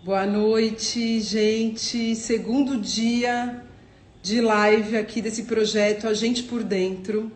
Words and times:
Boa 0.00 0.24
noite, 0.24 1.20
gente. 1.20 2.14
Segundo 2.14 2.80
dia 2.80 3.64
de 4.22 4.40
live 4.40 4.96
aqui 4.96 5.20
desse 5.20 5.42
projeto 5.42 6.06
A 6.06 6.14
Gente 6.14 6.44
por 6.44 6.62
Dentro. 6.62 7.32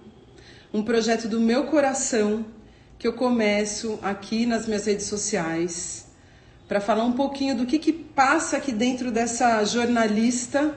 Um 0.72 0.80
projeto 0.80 1.26
do 1.26 1.40
meu 1.40 1.64
coração 1.64 2.46
que 3.00 3.06
eu 3.06 3.14
começo 3.14 3.98
aqui 4.00 4.46
nas 4.46 4.68
minhas 4.68 4.86
redes 4.86 5.06
sociais 5.06 6.06
para 6.68 6.80
falar 6.80 7.02
um 7.02 7.14
pouquinho 7.14 7.56
do 7.56 7.66
que, 7.66 7.80
que 7.80 7.92
passa 7.92 8.58
aqui 8.58 8.70
dentro 8.70 9.10
dessa 9.10 9.64
jornalista 9.64 10.72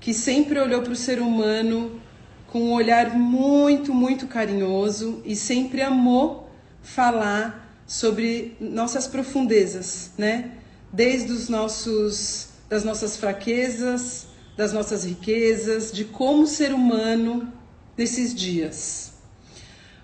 que 0.00 0.12
sempre 0.12 0.58
olhou 0.58 0.82
para 0.82 0.92
o 0.92 0.96
ser 0.96 1.20
humano 1.20 2.00
com 2.48 2.60
um 2.60 2.72
olhar 2.72 3.16
muito, 3.16 3.94
muito 3.94 4.26
carinhoso 4.26 5.22
e 5.24 5.36
sempre 5.36 5.80
amou 5.80 6.50
falar 6.82 7.80
sobre 7.86 8.56
nossas 8.60 9.06
profundezas, 9.06 10.10
né? 10.18 10.56
Desde 10.92 11.32
os 11.32 11.48
nossos 11.48 12.48
das 12.68 12.84
nossas 12.84 13.16
fraquezas, 13.16 14.28
das 14.56 14.72
nossas 14.72 15.04
riquezas, 15.04 15.90
de 15.90 16.04
como 16.04 16.46
ser 16.46 16.72
humano 16.72 17.52
nesses 17.96 18.32
dias. 18.32 19.12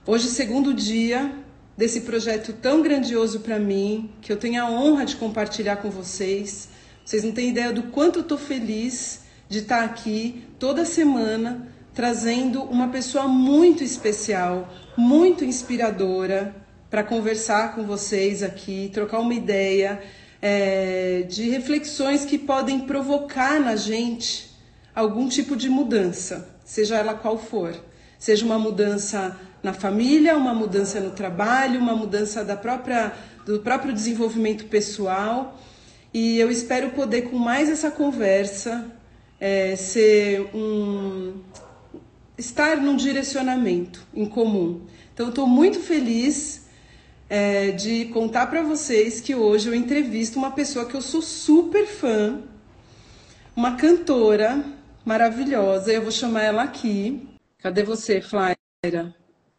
Hoje, 0.04 0.26
segundo 0.28 0.74
dia 0.74 1.32
desse 1.76 2.00
projeto 2.00 2.52
tão 2.52 2.82
grandioso 2.82 3.40
para 3.40 3.58
mim, 3.58 4.10
que 4.20 4.32
eu 4.32 4.36
tenho 4.36 4.60
a 4.60 4.68
honra 4.68 5.04
de 5.04 5.14
compartilhar 5.14 5.76
com 5.76 5.90
vocês. 5.90 6.68
Vocês 7.04 7.22
não 7.22 7.32
têm 7.32 7.50
ideia 7.50 7.72
do 7.72 7.84
quanto 7.84 8.18
eu 8.18 8.22
estou 8.22 8.38
feliz 8.38 9.20
de 9.48 9.58
estar 9.58 9.84
aqui 9.84 10.44
toda 10.58 10.84
semana 10.84 11.68
trazendo 11.94 12.62
uma 12.62 12.88
pessoa 12.88 13.26
muito 13.26 13.84
especial, 13.84 14.68
muito 14.96 15.44
inspiradora 15.44 16.54
para 16.90 17.02
conversar 17.02 17.74
com 17.74 17.84
vocês 17.84 18.42
aqui, 18.42 18.90
trocar 18.92 19.20
uma 19.20 19.34
ideia 19.34 20.02
é, 20.40 21.24
de 21.28 21.48
reflexões 21.50 22.24
que 22.24 22.38
podem 22.38 22.80
provocar 22.80 23.60
na 23.60 23.76
gente 23.76 24.50
algum 24.94 25.28
tipo 25.28 25.56
de 25.56 25.68
mudança, 25.68 26.48
seja 26.64 26.96
ela 26.96 27.14
qual 27.14 27.38
for. 27.38 27.74
Seja 28.18 28.46
uma 28.46 28.58
mudança 28.58 29.38
na 29.62 29.72
família, 29.72 30.36
uma 30.36 30.54
mudança 30.54 31.00
no 31.00 31.10
trabalho, 31.10 31.80
uma 31.80 31.94
mudança 31.94 32.44
da 32.44 32.56
própria, 32.56 33.12
do 33.44 33.60
próprio 33.60 33.92
desenvolvimento 33.92 34.64
pessoal. 34.66 35.60
E 36.14 36.38
eu 36.38 36.50
espero 36.50 36.90
poder, 36.90 37.22
com 37.22 37.36
mais 37.36 37.68
essa 37.68 37.90
conversa, 37.90 38.86
é, 39.38 39.76
ser 39.76 40.48
um, 40.54 41.34
estar 42.38 42.78
num 42.78 42.96
direcionamento 42.96 44.06
em 44.14 44.24
comum. 44.24 44.82
Então, 45.12 45.28
estou 45.28 45.46
muito 45.46 45.78
feliz 45.80 46.65
é, 47.28 47.72
de 47.72 48.06
contar 48.06 48.46
para 48.46 48.62
vocês 48.62 49.20
que 49.20 49.34
hoje 49.34 49.68
eu 49.68 49.74
entrevisto 49.74 50.38
uma 50.38 50.52
pessoa 50.52 50.86
que 50.86 50.94
eu 50.94 51.02
sou 51.02 51.20
super 51.20 51.86
fã, 51.86 52.42
uma 53.54 53.76
cantora 53.76 54.64
maravilhosa. 55.04 55.92
Eu 55.92 56.02
vou 56.02 56.12
chamar 56.12 56.42
ela 56.42 56.62
aqui. 56.62 57.28
Cadê 57.58 57.82
você, 57.82 58.20
Flaira? 58.20 58.56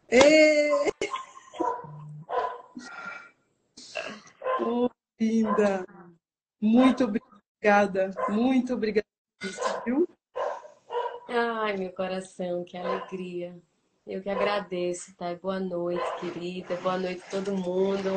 Ei! 0.09 0.69
Oh, 4.61 4.89
linda! 5.19 5.85
Muito 6.59 7.03
obrigada, 7.03 8.11
muito 8.29 8.73
obrigada, 8.73 9.05
viu? 9.85 10.07
Ai, 11.29 11.77
meu 11.77 11.91
coração, 11.91 12.63
que 12.63 12.77
alegria. 12.77 13.55
Eu 14.08 14.22
que 14.22 14.30
agradeço, 14.30 15.13
tá? 15.17 15.36
Boa 15.36 15.59
noite, 15.59 16.02
querida. 16.22 16.77
Boa 16.77 16.97
noite 16.97 17.22
a 17.27 17.30
todo 17.30 17.52
mundo. 17.58 18.09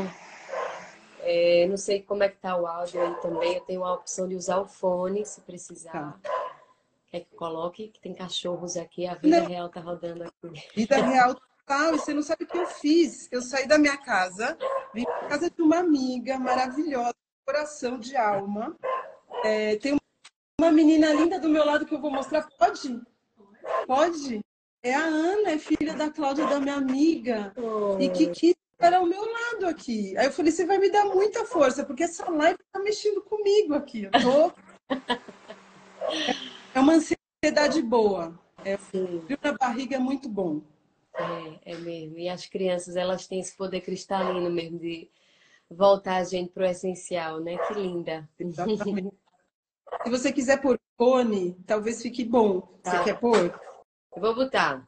É, 1.23 1.67
não 1.69 1.77
sei 1.77 2.01
como 2.01 2.23
é 2.23 2.29
que 2.29 2.37
tá 2.37 2.57
o 2.57 2.65
áudio 2.65 3.03
aí 3.03 3.13
também. 3.21 3.57
Eu 3.57 3.61
tenho 3.63 3.85
a 3.85 3.95
opção 3.95 4.29
de 4.29 4.37
usar 4.37 4.61
o 4.61 4.67
fone, 4.67 5.27
se 5.27 5.41
precisar. 5.41 5.91
Tá. 5.91 6.21
Quer 7.11 7.21
que 7.21 7.35
coloque? 7.35 7.89
Que 7.89 8.01
tem 8.01 8.15
cachorros 8.15 8.77
aqui. 8.77 9.05
A 9.05 9.15
vida 9.15 9.41
não. 9.41 9.49
real 9.49 9.69
tá 9.69 9.81
rodando 9.81 10.23
aqui. 10.23 10.65
Vida 10.77 10.95
real 11.03 11.35
total. 11.35 11.97
E 11.97 11.99
você 11.99 12.15
não 12.15 12.23
sabe 12.23 12.45
o 12.45 12.47
que 12.47 12.57
eu 12.57 12.67
fiz. 12.67 13.29
Eu 13.33 13.43
saí 13.43 13.67
da 13.67 13.77
minha 13.77 13.97
casa, 13.97 14.57
vim 14.95 15.05
para 15.05 15.29
casa 15.29 15.51
de 15.51 15.61
uma 15.61 15.79
amiga 15.79 16.39
maravilhosa, 16.39 17.17
coração 17.45 17.99
de 17.99 18.17
alma. 18.17 18.77
É, 19.43 19.75
tem 19.75 19.97
uma 20.61 20.71
menina 20.71 21.13
linda 21.13 21.41
do 21.41 21.49
meu 21.49 21.67
lado 21.67 21.85
que 21.85 21.93
eu 21.93 22.01
vou 22.01 22.13
mostrar. 22.13 22.47
Pode? 22.57 23.03
Pode? 23.89 24.41
É 24.83 24.95
a 24.95 25.05
Ana, 25.05 25.51
é 25.51 25.59
filha 25.59 25.95
da 25.95 26.11
Cláudia, 26.11 26.47
da 26.47 26.59
minha 26.59 26.77
amiga. 26.77 27.53
Oh. 27.57 27.99
E 28.01 28.09
que 28.09 28.29
quis 28.31 28.55
estar 28.73 28.95
ao 28.95 29.05
meu 29.05 29.23
lado 29.23 29.67
aqui. 29.67 30.17
Aí 30.17 30.27
eu 30.27 30.33
falei, 30.33 30.51
você 30.51 30.65
vai 30.65 30.79
me 30.79 30.91
dar 30.91 31.05
muita 31.05 31.45
força, 31.45 31.85
porque 31.85 32.05
essa 32.05 32.29
live 32.31 32.59
tá 32.73 32.81
mexendo 32.81 33.21
comigo 33.23 33.75
aqui. 33.75 34.05
Eu 34.05 34.11
tô... 34.11 34.53
é 36.75 36.81
uma 36.81 36.95
ansiedade 36.95 37.83
boa. 37.83 38.39
É, 38.65 38.77
frio 38.77 39.39
na 39.43 39.53
barriga 39.53 39.97
é 39.97 39.99
muito 39.99 40.29
bom. 40.29 40.63
É, 41.15 41.73
é 41.73 41.77
mesmo. 41.77 42.19
E 42.19 42.29
as 42.29 42.47
crianças, 42.47 42.97
elas 42.97 43.27
têm 43.27 43.41
esse 43.41 43.55
poder 43.55 43.83
cristalino 43.83 44.51
mesmo 44.51 44.79
de 44.79 45.11
voltar 45.71 46.17
a 46.17 46.25
gente 46.25 46.53
pro 46.53 46.65
essencial, 46.65 47.41
né? 47.41 47.59
Que 47.59 47.75
linda. 47.75 48.29
Exatamente. 48.39 49.13
Se 50.05 50.11
você 50.11 50.33
quiser 50.33 50.61
pôr 50.61 50.79
fone, 50.97 51.57
talvez 51.67 52.01
fique 52.03 52.25
bom. 52.25 52.61
Tá. 52.83 52.99
Você 52.99 53.05
quer 53.05 53.21
pôr? 53.21 53.61
Eu 54.15 54.21
vou 54.21 54.35
botar. 54.35 54.87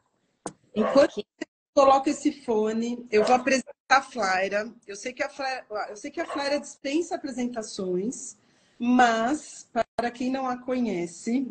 Enquanto 0.75 1.19
Aqui. 1.19 1.25
coloca 1.73 2.09
esse 2.09 2.43
fone, 2.43 3.05
eu 3.11 3.23
vou 3.23 3.35
apresentar 3.35 3.73
a 3.89 4.01
Flaira. 4.01 4.71
Eu 4.87 4.95
sei 4.95 5.13
que 5.13 5.23
a 5.23 5.29
Flaira, 5.29 5.65
eu 5.89 5.97
sei 5.97 6.11
que 6.11 6.21
a 6.21 6.25
Flaira 6.25 6.59
dispensa 6.59 7.15
apresentações, 7.15 8.37
mas 8.77 9.69
para 9.95 10.11
quem 10.11 10.31
não 10.31 10.47
a 10.47 10.57
conhece, 10.57 11.47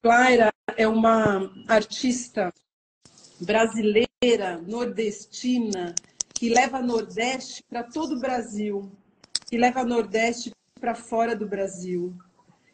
Flaira 0.00 0.52
é 0.76 0.86
uma 0.86 1.52
artista 1.68 2.52
brasileira, 3.40 4.58
nordestina, 4.66 5.94
que 6.34 6.48
leva 6.48 6.80
Nordeste 6.80 7.62
para 7.68 7.82
todo 7.82 8.16
o 8.16 8.20
Brasil, 8.20 8.90
que 9.46 9.58
leva 9.58 9.84
Nordeste 9.84 10.52
para 10.80 10.94
fora 10.94 11.34
do 11.34 11.46
Brasil 11.46 12.16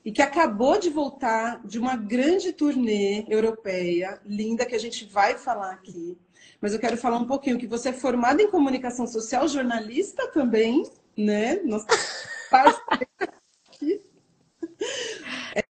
e 0.09 0.11
que 0.11 0.23
acabou 0.23 0.79
de 0.79 0.89
voltar 0.89 1.61
de 1.67 1.79
uma 1.79 1.95
grande 1.95 2.51
turnê 2.51 3.27
europeia, 3.29 4.19
linda, 4.25 4.65
que 4.65 4.75
a 4.75 4.79
gente 4.79 5.05
vai 5.05 5.37
falar 5.37 5.71
aqui. 5.71 6.17
Mas 6.63 6.73
eu 6.73 6.79
quero 6.79 6.97
falar 6.97 7.19
um 7.19 7.27
pouquinho 7.27 7.59
que 7.59 7.67
você 7.67 7.91
é 7.91 7.93
formada 7.93 8.43
em 8.43 8.51
comunicação 8.51 9.07
social, 9.07 9.47
jornalista 9.47 10.27
também, 10.29 10.83
né? 11.15 11.57
Nossa, 11.57 11.87
aqui. 13.69 14.01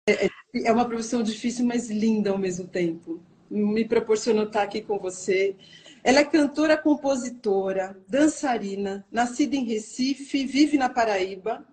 É, 0.07 0.27
é, 0.27 0.31
é 0.67 0.73
uma 0.73 0.87
profissão 0.87 1.21
difícil, 1.21 1.67
mas 1.67 1.91
linda 1.91 2.31
ao 2.31 2.39
mesmo 2.39 2.69
tempo. 2.69 3.21
Me 3.51 3.85
proporcionou 3.89 4.45
estar 4.45 4.63
aqui 4.63 4.83
com 4.83 5.01
você. 5.01 5.57
Ela 6.05 6.21
é 6.21 6.25
cantora, 6.25 6.77
compositora, 6.77 8.01
dançarina, 8.07 9.05
nascida 9.11 9.57
em 9.57 9.65
Recife, 9.65 10.47
vive 10.47 10.79
na 10.79 10.89
Paraíba, 10.89 11.67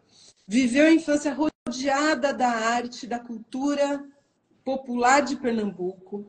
viveu 0.47 0.87
a 0.87 0.91
infância 0.91 1.31
rodeada 1.67 2.31
da 2.31 2.47
arte, 2.47 3.07
da 3.07 3.17
cultura 3.17 4.05
popular 4.63 5.21
de 5.21 5.35
Pernambuco. 5.35 6.23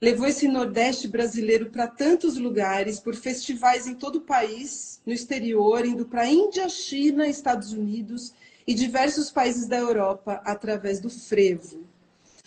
Levou 0.00 0.28
esse 0.28 0.46
Nordeste 0.46 1.08
brasileiro 1.08 1.70
para 1.70 1.88
tantos 1.88 2.38
lugares, 2.38 3.00
por 3.00 3.16
festivais 3.16 3.88
em 3.88 3.96
todo 3.96 4.16
o 4.16 4.20
país, 4.20 5.02
no 5.04 5.12
exterior, 5.12 5.84
indo 5.84 6.06
para 6.06 6.22
a 6.22 6.28
Índia, 6.28 6.68
China, 6.68 7.26
Estados 7.26 7.72
Unidos 7.72 8.32
e 8.64 8.72
diversos 8.72 9.32
países 9.32 9.66
da 9.66 9.76
Europa 9.76 10.40
através 10.44 11.00
do 11.00 11.10
frevo. 11.10 11.84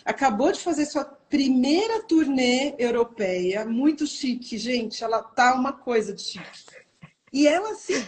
Acabou 0.02 0.50
de 0.50 0.60
fazer 0.60 0.86
sua 0.86 1.04
primeira 1.04 2.02
turnê 2.04 2.74
europeia, 2.78 3.66
muito 3.66 4.06
chique, 4.06 4.56
gente. 4.56 5.04
Ela 5.04 5.22
tá 5.22 5.54
uma 5.54 5.74
coisa 5.74 6.14
de 6.14 6.22
chique. 6.22 6.64
E 7.30 7.46
ela 7.46 7.74
se 7.74 8.02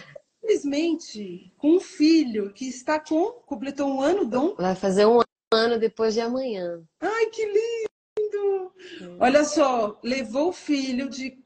simplesmente 0.45 1.51
com 1.57 1.77
um 1.77 1.79
filho 1.79 2.53
que 2.53 2.67
está 2.67 2.99
com. 2.99 3.31
completou 3.45 3.89
um 3.89 4.01
ano, 4.01 4.25
Dom? 4.25 4.55
Vai 4.55 4.75
fazer 4.75 5.05
um 5.05 5.19
ano 5.51 5.79
depois 5.79 6.13
de 6.13 6.21
amanhã. 6.21 6.83
Ai, 7.01 7.25
que 7.27 7.45
lindo! 7.45 8.71
Hum. 9.01 9.17
Olha 9.19 9.43
só, 9.43 9.99
levou 10.03 10.49
o 10.49 10.53
filho 10.53 11.09
de 11.09 11.37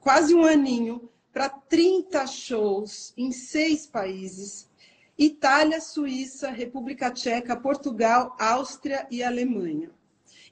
quase 0.00 0.34
um 0.34 0.44
aninho 0.44 1.08
para 1.32 1.48
30 1.48 2.26
shows 2.26 3.12
em 3.16 3.30
seis 3.30 3.86
países: 3.86 4.68
Itália, 5.16 5.80
Suíça, 5.80 6.50
República 6.50 7.12
Tcheca, 7.12 7.56
Portugal, 7.56 8.36
Áustria 8.40 9.06
e 9.10 9.22
Alemanha. 9.22 9.90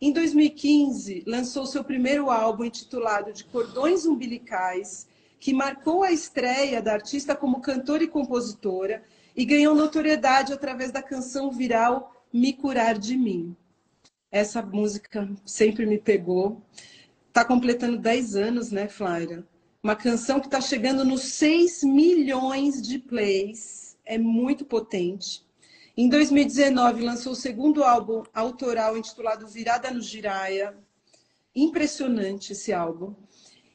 Em 0.00 0.12
2015, 0.12 1.24
lançou 1.26 1.66
seu 1.66 1.82
primeiro 1.82 2.30
álbum 2.30 2.64
intitulado 2.64 3.32
De 3.32 3.44
Cordões 3.44 4.04
Umbilicais 4.04 5.08
que 5.38 5.52
marcou 5.52 6.02
a 6.02 6.12
estreia 6.12 6.80
da 6.80 6.92
artista 6.92 7.34
como 7.34 7.60
cantora 7.60 8.04
e 8.04 8.08
compositora 8.08 9.02
e 9.36 9.44
ganhou 9.44 9.74
notoriedade 9.74 10.52
através 10.52 10.90
da 10.90 11.02
canção 11.02 11.50
viral 11.50 12.12
Me 12.32 12.52
Curar 12.52 12.98
de 12.98 13.16
Mim. 13.16 13.54
Essa 14.30 14.62
música 14.62 15.28
sempre 15.44 15.86
me 15.86 15.98
pegou. 15.98 16.62
Está 17.28 17.44
completando 17.44 17.98
10 17.98 18.36
anos, 18.36 18.70
né, 18.70 18.88
Flaira? 18.88 19.46
Uma 19.82 19.94
canção 19.94 20.40
que 20.40 20.46
está 20.46 20.60
chegando 20.60 21.04
nos 21.04 21.22
6 21.22 21.84
milhões 21.84 22.82
de 22.82 22.98
plays. 22.98 23.96
É 24.04 24.18
muito 24.18 24.64
potente. 24.64 25.44
Em 25.96 26.08
2019, 26.08 27.02
lançou 27.02 27.32
o 27.32 27.36
segundo 27.36 27.84
álbum 27.84 28.22
autoral 28.34 28.96
intitulado 28.96 29.46
Virada 29.46 29.90
no 29.90 30.00
Giraia. 30.00 30.76
Impressionante 31.54 32.52
esse 32.52 32.72
álbum. 32.72 33.14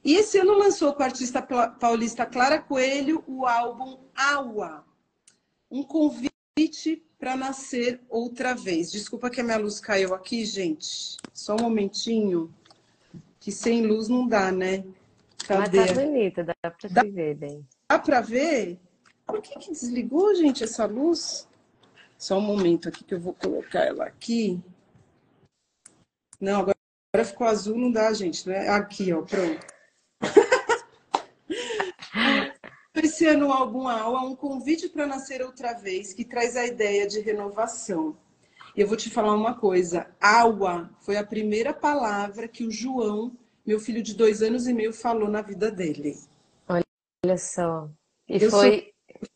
E 0.04 0.16
esse 0.16 0.40
ano 0.40 0.58
lançou 0.58 0.94
com 0.94 1.04
a 1.04 1.06
artista 1.06 1.42
paulista 1.42 2.26
Clara 2.26 2.60
Coelho 2.60 3.24
o 3.28 3.46
álbum 3.46 4.00
Aua. 4.16 4.84
Um 5.70 5.84
convite 5.84 6.32
para 7.20 7.36
nascer 7.36 8.02
outra 8.10 8.56
vez. 8.56 8.92
Desculpa 8.92 9.30
que 9.30 9.40
a 9.40 9.44
minha 9.44 9.58
luz 9.58 9.80
caiu 9.80 10.14
aqui, 10.14 10.44
gente. 10.44 11.18
Só 11.32 11.56
um 11.56 11.62
momentinho. 11.62 12.54
Que 13.40 13.52
sem 13.52 13.86
luz 13.86 14.08
não 14.08 14.28
dá, 14.28 14.52
né? 14.52 14.84
Cadê? 15.48 15.78
Mas 15.78 15.88
tá 15.92 16.02
bonita, 16.02 16.44
dá 16.44 16.72
para 16.72 16.90
dá, 16.90 17.04
ver 17.04 17.36
bem. 17.36 17.68
Dá 17.90 18.00
para 18.00 18.22
ver? 18.22 18.80
Por 19.26 19.42
que, 19.42 19.58
que 19.60 19.72
desligou, 19.72 20.34
gente, 20.36 20.64
essa 20.64 20.86
luz? 20.86 21.48
Só 22.18 22.38
um 22.38 22.42
momento 22.42 22.90
aqui 22.90 23.04
que 23.04 23.14
eu 23.14 23.20
vou 23.20 23.34
colocar 23.34 23.86
ela 23.86 24.06
aqui. 24.06 24.62
Não, 26.40 26.60
agora, 26.60 26.78
agora 27.14 27.28
ficou 27.28 27.48
azul, 27.48 27.78
não 27.78 27.92
dá, 27.92 28.12
gente. 28.14 28.48
Né? 28.48 28.68
Aqui, 28.70 29.14
ó, 29.14 29.22
pronto. 29.22 29.71
Esse 33.22 33.30
ano 33.30 33.50
o 33.50 33.52
álbum 33.52 33.88
Aula 33.88 34.22
um 34.22 34.36
convite 34.36 34.90
para 34.90 35.06
nascer 35.06 35.44
outra 35.44 35.74
vez, 35.74 36.12
que 36.12 36.26
traz 36.26 36.58
a 36.58 36.66
ideia 36.66 37.06
de 37.06 37.20
renovação. 37.20 38.18
Eu 38.76 38.88
vou 38.88 38.98
te 38.98 39.12
falar 39.12 39.36
uma 39.36 39.54
coisa. 39.54 40.08
Aua 40.20 40.90
foi 41.02 41.18
a 41.18 41.24
primeira 41.24 41.72
palavra 41.72 42.48
que 42.48 42.64
o 42.64 42.72
João, 42.72 43.38
meu 43.64 43.80
filho 43.80 44.02
de 44.02 44.16
dois 44.16 44.42
anos 44.42 44.66
e 44.66 44.74
meio, 44.74 44.92
falou 44.92 45.30
na 45.30 45.44
vida 45.44 45.70
dele. 45.70 46.16
Olha 46.68 47.38
só. 47.38 47.88
E 48.28 48.42
eu 48.42 48.50
foi. 48.50 48.92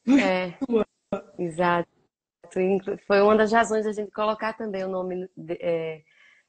Sou... 0.07 0.17
É, 0.17 0.57
exato. 1.37 1.87
Foi 3.05 3.21
uma 3.21 3.37
das 3.37 3.51
razões 3.51 3.85
da 3.85 3.91
gente 3.91 4.09
colocar 4.09 4.53
também 4.53 4.83
o 4.83 4.89
nome, 4.89 5.29
é, 5.59 6.01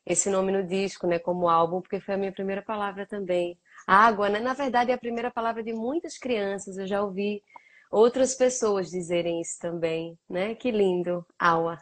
esse 0.07 0.31
nome 0.31 0.53
no 0.53 0.67
disco, 0.67 1.07
né, 1.07 1.19
como 1.19 1.51
álbum, 1.51 1.83
porque 1.83 2.01
foi 2.01 2.15
a 2.15 2.19
minha 2.19 2.33
primeira 2.33 2.63
palavra 2.63 3.05
também. 3.05 3.59
Água, 3.87 4.29
né? 4.29 4.41
Na 4.41 4.53
verdade, 4.53 4.91
é 4.91 4.95
a 4.95 4.99
primeira 4.99 5.31
palavra 5.31 5.63
de 5.63 5.73
muitas 5.73 6.19
crianças. 6.19 6.77
Eu 6.77 6.87
já 6.87 7.03
ouvi 7.03 7.43
outras 7.91 8.35
pessoas 8.35 8.91
dizerem 8.91 9.41
isso 9.41 9.59
também, 9.61 10.19
né? 10.29 10.55
Que 10.55 10.71
lindo, 10.71 11.25
Aua. 11.39 11.79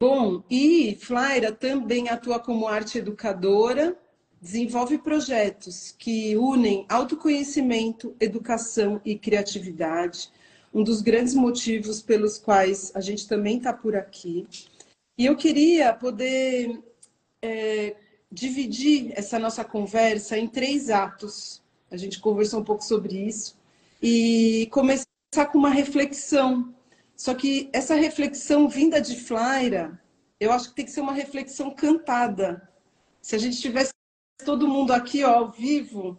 Bom, 0.00 0.42
e 0.50 0.96
Flaira 1.00 1.52
também 1.52 2.08
atua 2.08 2.40
como 2.40 2.66
arte 2.66 2.98
educadora, 2.98 3.96
desenvolve 4.40 4.98
projetos 4.98 5.92
que 5.92 6.36
unem 6.36 6.84
autoconhecimento, 6.88 8.16
educação 8.20 9.00
e 9.04 9.16
criatividade 9.16 10.30
um 10.74 10.82
dos 10.82 11.02
grandes 11.02 11.34
motivos 11.34 12.00
pelos 12.00 12.38
quais 12.38 12.92
a 12.94 13.00
gente 13.00 13.28
também 13.28 13.58
está 13.58 13.72
por 13.72 13.94
aqui. 13.94 14.46
E 15.18 15.26
eu 15.26 15.36
queria 15.36 15.92
poder 15.92 16.82
é, 17.42 17.94
dividir 18.32 19.12
essa 19.14 19.38
nossa 19.38 19.64
conversa 19.64 20.38
em 20.38 20.48
três 20.48 20.90
atos. 20.90 21.62
A 21.90 21.96
gente 21.96 22.20
conversou 22.20 22.60
um 22.60 22.64
pouco 22.64 22.82
sobre 22.82 23.16
isso 23.16 23.58
e 24.02 24.68
começar 24.72 25.06
com 25.50 25.58
uma 25.58 25.70
reflexão. 25.70 26.74
Só 27.16 27.34
que 27.34 27.68
essa 27.72 27.94
reflexão 27.94 28.68
vinda 28.68 29.00
de 29.00 29.16
Flaira, 29.20 30.00
eu 30.40 30.50
acho 30.50 30.70
que 30.70 30.76
tem 30.76 30.84
que 30.84 30.90
ser 30.90 31.00
uma 31.00 31.12
reflexão 31.12 31.70
cantada. 31.70 32.68
Se 33.20 33.36
a 33.36 33.38
gente 33.38 33.60
tivesse 33.60 33.92
todo 34.44 34.66
mundo 34.66 34.92
aqui 34.92 35.22
ó, 35.22 35.30
ao 35.30 35.50
vivo, 35.50 36.16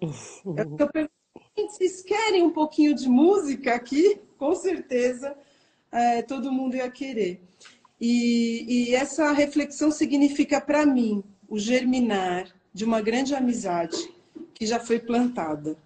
eu 0.80 0.88
pergunto, 0.90 1.12
vocês 1.56 2.02
querem 2.02 2.44
um 2.44 2.52
pouquinho 2.52 2.96
de 2.96 3.10
música 3.10 3.74
aqui? 3.76 4.22
com 4.44 4.54
certeza 4.56 5.38
é, 5.90 6.22
todo 6.22 6.52
mundo 6.52 6.76
ia 6.76 6.92
querer. 6.92 7.42
E, 8.02 8.66
e 8.68 8.96
essa 8.96 9.32
reflexão 9.32 9.90
significa 9.90 10.60
para 10.60 10.86
mim 10.86 11.24
o 11.54 11.60
germinar 11.60 12.52
de 12.74 12.84
uma 12.84 13.00
grande 13.00 13.36
amizade 13.36 14.12
que 14.56 14.66
já 14.66 14.80
foi 14.80 14.98
plantada. 14.98 15.78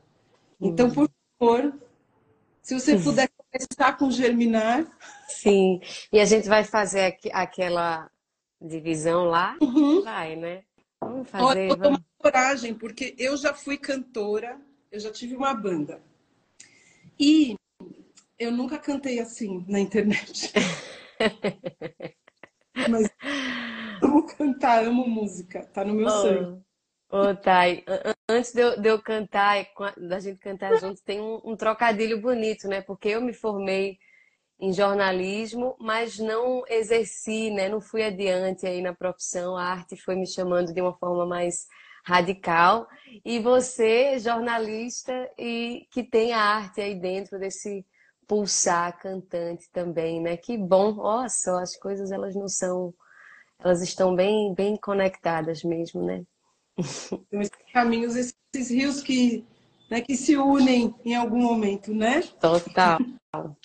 Então, 0.61 0.89
por 0.89 1.09
favor, 1.37 1.77
se 2.63 2.73
você 2.73 2.97
puder 2.97 3.27
começar 3.35 3.97
com 3.97 4.09
germinar. 4.09 4.87
Sim, 5.27 5.81
e 6.09 6.21
a 6.21 6.25
gente 6.25 6.47
vai 6.47 6.63
fazer 6.63 7.01
aqu 7.07 7.29
aquela 7.33 8.09
divisão 8.61 9.25
lá? 9.25 9.57
Uhum. 9.61 10.03
Vai, 10.03 10.37
né? 10.37 10.63
Vamos 11.01 11.29
fazer. 11.29 11.67
Vou 11.67 11.77
tomar 11.77 12.01
coragem, 12.17 12.73
porque 12.73 13.13
eu 13.17 13.35
já 13.35 13.53
fui 13.53 13.77
cantora, 13.77 14.57
eu 14.89 15.01
já 15.01 15.11
tive 15.11 15.35
uma 15.35 15.53
banda. 15.53 16.01
E 17.19 17.55
eu 18.39 18.53
nunca 18.53 18.79
cantei 18.79 19.19
assim 19.19 19.65
na 19.67 19.81
internet. 19.81 20.53
Mas 22.89 23.09
amo 24.01 24.25
cantar, 24.25 24.83
amo 24.85 25.07
música, 25.07 25.65
tá 25.73 25.83
no 25.83 25.93
meu 25.93 26.07
oh, 26.07 26.09
sangue. 26.09 26.61
Ô, 27.09 27.17
oh, 27.17 27.35
Thay, 27.35 27.83
antes 28.29 28.51
de 28.51 28.61
eu, 28.61 28.79
de 28.79 28.89
eu, 28.89 29.01
cantar, 29.01 29.65
da 29.97 30.19
gente 30.19 30.39
cantar 30.39 30.77
juntos, 30.79 31.01
tem 31.01 31.21
um, 31.21 31.41
um 31.43 31.55
trocadilho 31.55 32.21
bonito, 32.21 32.67
né? 32.67 32.81
Porque 32.81 33.09
eu 33.09 33.21
me 33.21 33.33
formei 33.33 33.97
em 34.59 34.73
jornalismo, 34.73 35.75
mas 35.79 36.17
não 36.17 36.63
exerci, 36.67 37.51
né? 37.51 37.69
Não 37.69 37.79
fui 37.79 38.03
adiante 38.03 38.65
aí 38.65 38.81
na 38.81 38.93
profissão. 38.93 39.55
A 39.55 39.63
arte 39.63 39.95
foi 39.95 40.15
me 40.15 40.27
chamando 40.27 40.73
de 40.73 40.81
uma 40.81 40.93
forma 40.97 41.25
mais 41.25 41.67
radical. 42.03 42.87
E 43.23 43.39
você, 43.39 44.17
jornalista, 44.19 45.13
e 45.37 45.85
que 45.91 46.03
tem 46.03 46.33
a 46.33 46.41
arte 46.41 46.81
aí 46.81 46.95
dentro 46.99 47.37
desse 47.37 47.85
pulsar 48.27 48.97
cantante 48.99 49.69
também, 49.71 50.21
né? 50.21 50.37
Que 50.37 50.57
bom. 50.57 50.93
Nossa, 50.93 51.61
as 51.61 51.77
coisas 51.77 52.11
elas 52.11 52.35
não 52.35 52.47
são, 52.47 52.93
elas 53.59 53.81
estão 53.81 54.15
bem, 54.15 54.53
bem 54.53 54.77
conectadas 54.77 55.63
mesmo, 55.63 56.03
né? 56.03 56.23
Esses 57.31 57.51
caminhos, 57.73 58.15
esses 58.15 58.69
rios 58.69 59.01
que, 59.01 59.45
né, 59.89 60.01
que 60.01 60.15
se 60.15 60.37
unem 60.37 60.93
em 61.03 61.15
algum 61.15 61.41
momento, 61.41 61.93
né? 61.93 62.21
Total, 62.39 62.99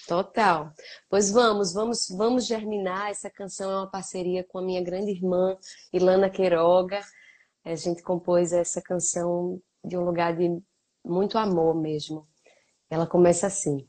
total. 0.06 0.72
Pois 1.10 1.30
vamos, 1.30 1.74
vamos, 1.74 2.08
vamos 2.08 2.46
germinar. 2.46 3.10
Essa 3.10 3.30
canção 3.30 3.70
é 3.70 3.76
uma 3.76 3.90
parceria 3.90 4.44
com 4.44 4.58
a 4.58 4.62
minha 4.62 4.82
grande 4.82 5.10
irmã 5.10 5.56
Ilana 5.92 6.30
Queiroga. 6.30 7.00
A 7.64 7.74
gente 7.74 8.02
compôs 8.02 8.52
essa 8.52 8.80
canção 8.80 9.60
de 9.84 9.96
um 9.96 10.04
lugar 10.04 10.34
de 10.36 10.48
muito 11.04 11.36
amor 11.36 11.74
mesmo. 11.74 12.26
Ela 12.88 13.06
começa 13.06 13.46
assim. 13.46 13.86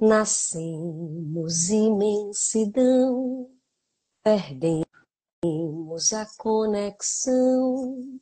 Nascemos 0.00 1.68
imensidão, 1.70 3.48
perdemos 4.24 6.14
a 6.14 6.26
conexão 6.38 8.18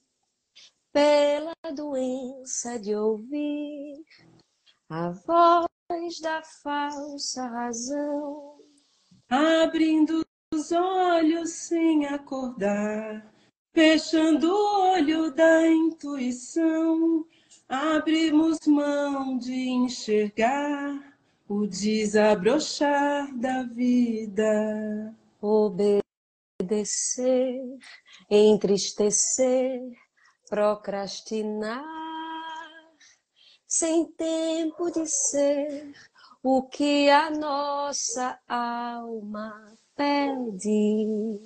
pela 0.92 1.54
doença 1.72 2.76
de 2.76 2.92
ouvir 2.92 4.04
a 4.90 5.10
voz 5.10 6.18
da 6.20 6.42
falsa 6.42 7.46
razão. 7.46 8.58
Abrindo 9.28 10.26
os 10.52 10.72
olhos 10.72 11.50
sem 11.50 12.06
acordar, 12.06 13.32
fechando 13.72 14.52
o 14.52 14.92
olho 14.94 15.32
da 15.32 15.68
intuição, 15.68 17.24
abrimos 17.68 18.58
mão 18.66 19.38
de 19.38 19.54
enxergar 19.54 21.16
o 21.48 21.64
desabrochar 21.64 23.32
da 23.38 23.62
vida. 23.62 25.14
Obedecer, 25.42 26.00
entristecer, 28.30 29.80
procrastinar, 30.48 31.84
sem 33.66 34.06
tempo 34.12 34.88
de 34.92 35.04
ser 35.06 35.92
o 36.44 36.62
que 36.68 37.10
a 37.10 37.28
nossa 37.30 38.38
alma 38.48 39.76
pede. 39.96 41.40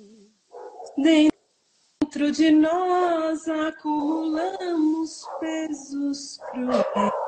Dentro 0.95 2.31
de 2.31 2.51
nós 2.51 3.47
acumulamos 3.47 5.25
pesos 5.39 6.37
cruéis 6.51 7.27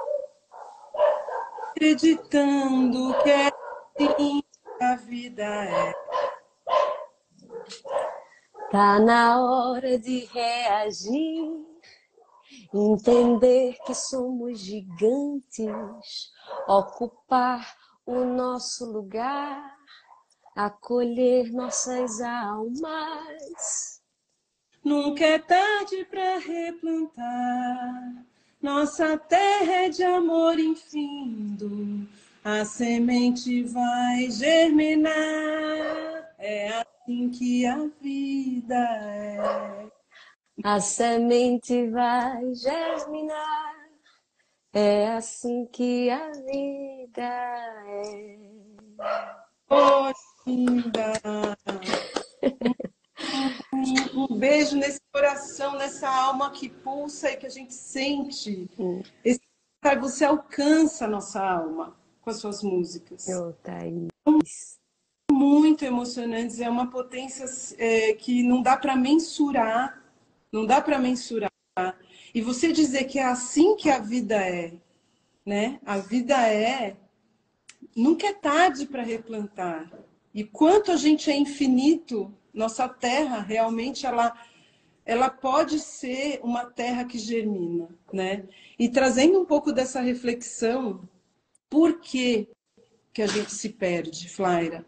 acreditando 1.80 3.14
que 3.24 3.32
assim 3.32 4.44
a 4.82 4.96
vida 4.96 5.44
é. 5.44 6.09
Tá 8.72 9.00
na 9.00 9.42
hora 9.42 9.98
de 9.98 10.26
reagir, 10.26 11.66
entender 12.74 13.78
que 13.86 13.94
somos 13.94 14.60
gigantes, 14.60 16.32
ocupar 16.68 17.76
o 18.06 18.24
nosso 18.24 18.92
lugar, 18.92 19.76
acolher 20.56 21.52
nossas 21.52 22.22
almas. 22.22 24.02
Nunca 24.84 25.26
é 25.26 25.40
tarde 25.40 26.06
para 26.06 26.38
replantar 26.38 28.30
nossa 28.62 29.18
terra 29.18 29.86
é 29.86 29.90
de 29.90 30.04
amor 30.04 30.60
infindo, 30.60 32.06
a 32.44 32.66
semente 32.66 33.64
vai 33.64 34.30
germinar. 34.30 36.29
Assim 37.10 37.30
que 37.32 37.66
a 37.66 37.88
vida 38.02 38.76
é. 38.76 39.90
A 40.64 40.80
semente 40.80 41.90
vai 41.90 42.54
germinar. 42.54 43.76
É 44.74 45.14
assim 45.14 45.66
que 45.68 46.10
a 46.10 46.32
vida 46.32 47.24
é. 47.24 48.38
Oh, 49.70 50.12
linda! 50.46 51.14
Um, 53.74 54.24
um, 54.24 54.38
beijo 54.38 54.76
nesse 54.76 55.00
coração, 55.12 55.76
nessa 55.78 56.10
alma 56.10 56.52
que 56.52 56.70
pulsa 56.70 57.32
e 57.32 57.38
que 57.38 57.46
a 57.48 57.50
gente 57.50 57.74
sente. 57.74 58.70
Esse, 59.24 59.42
você 60.00 60.26
alcança 60.26 61.06
a 61.06 61.08
nossa 61.08 61.44
alma 61.44 61.98
com 62.22 62.30
as 62.30 62.38
suas 62.38 62.62
músicas. 62.62 63.28
Eu, 63.28 63.54
Thaís. 63.64 64.79
Muito 65.32 65.86
emocionantes, 65.86 66.60
é 66.60 66.70
uma 66.70 66.90
potência 66.90 67.46
é, 67.78 68.14
que 68.14 68.44
não 68.44 68.62
dá 68.62 68.76
para 68.76 68.96
mensurar, 68.96 70.04
não 70.52 70.66
dá 70.66 70.82
para 70.82 70.98
mensurar. 70.98 71.50
E 72.34 72.42
você 72.42 72.72
dizer 72.72 73.06
que 73.06 73.20
é 73.20 73.24
assim 73.24 73.76
que 73.76 73.90
a 73.90 74.00
vida 74.00 74.36
é, 74.36 74.74
né? 75.46 75.80
A 75.86 75.98
vida 75.98 76.36
é, 76.48 76.96
nunca 77.96 78.28
é 78.28 78.34
tarde 78.34 78.86
para 78.86 79.04
replantar. 79.04 79.92
E 80.34 80.44
quanto 80.44 80.92
a 80.92 80.96
gente 80.96 81.30
é 81.30 81.36
infinito, 81.36 82.34
nossa 82.54 82.88
terra 82.88 83.42
realmente 83.42 84.06
ela 84.06 84.34
ela 85.06 85.28
pode 85.28 85.80
ser 85.80 86.40
uma 86.44 86.66
terra 86.66 87.04
que 87.04 87.18
germina, 87.18 87.90
né? 88.14 88.48
E 88.78 88.88
trazendo 88.88 89.42
um 89.42 89.46
pouco 89.46 89.72
dessa 89.74 90.02
reflexão, 90.02 91.10
por 91.68 92.00
que, 92.00 92.48
que 93.12 93.24
a 93.24 93.26
gente 93.26 93.52
se 93.52 93.70
perde, 93.70 94.30
Flaira? 94.30 94.86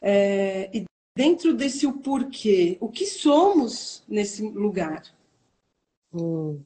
É, 0.00 0.76
e 0.76 0.84
dentro 1.16 1.54
desse 1.54 1.86
o 1.86 2.00
porquê, 2.00 2.78
o 2.80 2.88
que 2.88 3.06
somos 3.06 4.04
nesse 4.08 4.42
lugar? 4.42 5.02
Hum. 6.12 6.62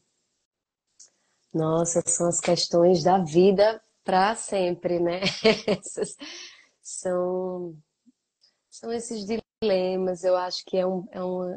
Nossa, 1.52 2.02
são 2.06 2.28
as 2.28 2.40
questões 2.40 3.02
da 3.02 3.18
vida 3.18 3.82
para 4.04 4.34
sempre, 4.34 4.98
né? 4.98 5.20
São, 6.84 7.76
são 8.68 8.92
esses 8.92 9.24
dilemas. 9.24 10.24
Eu 10.24 10.36
acho 10.36 10.64
que 10.66 10.76
é 10.76 10.84
um, 10.84 11.06
é, 11.12 11.22
um, 11.22 11.54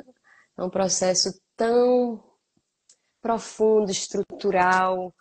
é 0.57 0.63
um 0.63 0.69
processo 0.69 1.33
tão 1.55 2.23
profundo, 3.19 3.89
estrutural, 3.89 5.13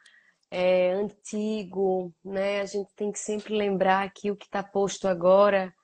é, 0.50 0.92
antigo, 0.92 2.14
né? 2.22 2.60
A 2.60 2.66
gente 2.66 2.94
tem 2.94 3.10
que 3.10 3.18
sempre 3.18 3.56
lembrar 3.56 4.12
que 4.12 4.30
o 4.30 4.36
que 4.36 4.44
está 4.44 4.62
posto 4.62 5.08
agora 5.08 5.74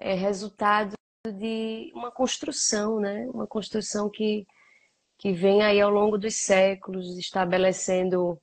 é 0.00 0.14
resultado 0.14 0.94
de 1.26 1.92
uma 1.94 2.10
construção, 2.10 2.98
né? 2.98 3.28
Uma 3.28 3.46
construção 3.46 4.10
que 4.10 4.46
que 5.20 5.34
vem 5.34 5.62
aí 5.62 5.78
ao 5.78 5.90
longo 5.90 6.16
dos 6.16 6.36
séculos 6.36 7.18
estabelecendo 7.18 8.40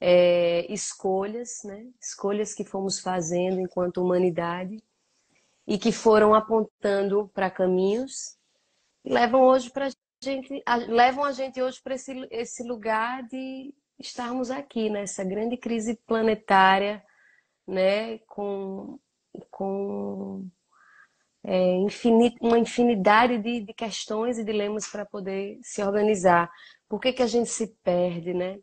é, 0.00 0.66
escolhas, 0.72 1.60
né? 1.64 1.86
escolhas 2.00 2.52
que 2.52 2.64
fomos 2.64 2.98
fazendo 2.98 3.60
enquanto 3.60 4.02
humanidade 4.02 4.82
e 5.64 5.78
que 5.78 5.92
foram 5.92 6.34
apontando 6.34 7.28
para 7.32 7.48
caminhos 7.48 8.36
e 9.04 9.12
levam 9.12 9.42
hoje 9.42 9.70
para 9.70 9.90
gente, 10.20 10.60
levam 10.88 11.24
a 11.24 11.30
gente 11.30 11.62
hoje 11.62 11.80
para 11.80 11.94
esse, 11.94 12.26
esse 12.32 12.64
lugar 12.64 13.22
de 13.28 13.72
estarmos 13.96 14.50
aqui 14.50 14.90
nessa 14.90 15.22
grande 15.22 15.56
crise 15.56 15.96
planetária, 16.04 17.00
né? 17.64 18.18
Com, 18.26 18.98
com 19.50 20.48
é, 21.50 21.78
uma 22.42 22.58
infinidade 22.58 23.38
de, 23.38 23.62
de 23.62 23.72
questões 23.72 24.38
e 24.38 24.44
dilemas 24.44 24.86
para 24.86 25.06
poder 25.06 25.58
se 25.62 25.82
organizar. 25.82 26.50
Por 26.86 27.00
que, 27.00 27.10
que 27.10 27.22
a 27.22 27.26
gente 27.26 27.48
se 27.48 27.68
perde, 27.82 28.34
né? 28.34 28.58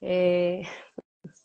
É, 0.00 0.62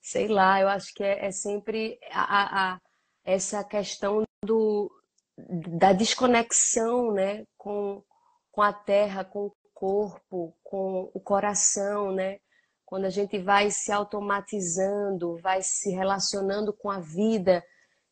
sei 0.00 0.28
lá, 0.28 0.60
eu 0.60 0.68
acho 0.68 0.94
que 0.94 1.02
é, 1.02 1.26
é 1.26 1.32
sempre 1.32 1.98
a, 2.12 2.74
a, 2.74 2.80
essa 3.24 3.64
questão 3.64 4.22
do, 4.44 4.88
da 5.36 5.92
desconexão 5.92 7.12
né, 7.12 7.44
com, 7.58 8.04
com 8.52 8.62
a 8.62 8.72
terra, 8.72 9.24
com 9.24 9.46
o 9.46 9.56
corpo, 9.74 10.56
com 10.62 11.10
o 11.12 11.20
coração, 11.20 12.12
né? 12.12 12.38
Quando 12.86 13.06
a 13.06 13.10
gente 13.10 13.36
vai 13.36 13.68
se 13.72 13.90
automatizando, 13.90 15.38
vai 15.38 15.60
se 15.60 15.90
relacionando 15.90 16.72
com 16.72 16.88
a 16.88 17.00
vida 17.00 17.64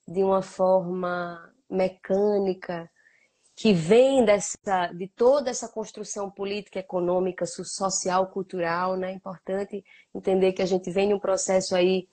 de 0.09 0.25
uma 0.25 0.43
forma 0.43 1.50
mecânica, 1.71 2.91
que 3.61 3.75
vem 3.75 4.25
dessa, 4.25 4.87
de 4.87 5.07
toda 5.09 5.51
essa 5.51 5.69
construção 5.69 6.31
política, 6.31 6.79
econômica, 6.79 7.45
social, 7.45 8.29
cultural, 8.29 8.97
né? 8.97 9.11
É 9.11 9.15
importante 9.15 9.85
entender 10.15 10.55
que 10.55 10.63
a 10.63 10.67
gente 10.67 10.91
vem 10.91 11.09
de 11.09 11.15
um 11.15 11.21
processo 11.21 11.77
aí 11.77 12.09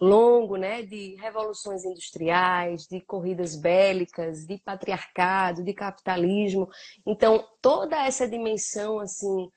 longo, 0.00 0.56
né? 0.56 0.82
De 0.82 1.14
revoluções 1.16 1.84
industriais, 1.84 2.86
de 2.86 3.02
corridas 3.02 3.54
bélicas, 3.54 4.46
de 4.46 4.58
patriarcado, 4.58 5.62
de 5.62 5.74
capitalismo. 5.74 6.70
Então, 7.06 7.46
toda 7.60 8.02
essa 8.06 8.26
dimensão, 8.26 8.98
assim, 8.98 9.50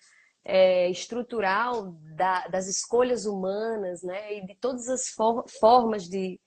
é, 0.43 0.89
estrutural 0.89 1.93
da, 2.15 2.47
das 2.49 2.67
escolhas 2.67 3.25
humanas, 3.25 4.03
né? 4.03 4.37
E 4.37 4.45
de 4.45 4.55
todas 4.55 4.89
as 4.89 5.07
for 5.07 5.45
formas 5.47 6.09
de, 6.09 6.41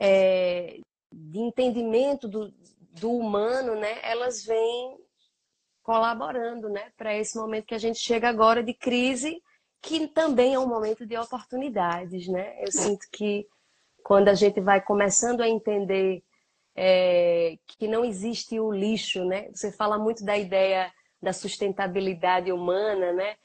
é, 0.00 0.78
de 1.12 1.38
entendimento 1.38 2.28
do, 2.28 2.52
do 2.92 3.10
humano, 3.10 3.74
né, 3.74 3.98
elas 4.02 4.44
vêm 4.44 4.98
colaborando, 5.82 6.68
né, 6.68 6.92
para 6.96 7.16
esse 7.16 7.36
momento 7.38 7.66
que 7.66 7.74
a 7.74 7.78
gente 7.78 7.98
chega 7.98 8.28
agora 8.28 8.62
de 8.62 8.74
crise, 8.74 9.42
que 9.80 10.06
também 10.08 10.54
é 10.54 10.58
um 10.58 10.66
momento 10.66 11.06
de 11.06 11.16
oportunidades, 11.16 12.26
né? 12.28 12.56
Eu 12.60 12.72
sinto 12.72 13.06
que 13.12 13.46
quando 14.02 14.28
a 14.28 14.34
gente 14.34 14.60
vai 14.60 14.80
começando 14.80 15.40
a 15.40 15.48
entender 15.48 16.22
é, 16.74 17.56
que 17.66 17.86
não 17.86 18.04
existe 18.04 18.58
o 18.58 18.72
lixo, 18.72 19.24
né? 19.24 19.48
Você 19.52 19.70
fala 19.72 19.98
muito 19.98 20.24
da 20.24 20.36
ideia 20.36 20.92
da 21.22 21.32
sustentabilidade 21.32 22.52
humana, 22.52 23.12
né? 23.12 23.36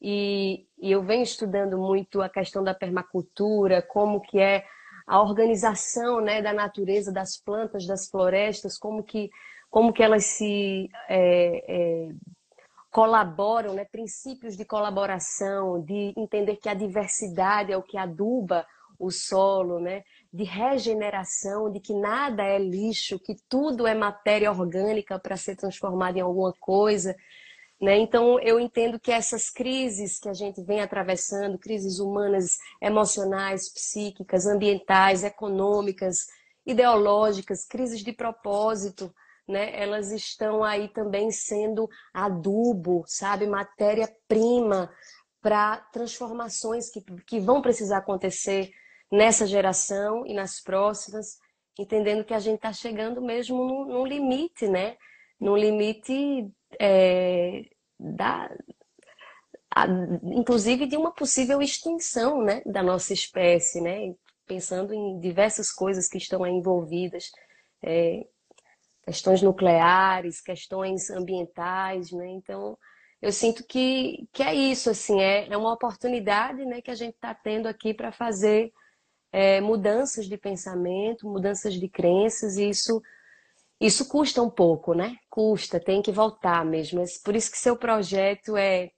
E, 0.00 0.66
e, 0.80 0.90
eu 0.90 1.02
venho 1.02 1.22
estudando 1.22 1.78
muito 1.78 2.20
a 2.20 2.28
questão 2.28 2.64
da 2.64 2.74
permacultura, 2.74 3.80
como 3.80 4.20
que 4.20 4.40
é 4.40 4.64
a 5.06 5.20
organização 5.20 6.20
né, 6.20 6.40
da 6.40 6.52
natureza, 6.52 7.12
das 7.12 7.36
plantas, 7.36 7.86
das 7.86 8.08
florestas, 8.08 8.78
como 8.78 9.02
que, 9.02 9.30
como 9.70 9.92
que 9.92 10.02
elas 10.02 10.24
se 10.24 10.90
é, 11.08 11.64
é, 11.66 12.08
colaboram, 12.90 13.74
né, 13.74 13.84
princípios 13.84 14.56
de 14.56 14.64
colaboração, 14.64 15.80
de 15.80 16.12
entender 16.16 16.56
que 16.56 16.68
a 16.68 16.74
diversidade 16.74 17.72
é 17.72 17.76
o 17.76 17.82
que 17.82 17.96
aduba 17.96 18.66
o 18.98 19.10
solo, 19.10 19.80
né, 19.80 20.04
de 20.32 20.44
regeneração, 20.44 21.70
de 21.70 21.80
que 21.80 21.92
nada 21.92 22.42
é 22.42 22.58
lixo, 22.58 23.18
que 23.18 23.34
tudo 23.48 23.86
é 23.86 23.94
matéria 23.94 24.50
orgânica 24.50 25.18
para 25.18 25.36
ser 25.36 25.56
transformada 25.56 26.18
em 26.18 26.22
alguma 26.22 26.52
coisa. 26.52 27.16
Né? 27.82 27.98
Então, 27.98 28.38
eu 28.38 28.60
entendo 28.60 29.00
que 29.00 29.10
essas 29.10 29.50
crises 29.50 30.20
que 30.20 30.28
a 30.28 30.32
gente 30.32 30.62
vem 30.62 30.80
atravessando, 30.80 31.58
crises 31.58 31.98
humanas, 31.98 32.56
emocionais, 32.80 33.68
psíquicas, 33.68 34.46
ambientais, 34.46 35.24
econômicas, 35.24 36.28
ideológicas, 36.64 37.66
crises 37.66 38.04
de 38.04 38.12
propósito, 38.12 39.12
né? 39.48 39.76
elas 39.76 40.12
estão 40.12 40.62
aí 40.62 40.88
também 40.90 41.32
sendo 41.32 41.88
adubo, 42.14 43.02
sabe, 43.08 43.48
matéria-prima 43.48 44.88
para 45.40 45.78
transformações 45.92 46.88
que, 46.88 47.02
que 47.26 47.40
vão 47.40 47.60
precisar 47.60 47.98
acontecer 47.98 48.70
nessa 49.10 49.44
geração 49.44 50.24
e 50.24 50.32
nas 50.32 50.60
próximas, 50.60 51.36
entendendo 51.76 52.24
que 52.24 52.32
a 52.32 52.38
gente 52.38 52.56
está 52.56 52.72
chegando 52.72 53.20
mesmo 53.20 53.86
num, 53.86 54.06
limite, 54.06 54.68
né? 54.68 54.96
Num 55.40 55.56
limite 55.56 56.48
é, 56.78 57.64
da, 58.02 58.50
a, 59.74 59.86
inclusive 60.24 60.86
de 60.86 60.96
uma 60.96 61.12
possível 61.12 61.62
extinção 61.62 62.42
né, 62.42 62.62
da 62.66 62.82
nossa 62.82 63.12
espécie, 63.12 63.80
né? 63.80 64.14
pensando 64.46 64.92
em 64.92 65.18
diversas 65.18 65.70
coisas 65.72 66.08
que 66.08 66.18
estão 66.18 66.46
envolvidas, 66.46 67.30
é, 67.82 68.26
questões 69.04 69.40
nucleares, 69.40 70.40
questões 70.40 71.10
ambientais, 71.10 72.12
né? 72.12 72.28
Então, 72.28 72.76
eu 73.20 73.32
sinto 73.32 73.64
que, 73.64 74.28
que 74.32 74.42
é 74.42 74.54
isso, 74.54 74.90
assim, 74.90 75.20
é, 75.20 75.48
é 75.48 75.56
uma 75.56 75.72
oportunidade 75.72 76.64
né, 76.64 76.82
que 76.82 76.90
a 76.90 76.94
gente 76.94 77.14
está 77.14 77.34
tendo 77.34 77.66
aqui 77.66 77.94
para 77.94 78.12
fazer 78.12 78.72
é, 79.32 79.60
mudanças 79.60 80.26
de 80.26 80.36
pensamento, 80.36 81.28
mudanças 81.28 81.74
de 81.74 81.88
crenças, 81.88 82.56
e 82.56 82.68
isso 82.68 83.02
isso 83.86 84.08
custa 84.08 84.40
um 84.40 84.48
pouco, 84.48 84.94
né? 84.94 85.16
Custa, 85.28 85.80
tem 85.80 86.00
que 86.00 86.12
voltar 86.12 86.64
mesmo. 86.64 87.02
Por 87.24 87.34
isso 87.34 87.50
que 87.50 87.58
seu 87.58 87.76
projeto 87.76 88.56
é, 88.56 88.90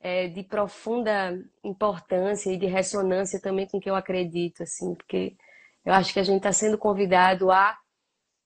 é, 0.00 0.26
de 0.26 0.42
profunda 0.42 1.38
importância 1.62 2.50
e 2.50 2.56
de 2.56 2.66
ressonância 2.66 3.40
também 3.40 3.68
com 3.68 3.78
o 3.78 3.80
que 3.80 3.88
eu 3.88 3.94
acredito, 3.94 4.64
assim, 4.64 4.94
porque 4.96 5.36
eu 5.84 5.92
acho 5.92 6.12
que 6.12 6.18
a 6.18 6.24
gente 6.24 6.38
está 6.38 6.52
sendo 6.52 6.76
convidado 6.76 7.52
a 7.52 7.78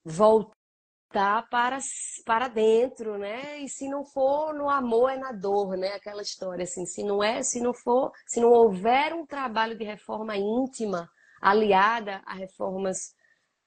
voltar 0.04 1.48
para, 1.50 1.78
para 2.26 2.48
dentro, 2.48 3.16
né? 3.16 3.60
E 3.60 3.68
se 3.68 3.88
não 3.88 4.04
for 4.04 4.52
no 4.52 4.68
amor, 4.68 5.10
é 5.10 5.16
na 5.16 5.32
dor, 5.32 5.78
né? 5.78 5.94
Aquela 5.94 6.20
história 6.20 6.64
assim, 6.64 6.84
se 6.84 7.02
não 7.02 7.24
é, 7.24 7.42
se 7.42 7.58
não 7.58 7.72
for, 7.72 8.12
se 8.26 8.38
não 8.38 8.50
houver 8.50 9.14
um 9.14 9.24
trabalho 9.24 9.78
de 9.78 9.84
reforma 9.84 10.36
íntima 10.36 11.08
aliada 11.40 12.20
a 12.26 12.34
reformas 12.34 13.14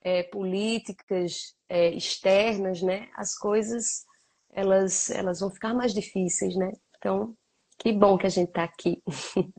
é, 0.04 0.22
políticas 0.22 1.54
é, 1.74 1.92
externas, 1.92 2.80
né? 2.80 3.08
As 3.16 3.36
coisas 3.36 4.04
elas 4.52 5.10
elas 5.10 5.40
vão 5.40 5.50
ficar 5.50 5.74
mais 5.74 5.92
difíceis, 5.92 6.54
né? 6.54 6.70
Então, 6.96 7.34
que 7.76 7.92
bom 7.92 8.16
que 8.16 8.26
a 8.26 8.30
gente 8.30 8.48
está 8.48 8.62
aqui. 8.62 9.02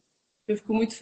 Eu 0.48 0.56
fico 0.56 0.74
muito 0.74 1.02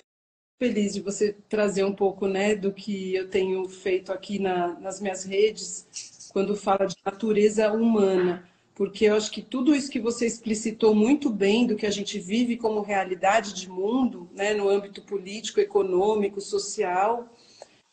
feliz 0.57 0.93
de 0.93 1.01
você 1.01 1.33
trazer 1.47 1.83
um 1.83 1.93
pouco, 1.93 2.25
né, 2.25 2.55
do 2.55 2.71
que 2.71 3.13
eu 3.15 3.29
tenho 3.29 3.67
feito 3.67 4.13
aqui 4.13 4.39
na, 4.39 4.79
nas 4.79 5.01
minhas 5.01 5.25
redes 5.25 6.29
quando 6.31 6.55
fala 6.55 6.85
de 6.85 6.95
natureza 7.05 7.69
humana, 7.73 8.47
porque 8.73 9.03
eu 9.05 9.15
acho 9.17 9.29
que 9.29 9.41
tudo 9.41 9.75
isso 9.75 9.91
que 9.91 9.99
você 9.99 10.25
explicitou 10.25 10.95
muito 10.95 11.29
bem 11.29 11.67
do 11.67 11.75
que 11.75 11.85
a 11.85 11.91
gente 11.91 12.17
vive 12.17 12.55
como 12.55 12.79
realidade 12.79 13.53
de 13.53 13.69
mundo, 13.69 14.29
né, 14.31 14.53
no 14.53 14.69
âmbito 14.69 15.01
político, 15.01 15.59
econômico, 15.59 16.39
social, 16.39 17.27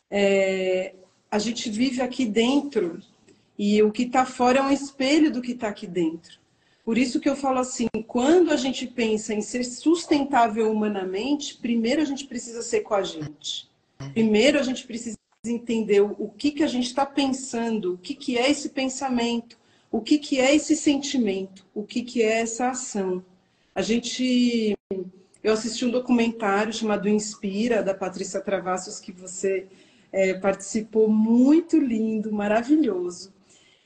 é, 0.08 0.94
a 1.30 1.38
gente 1.38 1.70
vive 1.70 2.02
aqui 2.02 2.26
dentro 2.26 3.00
e 3.62 3.82
o 3.82 3.92
que 3.92 4.04
está 4.04 4.24
fora 4.24 4.60
é 4.60 4.62
um 4.62 4.72
espelho 4.72 5.30
do 5.30 5.42
que 5.42 5.52
está 5.52 5.68
aqui 5.68 5.86
dentro. 5.86 6.40
Por 6.82 6.96
isso 6.96 7.20
que 7.20 7.28
eu 7.28 7.36
falo 7.36 7.58
assim, 7.58 7.88
quando 8.06 8.50
a 8.50 8.56
gente 8.56 8.86
pensa 8.86 9.34
em 9.34 9.42
ser 9.42 9.64
sustentável 9.64 10.72
humanamente, 10.72 11.58
primeiro 11.58 12.00
a 12.00 12.06
gente 12.06 12.24
precisa 12.26 12.62
ser 12.62 12.80
com 12.80 12.94
a 12.94 13.02
gente. 13.02 13.68
Primeiro 14.14 14.58
a 14.58 14.62
gente 14.62 14.86
precisa 14.86 15.18
entender 15.44 16.00
o 16.00 16.32
que, 16.38 16.52
que 16.52 16.62
a 16.62 16.66
gente 16.66 16.86
está 16.86 17.04
pensando, 17.04 17.92
o 17.92 17.98
que, 17.98 18.14
que 18.14 18.38
é 18.38 18.50
esse 18.50 18.70
pensamento, 18.70 19.58
o 19.92 20.00
que, 20.00 20.16
que 20.16 20.40
é 20.40 20.54
esse 20.54 20.74
sentimento, 20.74 21.66
o 21.74 21.82
que, 21.84 22.02
que 22.02 22.22
é 22.22 22.40
essa 22.40 22.70
ação. 22.70 23.22
A 23.74 23.82
gente. 23.82 24.74
Eu 25.44 25.52
assisti 25.52 25.84
um 25.84 25.90
documentário 25.90 26.72
chamado 26.72 27.10
Inspira, 27.10 27.82
da 27.82 27.92
Patrícia 27.92 28.40
Travassos, 28.40 28.98
que 28.98 29.12
você 29.12 29.66
é, 30.10 30.32
participou, 30.32 31.10
muito 31.10 31.78
lindo, 31.78 32.32
maravilhoso. 32.32 33.38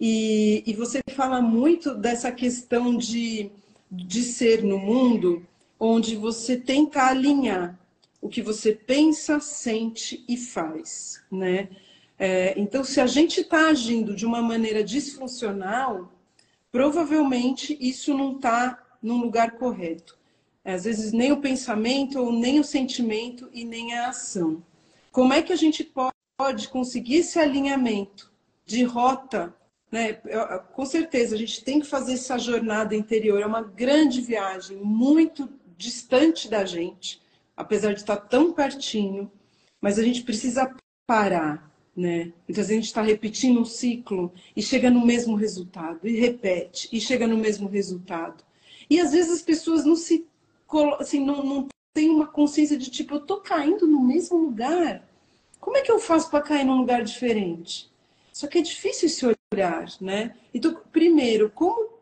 E, 0.06 0.62
e 0.66 0.74
você 0.74 1.00
fala 1.12 1.40
muito 1.40 1.94
dessa 1.94 2.30
questão 2.30 2.94
de, 2.94 3.50
de 3.90 4.22
ser 4.22 4.62
no 4.62 4.78
mundo 4.78 5.42
onde 5.80 6.14
você 6.14 6.58
tenta 6.58 7.04
alinhar 7.04 7.80
o 8.20 8.28
que 8.28 8.42
você 8.42 8.72
pensa, 8.72 9.40
sente 9.40 10.22
e 10.28 10.36
faz, 10.36 11.24
né? 11.32 11.70
É, 12.18 12.52
então, 12.60 12.84
se 12.84 13.00
a 13.00 13.06
gente 13.06 13.40
está 13.40 13.68
agindo 13.68 14.14
de 14.14 14.26
uma 14.26 14.42
maneira 14.42 14.84
disfuncional, 14.84 16.12
provavelmente 16.70 17.74
isso 17.80 18.12
não 18.12 18.36
está 18.36 18.84
num 19.02 19.16
lugar 19.22 19.52
correto. 19.52 20.18
Às 20.62 20.84
vezes 20.84 21.12
nem 21.12 21.32
o 21.32 21.40
pensamento, 21.40 22.20
ou 22.20 22.30
nem 22.30 22.60
o 22.60 22.64
sentimento 22.64 23.48
e 23.54 23.64
nem 23.64 23.94
a 23.94 24.10
ação. 24.10 24.62
Como 25.10 25.32
é 25.32 25.40
que 25.40 25.52
a 25.54 25.56
gente 25.56 25.82
pode 26.36 26.68
conseguir 26.68 27.16
esse 27.16 27.38
alinhamento 27.38 28.30
de 28.66 28.84
rota? 28.84 29.54
Né? 29.94 30.14
Com 30.72 30.84
certeza, 30.84 31.34
a 31.34 31.38
gente 31.38 31.62
tem 31.62 31.80
que 31.80 31.86
fazer 31.86 32.14
essa 32.14 32.36
jornada 32.38 32.94
interior. 32.94 33.40
É 33.40 33.46
uma 33.46 33.62
grande 33.62 34.20
viagem, 34.20 34.76
muito 34.78 35.48
distante 35.76 36.48
da 36.48 36.64
gente 36.64 37.22
apesar 37.56 37.92
de 37.92 38.00
estar 38.00 38.16
tão 38.16 38.52
pertinho, 38.52 39.30
mas 39.80 39.98
a 39.98 40.02
gente 40.02 40.22
precisa 40.22 40.74
parar, 41.06 41.70
né? 41.96 42.32
Então 42.48 42.62
a 42.62 42.66
gente 42.66 42.84
está 42.84 43.02
repetindo 43.02 43.60
um 43.60 43.64
ciclo 43.64 44.32
e 44.56 44.62
chega 44.62 44.90
no 44.90 45.04
mesmo 45.04 45.36
resultado, 45.36 46.06
e 46.06 46.18
repete, 46.18 46.88
e 46.92 47.00
chega 47.00 47.26
no 47.26 47.36
mesmo 47.36 47.68
resultado. 47.68 48.44
E 48.88 49.00
às 49.00 49.12
vezes 49.12 49.32
as 49.32 49.42
pessoas 49.42 49.84
não 49.84 49.96
se 49.96 50.26
assim, 50.98 51.24
não, 51.24 51.44
não 51.44 51.68
tem 51.92 52.10
uma 52.10 52.26
consciência 52.26 52.76
de 52.76 52.90
tipo, 52.90 53.14
eu 53.14 53.20
tô 53.20 53.36
caindo 53.36 53.86
no 53.86 54.00
mesmo 54.00 54.36
lugar. 54.36 55.08
Como 55.60 55.76
é 55.76 55.82
que 55.82 55.92
eu 55.92 56.00
faço 56.00 56.28
para 56.28 56.42
cair 56.42 56.64
num 56.64 56.78
lugar 56.78 57.04
diferente? 57.04 57.88
Só 58.34 58.46
que 58.48 58.58
é 58.58 58.62
difícil 58.62 59.06
esse 59.06 59.24
olhar, 59.52 59.86
né? 60.00 60.34
Então, 60.52 60.82
primeiro, 60.92 61.50
como 61.50 61.94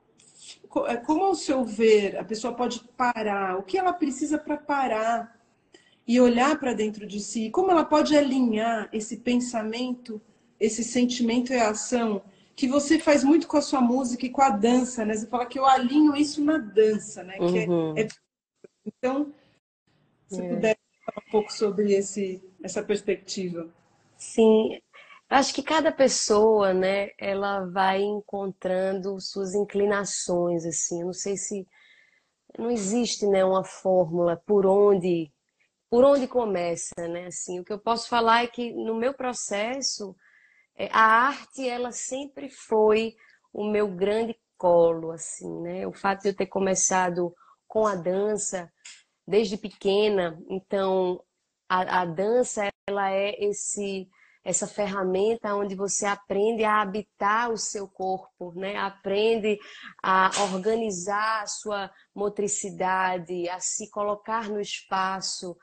como 1.05 1.25
ao 1.25 1.35
seu 1.35 1.63
ver 1.67 2.17
a 2.17 2.25
pessoa 2.25 2.55
pode 2.55 2.81
parar? 2.97 3.59
O 3.59 3.63
que 3.63 3.77
ela 3.77 3.93
precisa 3.93 4.39
para 4.39 4.57
parar? 4.57 5.43
e 6.07 6.21
olhar 6.21 6.59
para 6.59 6.75
dentro 6.75 7.07
de 7.07 7.21
si, 7.21 7.51
como 7.51 7.71
ela 7.71 7.85
pode 7.85 8.17
alinhar 8.17 8.89
esse 8.93 9.19
pensamento, 9.19 10.21
esse 10.59 10.83
sentimento 10.83 11.53
e 11.53 11.57
a 11.57 11.71
ação, 11.71 12.23
que 12.55 12.67
você 12.67 12.99
faz 12.99 13.25
muito 13.25 13.47
com 13.47 13.57
a 13.57 13.63
sua 13.63 13.81
música 13.81 14.27
e 14.27 14.31
com 14.31 14.43
a 14.43 14.51
dança, 14.51 15.05
né? 15.05 15.15
Você 15.15 15.27
fala 15.27 15.47
que 15.47 15.59
eu 15.59 15.65
alinho 15.65 16.15
isso 16.17 16.45
na 16.45 16.59
dança, 16.59 17.23
né? 17.23 17.37
Uhum. 17.39 17.97
É, 17.97 18.03
é... 18.03 18.09
Então, 18.85 19.33
se 20.27 20.41
é. 20.41 20.49
puder 20.49 20.77
falar 21.07 21.25
um 21.27 21.31
pouco 21.31 21.53
sobre 21.53 21.93
esse, 21.93 22.43
essa 22.63 22.83
perspectiva. 22.83 23.69
Sim, 24.19 24.81
acho 25.33 25.55
que 25.55 25.63
cada 25.63 25.91
pessoa, 25.93 26.75
né, 26.75 27.11
ela 27.19 27.65
vai 27.67 28.03
encontrando 28.03 29.21
suas 29.21 29.55
inclinações, 29.55 30.65
assim. 30.67 31.03
Não 31.05 31.13
sei 31.13 31.37
se 31.37 31.67
não 32.59 32.71
existe, 32.71 33.27
né, 33.27 33.45
uma 33.45 33.65
fórmula 33.65 34.37
por 34.47 34.67
onde 34.67 35.33
por 35.91 36.05
onde 36.05 36.27
começa, 36.27 36.95
né? 37.07 37.27
Assim, 37.27 37.61
o 37.61 37.65
que 37.65 37.73
eu 37.73 37.79
posso 37.79 38.09
falar 38.09 38.45
é 38.45 38.47
que 38.47 38.73
no 38.73 38.95
meu 38.95 39.13
processo 39.13 40.17
é, 40.75 40.89
a 40.91 41.27
arte 41.27 41.69
ela 41.69 41.93
sempre 41.93 42.49
foi 42.49 43.15
o 43.53 43.71
meu 43.71 43.89
grande 43.89 44.35
colo, 44.57 45.11
assim, 45.11 45.61
né? 45.61 45.87
O 45.87 45.93
fato 45.93 46.23
de 46.23 46.29
eu 46.31 46.37
ter 46.37 46.47
começado 46.47 47.35
com 47.69 47.87
a 47.87 47.95
dança 47.95 48.73
desde 49.27 49.59
pequena, 49.59 50.39
então 50.49 51.23
a, 51.69 52.03
a 52.03 52.05
dança 52.07 52.69
ela 52.89 53.11
é 53.11 53.45
esse 53.45 54.09
essa 54.45 54.67
ferramenta 54.67 55.55
onde 55.55 55.75
você 55.75 56.05
aprende 56.05 56.65
a 56.65 56.81
habitar 56.81 57.51
o 57.51 57.57
seu 57.57 57.87
corpo, 57.89 58.53
né? 58.57 58.77
Aprende 58.77 59.59
a 60.03 60.31
organizar 60.53 61.43
a 61.43 61.47
sua 61.47 61.91
motricidade, 62.15 63.49
a 63.49 63.61
se 63.61 63.89
colocar 63.91 64.49
no 64.49 64.61
espaço, 64.61 65.57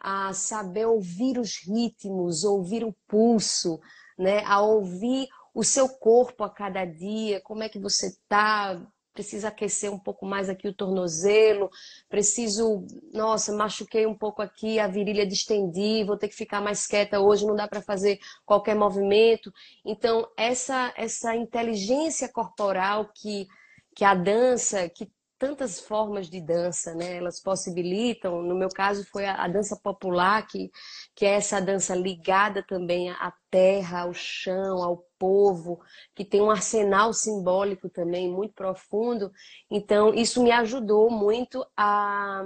a 0.00 0.32
saber 0.32 0.86
ouvir 0.86 1.38
os 1.38 1.58
ritmos, 1.64 2.44
ouvir 2.44 2.84
o 2.84 2.94
pulso, 3.06 3.78
né? 4.18 4.44
A 4.44 4.60
ouvir 4.60 5.28
o 5.54 5.62
seu 5.62 5.88
corpo 5.88 6.42
a 6.42 6.50
cada 6.50 6.84
dia, 6.84 7.40
como 7.42 7.62
é 7.62 7.68
que 7.68 7.78
você 7.78 8.08
está, 8.08 8.84
precisa 9.14 9.48
aquecer 9.48 9.90
um 9.92 9.98
pouco 9.98 10.26
mais 10.26 10.48
aqui 10.48 10.68
o 10.68 10.74
tornozelo, 10.74 11.70
preciso, 12.08 12.84
nossa, 13.12 13.54
machuquei 13.54 14.06
um 14.06 14.14
pouco 14.14 14.42
aqui, 14.42 14.78
a 14.78 14.88
virilha 14.88 15.26
distendi, 15.26 16.04
vou 16.04 16.18
ter 16.18 16.28
que 16.28 16.34
ficar 16.34 16.60
mais 16.60 16.86
quieta 16.86 17.20
hoje, 17.20 17.46
não 17.46 17.54
dá 17.54 17.68
para 17.68 17.80
fazer 17.80 18.18
qualquer 18.44 18.74
movimento. 18.74 19.52
Então, 19.86 20.28
essa 20.36 20.92
essa 20.96 21.34
inteligência 21.34 22.28
corporal 22.28 23.10
que 23.14 23.46
que 23.94 24.04
a 24.04 24.14
dança, 24.14 24.88
que 24.88 25.08
tantas 25.38 25.78
formas 25.80 26.28
de 26.28 26.40
dança, 26.40 26.94
né? 26.94 27.16
Elas 27.16 27.40
possibilitam, 27.40 28.42
no 28.42 28.54
meu 28.54 28.68
caso 28.68 29.04
foi 29.04 29.26
a, 29.26 29.44
a, 29.44 29.48
dança 29.48 29.76
popular, 29.76 30.46
que, 30.46 30.70
que 31.14 31.26
é 31.26 31.34
essa 31.34 31.60
dança 31.60 31.94
ligada 31.94 32.62
também 32.62 33.10
à 33.10 33.32
terra, 33.50 34.00
ao 34.02 34.14
chão, 34.14 34.82
ao 34.82 35.04
povo, 35.24 35.80
que 36.14 36.22
tem 36.22 36.42
um 36.42 36.50
arsenal 36.50 37.14
simbólico 37.14 37.88
também 37.88 38.30
muito 38.30 38.52
profundo. 38.52 39.32
Então, 39.70 40.12
isso 40.12 40.42
me 40.42 40.52
ajudou 40.52 41.10
muito 41.10 41.66
a, 41.74 42.44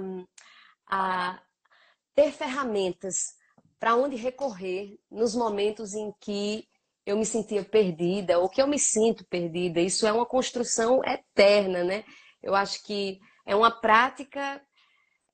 a 0.87 1.41
ter 2.15 2.31
ferramentas 2.31 3.33
para 3.77 3.97
onde 3.97 4.15
recorrer 4.15 4.97
nos 5.11 5.35
momentos 5.35 5.93
em 5.93 6.13
que 6.21 6.65
eu 7.05 7.17
me 7.17 7.25
sentia 7.25 7.65
perdida 7.65 8.39
ou 8.39 8.47
que 8.47 8.61
eu 8.61 8.67
me 8.67 8.79
sinto 8.79 9.25
perdida. 9.25 9.81
Isso 9.81 10.07
é 10.07 10.13
uma 10.13 10.25
construção 10.25 11.01
eterna, 11.03 11.83
né? 11.83 12.05
Eu 12.41 12.55
acho 12.55 12.81
que 12.85 13.19
é 13.45 13.53
uma 13.53 13.71
prática 13.71 14.61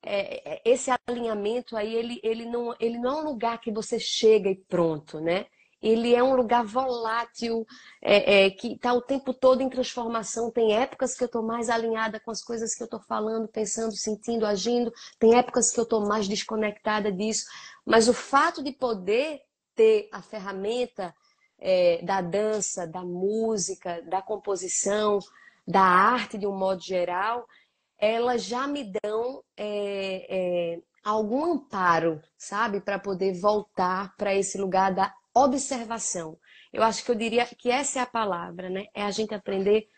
é, 0.02 0.54
é, 0.54 0.62
esse 0.64 0.90
alinhamento 1.06 1.76
aí, 1.76 1.94
ele, 1.94 2.20
ele, 2.24 2.44
não, 2.44 2.74
ele 2.80 2.98
não 2.98 3.18
é 3.18 3.22
um 3.22 3.24
lugar 3.24 3.60
que 3.60 3.70
você 3.70 4.00
chega 4.00 4.50
e 4.50 4.56
pronto, 4.56 5.20
né? 5.20 5.46
Ele 5.80 6.14
é 6.14 6.22
um 6.22 6.34
lugar 6.34 6.64
volátil, 6.64 7.66
é, 8.02 8.46
é, 8.46 8.50
que 8.50 8.74
está 8.74 8.92
o 8.92 9.02
tempo 9.02 9.34
todo 9.34 9.60
em 9.60 9.68
transformação. 9.68 10.50
Tem 10.50 10.74
épocas 10.74 11.14
que 11.14 11.22
eu 11.22 11.26
estou 11.26 11.42
mais 11.42 11.68
alinhada 11.68 12.18
com 12.18 12.30
as 12.30 12.42
coisas 12.42 12.74
que 12.74 12.82
eu 12.82 12.86
estou 12.86 13.00
falando, 13.00 13.46
pensando, 13.48 13.94
sentindo, 13.94 14.46
agindo. 14.46 14.92
Tem 15.18 15.36
épocas 15.36 15.70
que 15.70 15.78
eu 15.78 15.84
estou 15.84 16.06
mais 16.06 16.26
desconectada 16.26 17.12
disso. 17.12 17.46
Mas 17.84 18.08
o 18.08 18.14
fato 18.14 18.62
de 18.62 18.72
poder 18.72 19.40
ter 19.74 20.08
a 20.10 20.22
ferramenta 20.22 21.14
é, 21.58 22.02
da 22.02 22.20
dança, 22.20 22.86
da 22.86 23.02
música, 23.02 24.02
da 24.02 24.22
composição, 24.22 25.18
da 25.66 25.82
arte 25.82 26.38
de 26.38 26.46
um 26.46 26.56
modo 26.56 26.82
geral, 26.82 27.46
elas 27.98 28.44
já 28.44 28.66
me 28.66 28.92
dão 29.02 29.42
é, 29.56 30.26
é, 30.28 30.80
algum 31.04 31.52
amparo, 31.52 32.20
sabe, 32.36 32.80
para 32.80 32.98
poder 32.98 33.38
voltar 33.40 34.14
para 34.16 34.34
esse 34.34 34.58
lugar 34.58 34.94
da 34.94 35.12
observação. 35.36 36.38
Eu 36.72 36.82
acho 36.82 37.04
que 37.04 37.10
eu 37.10 37.14
diria 37.14 37.46
que 37.46 37.70
essa 37.70 37.98
é 37.98 38.02
a 38.02 38.06
palavra, 38.06 38.70
né? 38.70 38.86
É 38.94 39.02
a 39.02 39.10
gente 39.10 39.34
aprender 39.34 39.88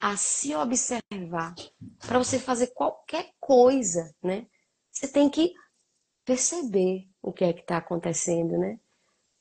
a 0.00 0.16
se 0.16 0.54
observar. 0.54 1.54
Para 2.06 2.18
você 2.18 2.38
fazer 2.38 2.68
qualquer 2.68 3.30
coisa, 3.40 4.14
né? 4.22 4.46
Você 4.92 5.08
tem 5.08 5.30
que 5.30 5.54
perceber 6.24 7.08
o 7.22 7.32
que 7.32 7.44
é 7.44 7.52
que 7.52 7.60
está 7.60 7.78
acontecendo, 7.78 8.58
né? 8.58 8.78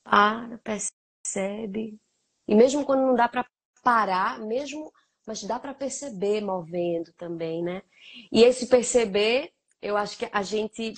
Para, 0.03 0.58
percebe. 0.60 1.99
E 2.47 2.56
mesmo 2.56 2.86
quando 2.86 3.01
não 3.01 3.15
dá 3.15 3.27
para 3.27 3.45
parar, 3.84 4.39
mesmo, 4.39 4.91
mas 5.25 5.43
dá 5.43 5.60
para 5.60 5.73
perceber 5.73 6.41
movendo 6.41 7.12
também, 7.13 7.62
né? 7.62 7.82
E 8.32 8.43
esse 8.43 8.67
perceber, 8.67 9.51
eu 9.82 9.97
acho 9.97 10.17
que 10.17 10.29
a 10.32 10.41
gente, 10.41 10.93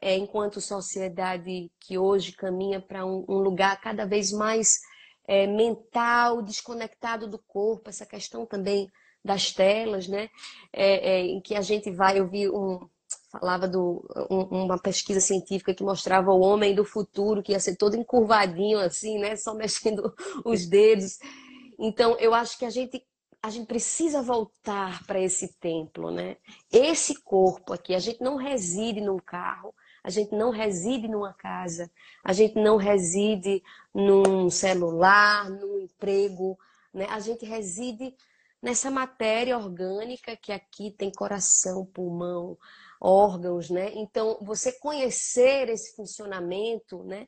é, 0.00 0.16
enquanto 0.16 0.60
sociedade 0.60 1.70
que 1.80 1.98
hoje 1.98 2.32
caminha 2.32 2.80
para 2.80 3.04
um, 3.04 3.24
um, 3.28 3.38
lugar 3.38 3.80
cada 3.80 4.04
vez 4.04 4.30
mais 4.32 4.80
é, 5.26 5.46
mental, 5.46 6.42
desconectado 6.42 7.28
do 7.28 7.38
corpo, 7.38 7.88
essa 7.88 8.06
questão 8.06 8.46
também 8.46 8.90
das 9.24 9.52
telas, 9.52 10.06
né? 10.06 10.28
É, 10.72 11.16
é, 11.16 11.20
em 11.22 11.40
que 11.40 11.54
a 11.54 11.60
gente 11.60 11.90
vai, 11.90 12.18
eu 12.18 12.28
vi 12.28 12.48
um, 12.48 12.78
falava 13.30 13.66
de 13.66 13.76
um, 13.76 14.42
uma 14.50 14.78
pesquisa 14.78 15.20
científica 15.20 15.74
que 15.74 15.82
mostrava 15.82 16.30
o 16.30 16.40
homem 16.40 16.74
do 16.74 16.84
futuro 16.84 17.42
que 17.42 17.52
ia 17.52 17.60
ser 17.60 17.76
todo 17.76 17.96
encurvadinho 17.96 18.78
assim, 18.78 19.18
né? 19.18 19.36
Só 19.36 19.54
mexendo 19.54 20.14
os 20.44 20.66
dedos. 20.66 21.18
Então, 21.78 22.16
eu 22.18 22.32
acho 22.34 22.58
que 22.58 22.64
a 22.64 22.70
gente 22.70 23.02
a 23.42 23.50
gente 23.50 23.66
precisa 23.66 24.22
voltar 24.22 25.04
para 25.06 25.20
esse 25.20 25.56
templo, 25.60 26.10
né? 26.10 26.36
Esse 26.72 27.22
corpo 27.22 27.72
aqui, 27.72 27.94
a 27.94 27.98
gente 28.00 28.20
não 28.20 28.34
reside 28.34 29.00
num 29.00 29.18
carro, 29.18 29.72
a 30.06 30.10
gente 30.10 30.36
não 30.36 30.50
reside 30.50 31.08
numa 31.08 31.34
casa, 31.34 31.90
a 32.22 32.32
gente 32.32 32.54
não 32.54 32.76
reside 32.76 33.60
num 33.92 34.48
celular, 34.48 35.50
num 35.50 35.80
emprego, 35.80 36.56
né? 36.94 37.08
A 37.10 37.18
gente 37.18 37.44
reside 37.44 38.14
nessa 38.62 38.88
matéria 38.88 39.58
orgânica 39.58 40.36
que 40.36 40.52
aqui 40.52 40.92
tem 40.92 41.10
coração, 41.10 41.84
pulmão, 41.84 42.56
órgãos, 43.00 43.68
né? 43.68 43.90
Então, 43.96 44.38
você 44.42 44.70
conhecer 44.78 45.68
esse 45.70 45.96
funcionamento, 45.96 47.02
né? 47.02 47.26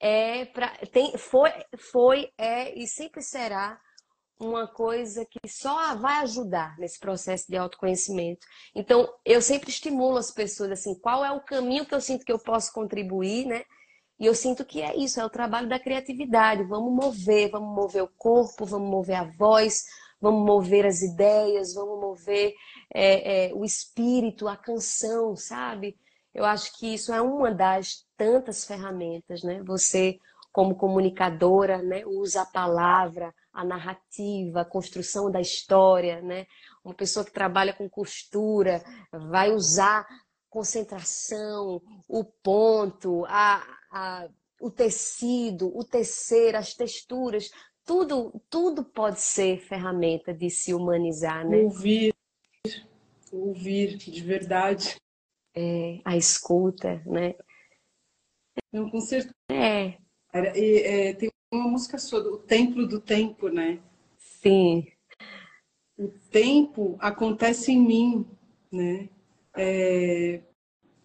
É 0.00 0.44
para 0.46 0.76
tem 0.92 1.16
foi 1.16 1.52
foi 1.92 2.32
é 2.36 2.76
e 2.76 2.88
sempre 2.88 3.22
será 3.22 3.80
uma 4.40 4.66
coisa 4.66 5.24
que 5.24 5.48
só 5.48 5.94
vai 5.96 6.22
ajudar 6.22 6.78
nesse 6.78 6.98
processo 6.98 7.46
de 7.48 7.56
autoconhecimento. 7.56 8.46
Então, 8.74 9.12
eu 9.24 9.42
sempre 9.42 9.70
estimulo 9.70 10.16
as 10.16 10.30
pessoas 10.30 10.70
assim, 10.70 10.94
qual 10.94 11.24
é 11.24 11.32
o 11.32 11.40
caminho 11.40 11.84
que 11.84 11.94
eu 11.94 12.00
sinto 12.00 12.24
que 12.24 12.32
eu 12.32 12.38
posso 12.38 12.72
contribuir, 12.72 13.46
né? 13.46 13.64
E 14.18 14.26
eu 14.26 14.34
sinto 14.34 14.64
que 14.64 14.82
é 14.82 14.96
isso, 14.96 15.20
é 15.20 15.24
o 15.24 15.30
trabalho 15.30 15.68
da 15.68 15.78
criatividade. 15.78 16.64
Vamos 16.64 16.92
mover, 16.92 17.50
vamos 17.50 17.74
mover 17.74 18.02
o 18.02 18.12
corpo, 18.16 18.64
vamos 18.64 18.88
mover 18.88 19.16
a 19.16 19.24
voz, 19.24 19.84
vamos 20.20 20.44
mover 20.44 20.86
as 20.86 21.02
ideias, 21.02 21.74
vamos 21.74 22.00
mover 22.00 22.54
é, 22.92 23.48
é, 23.48 23.54
o 23.54 23.64
espírito, 23.64 24.48
a 24.48 24.56
canção, 24.56 25.36
sabe? 25.36 25.96
Eu 26.34 26.44
acho 26.44 26.76
que 26.78 26.94
isso 26.94 27.12
é 27.12 27.20
uma 27.20 27.52
das 27.52 28.04
tantas 28.16 28.64
ferramentas, 28.64 29.42
né? 29.42 29.62
Você, 29.64 30.18
como 30.52 30.74
comunicadora, 30.74 31.82
né, 31.82 32.04
usa 32.04 32.42
a 32.42 32.46
palavra, 32.46 33.34
a 33.58 33.64
narrativa, 33.64 34.60
a 34.60 34.64
construção 34.64 35.28
da 35.28 35.40
história, 35.40 36.22
né? 36.22 36.46
Uma 36.84 36.94
pessoa 36.94 37.24
que 37.24 37.32
trabalha 37.32 37.72
com 37.72 37.90
costura 37.90 38.80
vai 39.12 39.50
usar 39.50 40.06
concentração, 40.48 41.82
o 42.06 42.24
ponto, 42.24 43.24
a, 43.26 43.66
a, 43.90 44.28
o 44.60 44.70
tecido, 44.70 45.76
o 45.76 45.82
tecer, 45.82 46.54
as 46.54 46.72
texturas, 46.72 47.50
tudo, 47.84 48.40
tudo 48.48 48.84
pode 48.84 49.20
ser 49.20 49.58
ferramenta 49.58 50.32
de 50.32 50.48
se 50.50 50.72
humanizar, 50.72 51.44
né? 51.44 51.56
Ouvir, 51.56 52.14
ouvir 53.32 53.96
de 53.96 54.22
verdade. 54.22 54.94
É, 55.52 56.00
a 56.04 56.16
escuta, 56.16 57.02
né? 57.04 57.34
Não, 58.72 58.88
com 58.88 59.00
certeza. 59.00 59.34
É. 59.50 59.98
E, 60.54 60.82
é, 60.82 61.14
tem 61.14 61.28
uma 61.50 61.68
música 61.68 61.98
sobre 61.98 62.30
o 62.30 62.38
templo 62.38 62.86
do 62.86 63.00
tempo, 63.00 63.48
né? 63.48 63.80
Sim. 64.16 64.86
O 65.96 66.08
tempo 66.30 66.96
acontece 67.00 67.72
em 67.72 67.80
mim, 67.80 68.26
né? 68.70 69.08
É, 69.56 70.40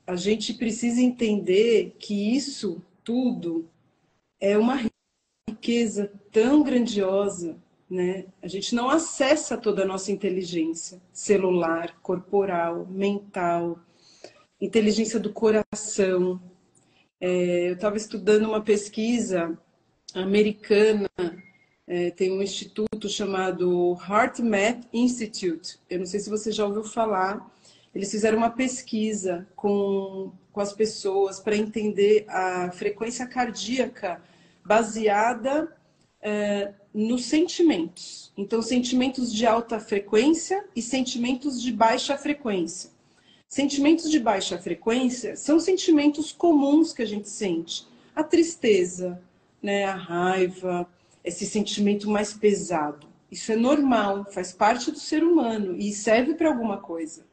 a 0.06 0.16
gente 0.16 0.54
precisa 0.54 1.02
entender 1.02 1.96
que 1.98 2.36
isso 2.36 2.82
tudo 3.04 3.70
é 4.40 4.58
uma 4.58 4.88
riqueza 5.50 6.12
tão 6.32 6.62
grandiosa, 6.62 7.58
né? 7.90 8.26
A 8.42 8.48
gente 8.48 8.76
não 8.76 8.90
acessa 8.90 9.58
toda 9.58 9.84
a 9.84 9.88
nossa 9.88 10.12
inteligência 10.12 11.02
celular, 11.14 11.98
corporal, 12.02 12.86
mental, 12.88 13.80
inteligência 14.60 15.20
do 15.20 15.32
coração. 15.32 16.40
É, 17.20 17.70
eu 17.70 17.74
estava 17.76 17.96
estudando 17.96 18.46
uma 18.46 18.62
pesquisa 18.62 19.58
americana, 20.16 21.10
é, 21.88 22.12
tem 22.12 22.32
um 22.32 22.42
instituto 22.42 23.10
chamado 23.10 23.98
HeartMath 24.08 24.88
Institute. 24.94 25.78
Eu 25.90 26.00
não 26.00 26.06
sei 26.06 26.20
se 26.20 26.30
você 26.30 26.52
já 26.52 26.66
ouviu 26.66 26.84
falar. 26.84 27.52
Eles 27.94 28.10
fizeram 28.10 28.38
uma 28.38 28.50
pesquisa 28.50 29.48
com, 29.56 30.32
com 30.52 30.62
as 30.62 30.74
pessoas 30.74 31.40
para 31.40 31.56
entender 31.56 32.26
a 32.28 32.72
frequência 32.72 33.28
cardíaca 33.28 34.22
baseada 34.66 35.76
é, 36.22 36.74
nos 36.94 37.26
sentimentos. 37.26 38.32
Então, 38.38 38.62
sentimentos 38.62 39.32
de 39.34 39.46
alta 39.46 39.80
frequência 39.80 40.66
e 40.76 40.82
sentimentos 40.82 41.62
de 41.62 41.72
baixa 41.72 42.18
frequência. 42.18 42.90
Sentimentos 43.48 44.10
de 44.10 44.20
baixa 44.20 44.58
frequência 44.58 45.36
são 45.36 45.60
sentimentos 45.60 46.32
comuns 46.32 46.94
que 46.94 47.04
a 47.04 47.06
gente 47.06 47.30
sente. 47.30 47.86
A 48.16 48.24
tristeza, 48.24 49.22
né, 49.64 49.86
a 49.86 49.96
raiva, 49.96 50.86
esse 51.24 51.46
sentimento 51.46 52.10
mais 52.10 52.34
pesado. 52.34 53.08
Isso 53.32 53.52
é 53.52 53.56
normal, 53.56 54.26
faz 54.32 54.52
parte 54.52 54.92
do 54.92 55.00
ser 55.00 55.24
humano 55.24 55.76
e 55.76 55.92
serve 55.94 56.36
para 56.36 56.50
alguma 56.50 56.78
coisa. 56.78 57.26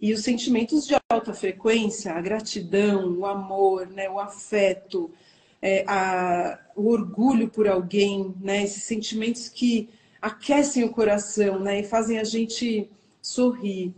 E 0.00 0.12
os 0.12 0.22
sentimentos 0.22 0.86
de 0.86 0.94
alta 1.10 1.34
frequência, 1.34 2.12
a 2.12 2.20
gratidão, 2.20 3.18
o 3.18 3.26
amor, 3.26 3.86
né, 3.88 4.08
o 4.08 4.18
afeto, 4.18 5.10
é, 5.60 5.84
a, 5.86 6.58
o 6.76 6.88
orgulho 6.88 7.48
por 7.48 7.66
alguém, 7.66 8.34
né, 8.40 8.62
esses 8.62 8.84
sentimentos 8.84 9.48
que 9.48 9.90
aquecem 10.20 10.84
o 10.84 10.90
coração 10.90 11.58
né, 11.58 11.80
e 11.80 11.84
fazem 11.84 12.18
a 12.18 12.24
gente 12.24 12.90
sorrir. 13.20 13.94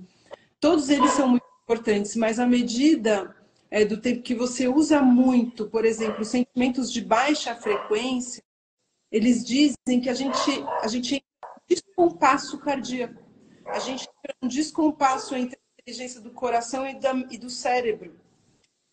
Todos 0.61 0.89
eles 0.89 1.11
são 1.13 1.29
muito 1.29 1.47
importantes, 1.63 2.17
mas 2.17 2.39
à 2.41 2.47
medida 2.47 3.35
é, 3.77 3.85
do 3.85 3.99
tempo 3.99 4.23
que 4.23 4.35
você 4.35 4.67
usa 4.67 5.03
muito, 5.03 5.67
por 5.67 5.85
exemplo, 5.85 6.25
sentimentos 6.25 6.91
de 6.91 7.03
baixa 7.03 7.55
frequência, 7.55 8.43
eles 9.13 9.45
dizem 9.45 10.01
que 10.01 10.09
a 10.09 10.15
gente, 10.15 10.51
a 10.81 10.89
gente 10.89 11.23
descompasso 11.69 12.59
cardíaco. 12.59 13.23
A 13.67 13.79
gente 13.79 14.09
entra 14.09 14.35
um 14.43 14.49
descompasso 14.49 15.35
entre 15.37 15.57
a 15.57 15.83
inteligência 15.83 16.23
do 16.23 16.31
coração 16.31 16.87
e, 16.87 16.95
da, 16.99 17.13
e 17.31 17.37
do 17.37 17.51
cérebro. 17.51 18.19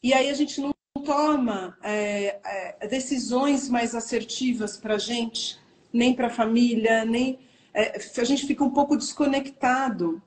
E 0.04 0.14
aí 0.14 0.30
a 0.30 0.34
gente 0.34 0.60
não 0.60 0.74
toma 1.06 1.78
é, 1.82 2.42
é, 2.82 2.88
decisões 2.88 3.70
mais 3.70 3.96
assertivas 3.96 4.76
para 4.76 4.96
a 4.96 5.00
gente, 5.00 5.58
nem 5.94 6.14
para 6.14 6.28
a 6.28 6.30
família, 6.42 7.06
nem. 7.06 7.40
É, 7.74 7.98
a 8.18 8.24
gente 8.26 8.46
fica 8.46 8.66
um 8.66 8.72
pouco 8.72 8.98
desconectado. 8.98 10.22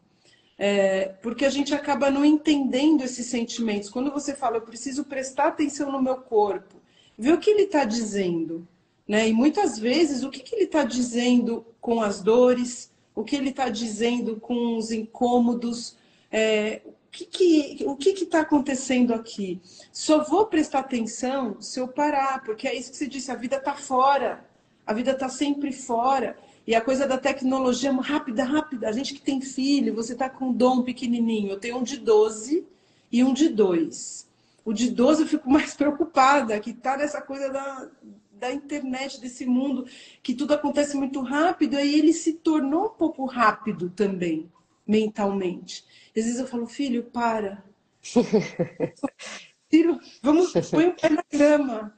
É, 0.59 1.09
porque 1.21 1.45
a 1.45 1.51
gente 1.51 1.75
acaba 1.75 2.11
não 2.11 2.25
entendendo 2.25 3.03
esses 3.03 3.27
sentimentos. 3.27 3.90
Quando 3.90 4.11
você 4.11 4.35
fala, 4.35 4.57
eu 4.57 4.62
preciso 4.62 5.05
prestar 5.05 5.49
atenção 5.49 5.92
no 5.92 6.01
meu 6.03 6.16
corpo, 6.16 6.77
ver 7.16 7.35
o 7.35 7.38
que 7.38 7.51
ele 7.51 7.64
está 7.64 7.85
dizendo. 7.85 8.66
Né? 9.07 9.29
E 9.29 9.33
muitas 9.33 9.79
vezes, 9.79 10.23
o 10.23 10.31
que, 10.31 10.40
que 10.40 10.55
ele 10.55 10.64
está 10.64 10.83
dizendo 10.83 11.64
com 11.81 12.01
as 12.01 12.23
dores, 12.23 12.90
o 13.14 13.23
que 13.23 13.37
ele 13.37 13.51
está 13.51 13.69
dizendo 13.69 14.37
com 14.37 14.77
os 14.77 14.90
incômodos, 14.90 15.97
é, 16.31 16.81
o 16.85 16.92
que 17.11 17.25
que 17.25 17.85
o 17.87 17.97
que 17.97 18.11
está 18.11 18.40
acontecendo 18.40 19.14
aqui? 19.14 19.61
Só 19.92 20.25
vou 20.25 20.47
prestar 20.47 20.81
atenção 20.81 21.61
se 21.61 21.81
eu 21.81 21.88
parar, 21.88 22.42
porque 22.45 22.66
é 22.66 22.75
isso 22.75 22.90
que 22.90 22.97
você 22.97 23.07
disse, 23.07 23.31
a 23.31 23.37
vida 23.37 23.57
está 23.57 23.75
fora, 23.75 24.45
a 24.87 24.92
vida 24.92 25.12
está 25.12 25.29
sempre 25.29 25.73
fora. 25.73 26.37
E 26.66 26.74
a 26.74 26.81
coisa 26.81 27.07
da 27.07 27.16
tecnologia 27.16 27.90
é 27.90 27.92
rápida, 27.92 28.42
rápida. 28.42 28.88
A 28.88 28.92
gente 28.92 29.14
que 29.14 29.20
tem 29.20 29.40
filho, 29.40 29.94
você 29.94 30.14
está 30.14 30.29
com 30.29 30.46
um 30.46 30.52
dom 30.52 30.83
pequenininho. 30.83 31.50
Eu 31.50 31.61
tenho 31.61 31.79
um 31.79 31.83
de 31.83 31.96
12 31.96 32.66
e 33.12 33.22
um 33.22 33.33
de 33.33 33.48
2. 33.48 34.29
O 34.64 34.72
de 34.72 34.90
12 34.90 35.22
eu 35.22 35.29
fico 35.29 35.48
mais 35.48 35.74
preocupada, 35.76 36.59
que 36.59 36.70
está 36.70 36.96
nessa 36.96 37.22
coisa 37.22 37.50
da, 37.50 37.88
da 38.33 38.52
internet, 38.52 39.20
desse 39.20 39.46
mundo, 39.46 39.87
que 40.22 40.35
tudo 40.35 40.55
acontece 40.55 40.96
muito 40.96 41.20
rápido. 41.20 41.76
Aí 41.76 41.96
ele 41.96 42.12
se 42.12 42.33
tornou 42.33 42.87
um 42.87 42.90
pouco 42.90 43.24
rápido 43.26 43.88
também, 43.88 44.50
mentalmente. 44.85 45.85
Às 46.16 46.24
vezes 46.24 46.40
eu 46.40 46.48
falo, 46.48 46.66
filho, 46.66 47.05
para. 47.05 47.64
Tiro, 49.70 50.00
vamos, 50.22 50.52
põe 50.70 50.87
o 50.87 50.94
pé 50.94 51.11
na 51.11 51.24
grama. 51.31 51.94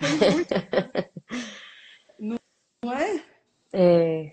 Não, 2.18 2.37
não 2.85 2.92
é? 2.92 3.22
É, 3.72 4.33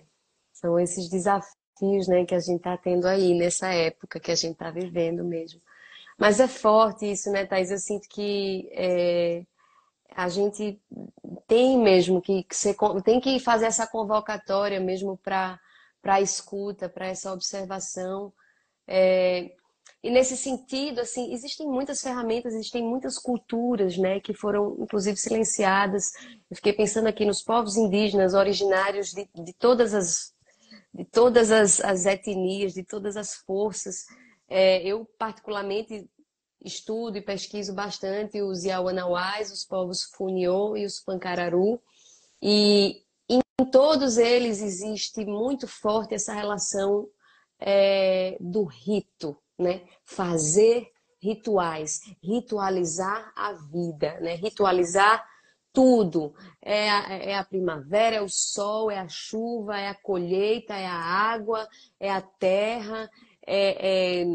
são 0.60 0.78
esses 0.78 1.08
desafios, 1.08 2.08
né, 2.08 2.24
que 2.24 2.34
a 2.34 2.40
gente 2.40 2.58
está 2.58 2.76
tendo 2.76 3.06
aí 3.06 3.34
nessa 3.34 3.68
época 3.68 4.18
que 4.18 4.30
a 4.30 4.34
gente 4.34 4.52
está 4.52 4.70
vivendo 4.70 5.22
mesmo. 5.24 5.60
Mas 6.18 6.40
é 6.40 6.48
forte 6.48 7.10
isso, 7.10 7.30
né, 7.30 7.44
Thais? 7.44 7.70
Eu 7.70 7.78
sinto 7.78 8.08
que 8.08 8.68
é, 8.72 9.44
a 10.14 10.28
gente 10.28 10.80
tem 11.46 11.78
mesmo 11.78 12.22
que, 12.22 12.42
que 12.44 12.56
ser, 12.56 12.74
tem 13.04 13.20
que 13.20 13.38
fazer 13.38 13.66
essa 13.66 13.86
convocatória 13.86 14.80
mesmo 14.80 15.18
para 15.18 15.60
a 16.04 16.20
escuta, 16.20 16.88
para 16.88 17.06
essa 17.06 17.32
observação. 17.32 18.32
É, 18.88 19.50
e 20.02 20.10
nesse 20.10 20.36
sentido, 20.36 21.00
assim, 21.00 21.34
existem 21.34 21.66
muitas 21.66 22.00
ferramentas, 22.00 22.54
existem 22.54 22.82
muitas 22.82 23.18
culturas, 23.18 23.98
né, 23.98 24.20
que 24.20 24.32
foram 24.32 24.76
inclusive 24.78 25.18
silenciadas. 25.18 26.12
Eu 26.50 26.56
fiquei 26.56 26.72
pensando 26.72 27.08
aqui 27.08 27.26
nos 27.26 27.42
povos 27.42 27.76
indígenas 27.76 28.32
originários 28.32 29.10
de, 29.10 29.28
de 29.34 29.52
todas 29.52 29.92
as 29.92 30.35
de 30.96 31.04
todas 31.04 31.50
as, 31.50 31.78
as 31.80 32.06
etnias, 32.06 32.72
de 32.72 32.82
todas 32.82 33.16
as 33.18 33.34
forças. 33.34 34.06
É, 34.48 34.82
eu 34.82 35.04
particularmente 35.18 36.08
estudo 36.64 37.18
e 37.18 37.22
pesquiso 37.22 37.74
bastante 37.74 38.40
os 38.40 38.64
Yawanawais, 38.64 39.52
os 39.52 39.64
povos 39.64 40.04
Funiô 40.04 40.74
e 40.74 40.86
os 40.86 40.98
Pancararu. 40.98 41.78
E 42.42 43.02
em 43.28 43.40
todos 43.70 44.16
eles 44.16 44.62
existe 44.62 45.24
muito 45.26 45.68
forte 45.68 46.14
essa 46.14 46.32
relação 46.32 47.06
é, 47.60 48.38
do 48.40 48.64
rito, 48.64 49.36
né? 49.58 49.82
Fazer 50.02 50.88
rituais, 51.20 52.00
ritualizar 52.22 53.32
a 53.36 53.52
vida, 53.52 54.18
né? 54.20 54.34
Ritualizar 54.34 55.26
tudo. 55.76 56.34
É 56.62 56.88
a, 56.88 57.12
é 57.12 57.34
a, 57.34 57.44
primavera, 57.44 58.16
é 58.16 58.22
o 58.22 58.30
sol, 58.30 58.90
é 58.90 58.98
a 58.98 59.08
chuva, 59.08 59.78
é 59.78 59.88
a 59.88 59.94
colheita, 59.94 60.74
é 60.74 60.86
a 60.86 60.94
água, 60.94 61.68
é 62.00 62.10
a 62.10 62.22
terra, 62.22 63.10
é, 63.46 64.22
é 64.22 64.26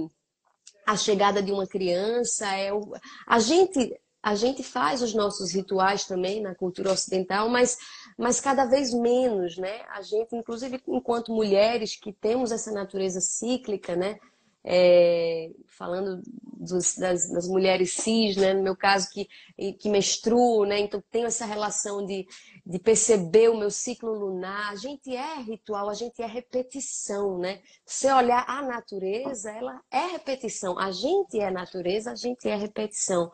a 0.85 0.95
chegada 0.95 1.41
de 1.41 1.51
uma 1.51 1.65
criança, 1.65 2.45
é 2.55 2.71
o... 2.71 2.93
a 3.25 3.39
gente 3.39 3.99
a 4.23 4.35
gente 4.35 4.61
faz 4.61 5.01
os 5.01 5.15
nossos 5.15 5.51
rituais 5.51 6.05
também 6.05 6.43
na 6.43 6.53
cultura 6.53 6.91
ocidental, 6.91 7.49
mas, 7.49 7.75
mas 8.15 8.39
cada 8.39 8.65
vez 8.65 8.93
menos, 8.93 9.57
né? 9.57 9.81
A 9.89 10.03
gente, 10.03 10.35
inclusive, 10.35 10.79
enquanto 10.87 11.33
mulheres 11.33 11.95
que 11.95 12.13
temos 12.13 12.51
essa 12.51 12.71
natureza 12.71 13.19
cíclica, 13.19 13.95
né? 13.95 14.19
É, 14.63 15.49
falando 15.67 16.21
dos, 16.61 16.95
das, 16.95 17.27
das, 17.31 17.47
mulheres 17.47 17.93
cis, 17.93 18.35
né? 18.35 18.53
no 18.53 18.61
meu 18.61 18.75
caso, 18.75 19.09
que, 19.09 19.27
que 19.73 19.89
menstruo, 19.89 20.65
né? 20.65 20.79
então 20.79 21.03
tenho 21.09 21.25
essa 21.25 21.45
relação 21.45 22.05
de, 22.05 22.27
de 22.63 22.77
perceber 22.77 23.49
o 23.49 23.57
meu 23.57 23.71
ciclo 23.71 24.13
lunar. 24.13 24.71
A 24.71 24.75
gente 24.75 25.15
é 25.15 25.37
ritual, 25.41 25.89
a 25.89 25.95
gente 25.95 26.21
é 26.21 26.27
repetição. 26.27 27.39
Né? 27.39 27.61
Se 27.83 28.11
olhar 28.11 28.45
a 28.47 28.61
natureza, 28.61 29.49
ela 29.49 29.81
é 29.89 30.05
repetição. 30.11 30.77
A 30.77 30.91
gente 30.91 31.39
é 31.39 31.49
natureza, 31.49 32.11
a 32.11 32.15
gente 32.15 32.47
é 32.47 32.55
repetição. 32.55 33.31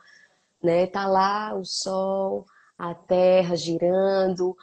Né? 0.64 0.88
Tá 0.88 1.06
lá 1.06 1.54
o 1.54 1.66
sol, 1.66 2.46
a 2.78 2.94
Terra 2.94 3.56
girando, 3.56 4.56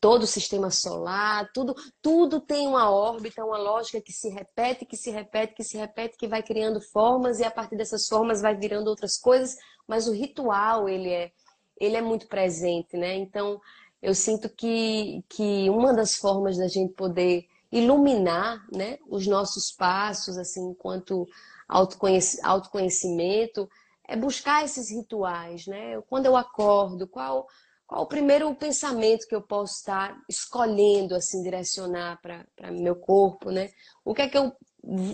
todo 0.00 0.22
o 0.22 0.26
sistema 0.26 0.70
solar, 0.70 1.50
tudo, 1.52 1.74
tudo 2.00 2.40
tem 2.40 2.68
uma 2.68 2.90
órbita, 2.90 3.44
uma 3.44 3.58
lógica 3.58 4.00
que 4.00 4.12
se 4.12 4.28
repete, 4.28 4.86
que 4.86 4.96
se 4.96 5.10
repete, 5.10 5.54
que 5.54 5.64
se 5.64 5.76
repete, 5.76 6.16
que 6.16 6.28
vai 6.28 6.42
criando 6.42 6.80
formas 6.80 7.40
e 7.40 7.44
a 7.44 7.50
partir 7.50 7.76
dessas 7.76 8.06
formas 8.06 8.40
vai 8.40 8.54
virando 8.54 8.88
outras 8.88 9.18
coisas, 9.18 9.56
mas 9.88 10.06
o 10.06 10.12
ritual 10.12 10.88
ele 10.88 11.10
é, 11.10 11.32
ele 11.80 11.96
é 11.96 12.02
muito 12.02 12.28
presente, 12.28 12.96
né? 12.96 13.16
Então 13.16 13.60
eu 14.00 14.14
sinto 14.14 14.48
que, 14.48 15.24
que 15.28 15.68
uma 15.68 15.92
das 15.92 16.14
formas 16.14 16.56
da 16.56 16.68
gente 16.68 16.94
poder 16.94 17.44
iluminar, 17.72 18.64
né, 18.72 18.98
os 19.08 19.26
nossos 19.26 19.72
passos, 19.72 20.38
assim, 20.38 20.70
enquanto 20.70 21.26
autoconhecimento, 21.68 23.68
é 24.08 24.16
buscar 24.16 24.64
esses 24.64 24.90
rituais, 24.90 25.66
né? 25.66 26.00
Quando 26.08 26.26
eu 26.26 26.36
acordo, 26.36 27.06
qual 27.06 27.46
qual 27.86 28.02
o 28.02 28.06
primeiro 28.06 28.54
pensamento 28.54 29.26
que 29.26 29.34
eu 29.34 29.40
posso 29.40 29.78
estar 29.78 30.14
escolhendo 30.28 31.14
assim 31.14 31.42
direcionar 31.42 32.20
para 32.20 32.70
meu 32.70 32.94
corpo, 32.96 33.50
né? 33.50 33.70
O 34.04 34.14
que 34.14 34.22
é 34.22 34.28
que 34.28 34.36
eu 34.36 34.52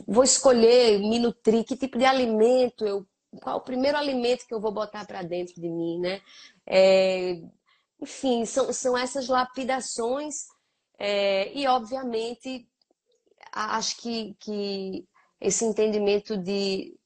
vou 0.08 0.24
escolher, 0.24 0.98
me 0.98 1.20
nutrir, 1.20 1.64
que 1.64 1.76
tipo 1.76 1.98
de 1.98 2.04
alimento 2.04 2.84
eu 2.84 3.06
qual 3.40 3.58
o 3.58 3.64
primeiro 3.64 3.98
alimento 3.98 4.46
que 4.46 4.54
eu 4.54 4.60
vou 4.60 4.72
botar 4.72 5.04
para 5.06 5.22
dentro 5.22 5.60
de 5.60 5.68
mim, 5.68 5.98
né? 6.00 6.20
É, 6.66 7.40
enfim, 8.00 8.44
são, 8.44 8.72
são 8.72 8.96
essas 8.96 9.28
lapidações 9.28 10.46
é, 10.98 11.52
e, 11.52 11.66
obviamente, 11.66 12.68
acho 13.52 13.96
que, 13.98 14.36
que 14.38 15.06
esse 15.40 15.64
entendimento 15.64 16.36
de 16.36 16.96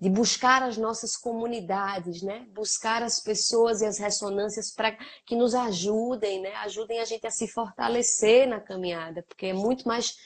de 0.00 0.08
buscar 0.08 0.62
as 0.62 0.76
nossas 0.76 1.16
comunidades, 1.16 2.22
né? 2.22 2.46
Buscar 2.54 3.02
as 3.02 3.18
pessoas 3.18 3.80
e 3.80 3.86
as 3.86 3.98
ressonâncias 3.98 4.70
para 4.70 4.96
que 5.26 5.34
nos 5.34 5.54
ajudem, 5.54 6.40
né? 6.40 6.54
Ajudem 6.56 7.00
a 7.00 7.04
gente 7.04 7.26
a 7.26 7.30
se 7.30 7.48
fortalecer 7.48 8.46
na 8.46 8.60
caminhada, 8.60 9.24
porque 9.24 9.46
é 9.46 9.52
muito 9.52 9.88
mais 9.88 10.16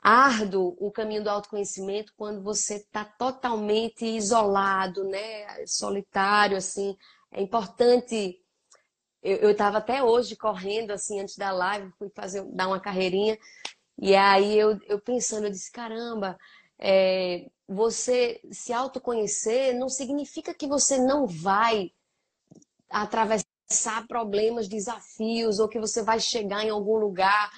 árduo 0.00 0.76
o 0.78 0.92
caminho 0.92 1.24
do 1.24 1.30
autoconhecimento 1.30 2.12
quando 2.16 2.40
você 2.42 2.76
está 2.76 3.04
totalmente 3.04 4.04
isolado, 4.04 5.02
né? 5.02 5.66
Solitário, 5.66 6.56
assim. 6.56 6.96
É 7.32 7.42
importante. 7.42 8.40
Eu 9.20 9.50
estava 9.50 9.78
até 9.78 10.00
hoje 10.00 10.36
correndo, 10.36 10.92
assim, 10.92 11.20
antes 11.20 11.36
da 11.36 11.50
live, 11.50 11.92
fui 11.98 12.08
fazer, 12.14 12.44
dar 12.52 12.68
uma 12.68 12.78
carreirinha, 12.78 13.36
e 14.00 14.14
aí 14.14 14.56
eu, 14.56 14.78
eu 14.86 15.00
pensando, 15.00 15.46
eu 15.46 15.50
disse, 15.50 15.72
caramba, 15.72 16.38
é, 16.78 17.46
você 17.68 18.40
se 18.50 18.72
autoconhecer 18.72 19.74
não 19.74 19.88
significa 19.88 20.54
que 20.54 20.66
você 20.66 20.98
não 20.98 21.26
vai 21.26 21.90
atravessar 22.90 24.06
problemas, 24.06 24.68
desafios, 24.68 25.58
ou 25.58 25.68
que 25.68 25.78
você 25.78 26.02
vai 26.02 26.18
chegar 26.20 26.64
em 26.64 26.70
algum 26.70 26.96
lugar 26.96 27.50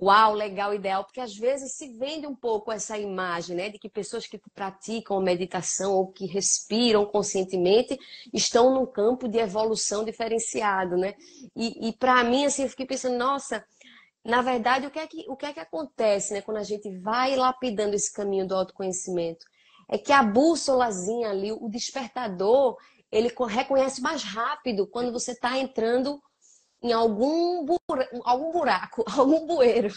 uau, 0.00 0.34
legal, 0.34 0.74
ideal, 0.74 1.04
porque 1.04 1.20
às 1.20 1.36
vezes 1.36 1.76
se 1.76 1.88
vende 1.96 2.26
um 2.26 2.34
pouco 2.34 2.72
essa 2.72 2.98
imagem, 2.98 3.56
né, 3.56 3.68
de 3.70 3.78
que 3.78 3.88
pessoas 3.88 4.26
que 4.26 4.40
praticam 4.54 5.20
meditação 5.20 5.92
ou 5.92 6.08
que 6.08 6.26
respiram 6.26 7.06
conscientemente 7.06 7.98
estão 8.32 8.74
num 8.74 8.86
campo 8.86 9.28
de 9.28 9.38
evolução 9.38 10.04
diferenciado, 10.04 10.96
né? 10.96 11.14
E, 11.54 11.88
e 11.88 11.92
para 11.92 12.24
mim, 12.24 12.44
assim, 12.44 12.62
eu 12.64 12.68
fiquei 12.68 12.86
pensando, 12.86 13.16
nossa, 13.16 13.64
na 14.24 14.40
verdade, 14.40 14.86
o 14.86 14.90
que 14.90 14.98
é 14.98 15.06
que, 15.06 15.24
o 15.28 15.36
que, 15.36 15.46
é 15.46 15.52
que 15.52 15.60
acontece 15.60 16.32
né, 16.32 16.40
quando 16.40 16.56
a 16.56 16.62
gente 16.62 16.88
vai 16.98 17.36
lapidando 17.36 17.94
esse 17.94 18.12
caminho 18.12 18.46
do 18.46 18.54
autoconhecimento? 18.54 19.44
É 19.88 19.98
que 19.98 20.12
a 20.12 20.22
bússolazinha 20.22 21.28
ali, 21.28 21.52
o 21.52 21.68
despertador, 21.68 22.78
ele 23.12 23.30
reconhece 23.48 24.00
mais 24.00 24.22
rápido 24.22 24.86
quando 24.86 25.12
você 25.12 25.32
está 25.32 25.58
entrando 25.58 26.22
em 26.82 26.92
algum, 26.92 27.64
buraco, 27.64 28.20
algum 28.24 28.52
buraco, 28.52 29.04
algum 29.16 29.46
bueiro. 29.46 29.88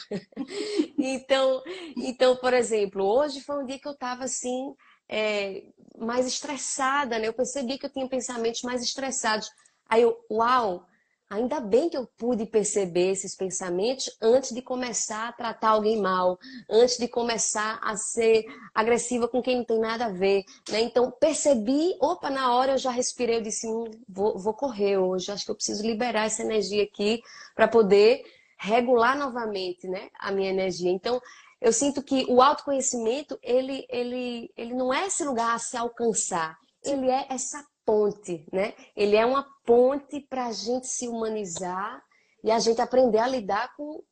então, 0.97 1.61
então, 1.95 2.35
por 2.35 2.53
exemplo, 2.53 3.05
hoje 3.05 3.41
foi 3.41 3.63
um 3.63 3.65
dia 3.65 3.79
que 3.79 3.87
eu 3.87 3.93
estava 3.93 4.25
assim, 4.25 4.73
é, 5.09 5.63
mais 5.97 6.27
estressada, 6.27 7.17
né? 7.17 7.27
Eu 7.27 7.33
percebi 7.33 7.77
que 7.77 7.85
eu 7.85 7.89
tinha 7.89 8.07
pensamentos 8.07 8.61
mais 8.61 8.81
estressados. 8.81 9.49
Aí 9.89 10.01
eu, 10.01 10.17
uau, 10.29 10.85
Ainda 11.29 11.59
bem 11.59 11.89
que 11.89 11.97
eu 11.97 12.07
pude 12.17 12.45
perceber 12.45 13.11
esses 13.11 13.35
pensamentos 13.35 14.09
antes 14.21 14.55
de 14.55 14.61
começar 14.61 15.27
a 15.27 15.33
tratar 15.33 15.71
alguém 15.71 16.01
mal, 16.01 16.39
antes 16.69 16.97
de 16.97 17.05
começar 17.05 17.79
a 17.83 17.97
ser 17.97 18.45
agressiva 18.73 19.27
com 19.27 19.41
quem 19.41 19.57
não 19.57 19.65
tem 19.65 19.77
nada 19.77 20.05
a 20.05 20.09
ver. 20.09 20.45
Né? 20.69 20.79
Então, 20.79 21.11
percebi, 21.11 21.97
opa, 21.99 22.29
na 22.29 22.53
hora 22.55 22.73
eu 22.73 22.77
já 22.77 22.91
respirei, 22.91 23.37
eu 23.37 23.41
disse, 23.41 23.67
hum, 23.67 23.91
vou, 24.07 24.39
vou 24.39 24.53
correr 24.53 24.97
hoje, 24.97 25.29
acho 25.29 25.43
que 25.43 25.51
eu 25.51 25.55
preciso 25.55 25.85
liberar 25.85 26.27
essa 26.27 26.43
energia 26.43 26.83
aqui 26.83 27.21
para 27.53 27.67
poder 27.67 28.23
regular 28.57 29.17
novamente 29.17 29.85
né, 29.85 30.09
a 30.17 30.31
minha 30.31 30.49
energia. 30.49 30.89
Então, 30.89 31.21
eu 31.59 31.73
sinto 31.73 32.01
que 32.01 32.25
o 32.29 32.41
autoconhecimento, 32.41 33.37
ele, 33.43 33.85
ele, 33.89 34.49
ele 34.55 34.73
não 34.73 34.93
é 34.93 35.07
esse 35.07 35.25
lugar 35.25 35.55
a 35.55 35.59
se 35.59 35.75
alcançar, 35.75 36.57
ele 36.83 37.09
é 37.09 37.25
essa 37.29 37.65
ponte, 37.87 38.45
né? 38.51 38.73
Ele 38.93 39.15
é 39.15 39.25
uma 39.25 39.47
ponte 39.65 40.19
para 40.19 40.47
a 40.47 40.51
gente 40.51 40.87
se 40.87 41.07
humanizar 41.07 42.03
e 42.43 42.51
a 42.51 42.59
gente 42.59 42.81
aprender 42.81 43.19
a 43.19 43.27
lidar 43.27 43.73
com, 43.77 44.03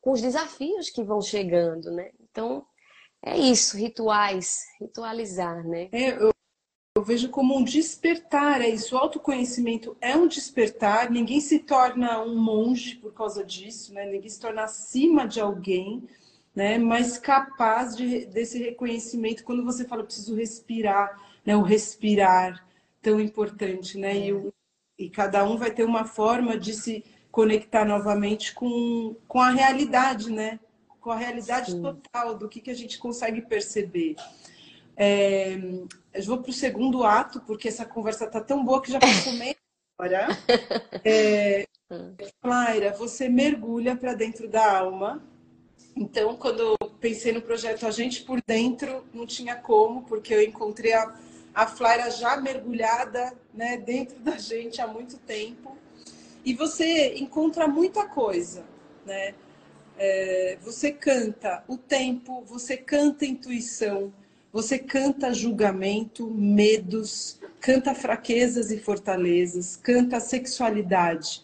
com 0.00 0.12
os 0.12 0.22
desafios 0.22 0.88
que 0.88 1.02
vão 1.02 1.20
chegando, 1.20 1.90
né? 1.90 2.12
Então, 2.20 2.64
é 3.20 3.36
isso, 3.36 3.76
rituais, 3.76 4.60
ritualizar, 4.80 5.66
né? 5.66 5.88
É, 5.90 6.10
eu, 6.10 6.30
eu 6.96 7.02
vejo 7.02 7.28
como 7.28 7.58
um 7.58 7.64
despertar, 7.64 8.62
é 8.62 8.68
isso. 8.68 8.94
O 8.94 8.98
autoconhecimento 8.98 9.96
é 10.00 10.16
um 10.16 10.28
despertar, 10.28 11.10
ninguém 11.10 11.40
se 11.40 11.58
torna 11.58 12.22
um 12.22 12.38
monge 12.38 12.94
por 12.96 13.12
causa 13.12 13.44
disso, 13.44 13.92
né? 13.92 14.06
Ninguém 14.06 14.30
se 14.30 14.38
torna 14.38 14.62
acima 14.62 15.26
de 15.26 15.40
alguém, 15.40 16.08
né? 16.54 16.78
Mas 16.78 17.18
capaz 17.18 17.96
de, 17.96 18.26
desse 18.26 18.60
reconhecimento, 18.60 19.42
quando 19.42 19.64
você 19.64 19.84
fala, 19.84 20.04
preciso 20.04 20.36
respirar, 20.36 21.20
né? 21.44 21.56
O 21.56 21.62
respirar 21.62 22.67
tão 23.08 23.18
importante, 23.18 23.96
né? 23.96 24.18
E, 24.18 24.32
o, 24.34 24.52
e 24.98 25.08
cada 25.08 25.42
um 25.48 25.56
vai 25.56 25.70
ter 25.70 25.84
uma 25.84 26.04
forma 26.04 26.58
de 26.58 26.74
se 26.74 27.02
conectar 27.30 27.86
novamente 27.86 28.52
com, 28.52 29.16
com 29.26 29.40
a 29.40 29.48
realidade, 29.48 30.30
né? 30.30 30.60
Com 31.00 31.10
a 31.10 31.16
realidade 31.16 31.70
Sim. 31.70 31.80
total 31.80 32.36
do 32.36 32.48
que, 32.48 32.60
que 32.60 32.70
a 32.70 32.74
gente 32.74 32.98
consegue 32.98 33.40
perceber. 33.40 34.14
É, 34.94 35.54
eu 36.12 36.22
vou 36.24 36.38
para 36.42 36.50
o 36.50 36.52
segundo 36.52 37.02
ato, 37.02 37.40
porque 37.40 37.68
essa 37.68 37.86
conversa 37.86 38.26
está 38.26 38.42
tão 38.42 38.62
boa 38.62 38.82
que 38.82 38.92
já 38.92 38.98
passou 38.98 39.32
meia 39.32 39.56
hora. 39.98 40.28
É, 41.02 41.64
Flaira, 42.42 42.92
você 42.92 43.26
mergulha 43.26 43.96
para 43.96 44.12
dentro 44.12 44.46
da 44.46 44.80
alma. 44.80 45.22
Então, 45.96 46.36
quando 46.36 46.60
eu 46.60 46.90
pensei 47.00 47.32
no 47.32 47.40
projeto 47.40 47.86
A 47.86 47.90
Gente 47.90 48.22
por 48.22 48.42
Dentro, 48.46 49.06
não 49.14 49.26
tinha 49.26 49.56
como, 49.56 50.02
porque 50.02 50.34
eu 50.34 50.42
encontrei 50.42 50.92
a, 50.92 51.16
a 51.58 51.66
Flaira 51.66 52.08
já 52.08 52.36
mergulhada 52.36 53.32
né, 53.52 53.76
dentro 53.76 54.20
da 54.20 54.38
gente 54.38 54.80
há 54.80 54.86
muito 54.86 55.16
tempo. 55.18 55.76
E 56.44 56.54
você 56.54 57.16
encontra 57.16 57.66
muita 57.66 58.06
coisa, 58.06 58.64
né? 59.04 59.34
É, 59.98 60.56
você 60.62 60.92
canta 60.92 61.64
o 61.66 61.76
tempo, 61.76 62.44
você 62.46 62.76
canta 62.76 63.26
intuição, 63.26 64.12
você 64.52 64.78
canta 64.78 65.34
julgamento, 65.34 66.30
medos, 66.30 67.40
canta 67.58 67.92
fraquezas 67.92 68.70
e 68.70 68.78
fortalezas, 68.78 69.74
canta 69.74 70.20
sexualidade, 70.20 71.42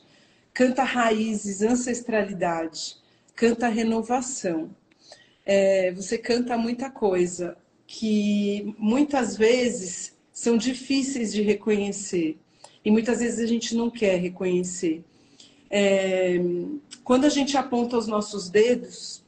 canta 0.53 0.85
raízes, 0.85 1.61
ancestralidade, 1.61 2.98
canta 3.35 3.66
renovação. 3.66 4.70
É, 5.44 5.90
você 5.90 6.16
canta 6.16 6.57
muita 6.57 6.88
coisa 6.88 7.57
que 7.87 8.75
muitas 8.79 9.37
vezes 9.37 10.16
são 10.33 10.57
difíceis 10.57 11.33
de 11.33 11.42
reconhecer 11.42 12.38
e 12.85 12.90
muitas 12.90 13.20
vezes 13.20 13.38
a 13.38 13.47
gente 13.47 13.75
não 13.75 13.88
quer 13.88 14.16
reconhecer. 14.16 15.03
É, 15.70 16.37
quando 17.03 17.25
a 17.25 17.29
gente 17.29 17.57
aponta 17.57 17.97
os 17.97 18.07
nossos 18.07 18.49
dedos, 18.51 19.25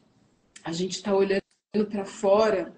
a 0.62 0.72
gente 0.72 0.96
está 0.96 1.14
olhando 1.14 1.42
para 1.90 2.04
fora, 2.04 2.74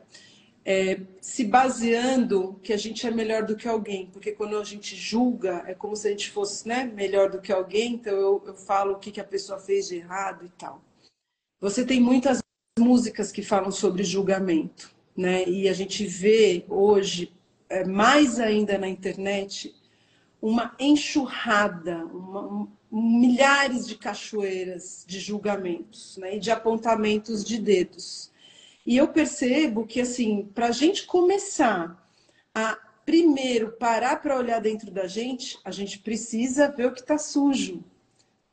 é, 0.65 1.01
se 1.21 1.45
baseando 1.45 2.61
que 2.63 2.73
a 2.73 2.77
gente 2.77 3.07
é 3.07 3.11
melhor 3.11 3.45
do 3.45 3.57
que 3.57 3.67
alguém, 3.67 4.07
porque 4.13 4.33
quando 4.33 4.59
a 4.59 4.65
gente 4.65 4.95
julga, 4.95 5.65
é 5.67 5.75
como 5.75 5.97
se 5.97 6.07
a 6.07 6.11
gente 6.11 6.31
fosse 6.31 6.69
né, 6.69 6.85
melhor 6.85 7.31
do 7.31 7.41
que 7.41 7.53
alguém, 7.53 7.95
então 7.95 8.13
eu, 8.13 8.43
eu 8.47 8.55
falo 8.55 8.93
o 8.93 8.99
que, 8.99 9.11
que 9.11 9.21
a 9.21 9.25
pessoa 9.25 9.59
fez 9.59 9.89
de 9.89 9.97
errado 9.97 10.45
e 10.45 10.51
tal. 10.51 10.83
Você 11.61 11.85
tem 11.85 12.01
muitas 12.01 12.41
músicas 12.79 13.33
que 13.33 13.43
falam 13.43 13.71
sobre 13.71 14.05
julgamento, 14.05 14.95
né? 15.19 15.45
E 15.49 15.69
a 15.69 15.73
gente 15.73 16.07
vê 16.07 16.65
hoje, 16.69 17.33
é, 17.69 17.85
mais 17.85 18.39
ainda 18.39 18.79
na 18.79 18.89
internet, 18.89 19.75
uma 20.41 20.77
enxurrada, 20.79 22.05
uma, 22.07 22.47
um, 22.47 22.69
milhares 23.21 23.89
de 23.89 23.97
cachoeiras 23.97 25.05
de 25.09 25.19
julgamentos 25.19 26.17
né, 26.19 26.37
e 26.37 26.39
de 26.39 26.53
apontamentos 26.53 27.45
de 27.45 27.59
dedos. 27.59 28.31
E 28.87 28.97
eu 28.97 29.09
percebo 29.09 29.85
que, 29.85 30.01
assim, 30.01 30.49
para 30.55 30.69
a 30.69 30.73
gente 30.73 31.05
começar 31.05 32.01
a 32.55 32.79
primeiro 33.05 33.73
parar 33.73 34.23
para 34.23 34.39
olhar 34.39 34.61
dentro 34.61 34.89
da 34.89 35.09
gente, 35.09 35.59
a 35.65 35.73
gente 35.73 35.99
precisa 35.99 36.71
ver 36.71 36.87
o 36.87 36.93
que 36.93 37.01
está 37.01 37.19
sujo. 37.19 37.83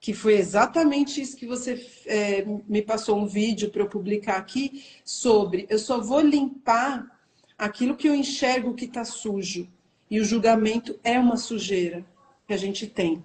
Que 0.05 0.13
foi 0.13 0.35
exatamente 0.35 1.19
isso 1.19 1.35
que 1.35 1.47
você 1.47 1.83
é, 2.05 2.45
me 2.67 2.83
passou 2.83 3.17
um 3.17 3.25
vídeo 3.25 3.71
para 3.71 3.81
eu 3.81 3.89
publicar 3.89 4.37
aqui 4.37 4.85
sobre. 5.03 5.65
Eu 5.67 5.79
só 5.79 5.99
vou 5.99 6.21
limpar 6.21 7.19
aquilo 7.57 7.97
que 7.97 8.07
eu 8.07 8.13
enxergo 8.13 8.75
que 8.75 8.85
está 8.85 9.03
sujo. 9.03 9.67
E 10.07 10.19
o 10.19 10.23
julgamento 10.23 10.99
é 11.03 11.17
uma 11.17 11.37
sujeira 11.37 12.05
que 12.47 12.53
a 12.53 12.57
gente 12.57 12.85
tem. 12.85 13.23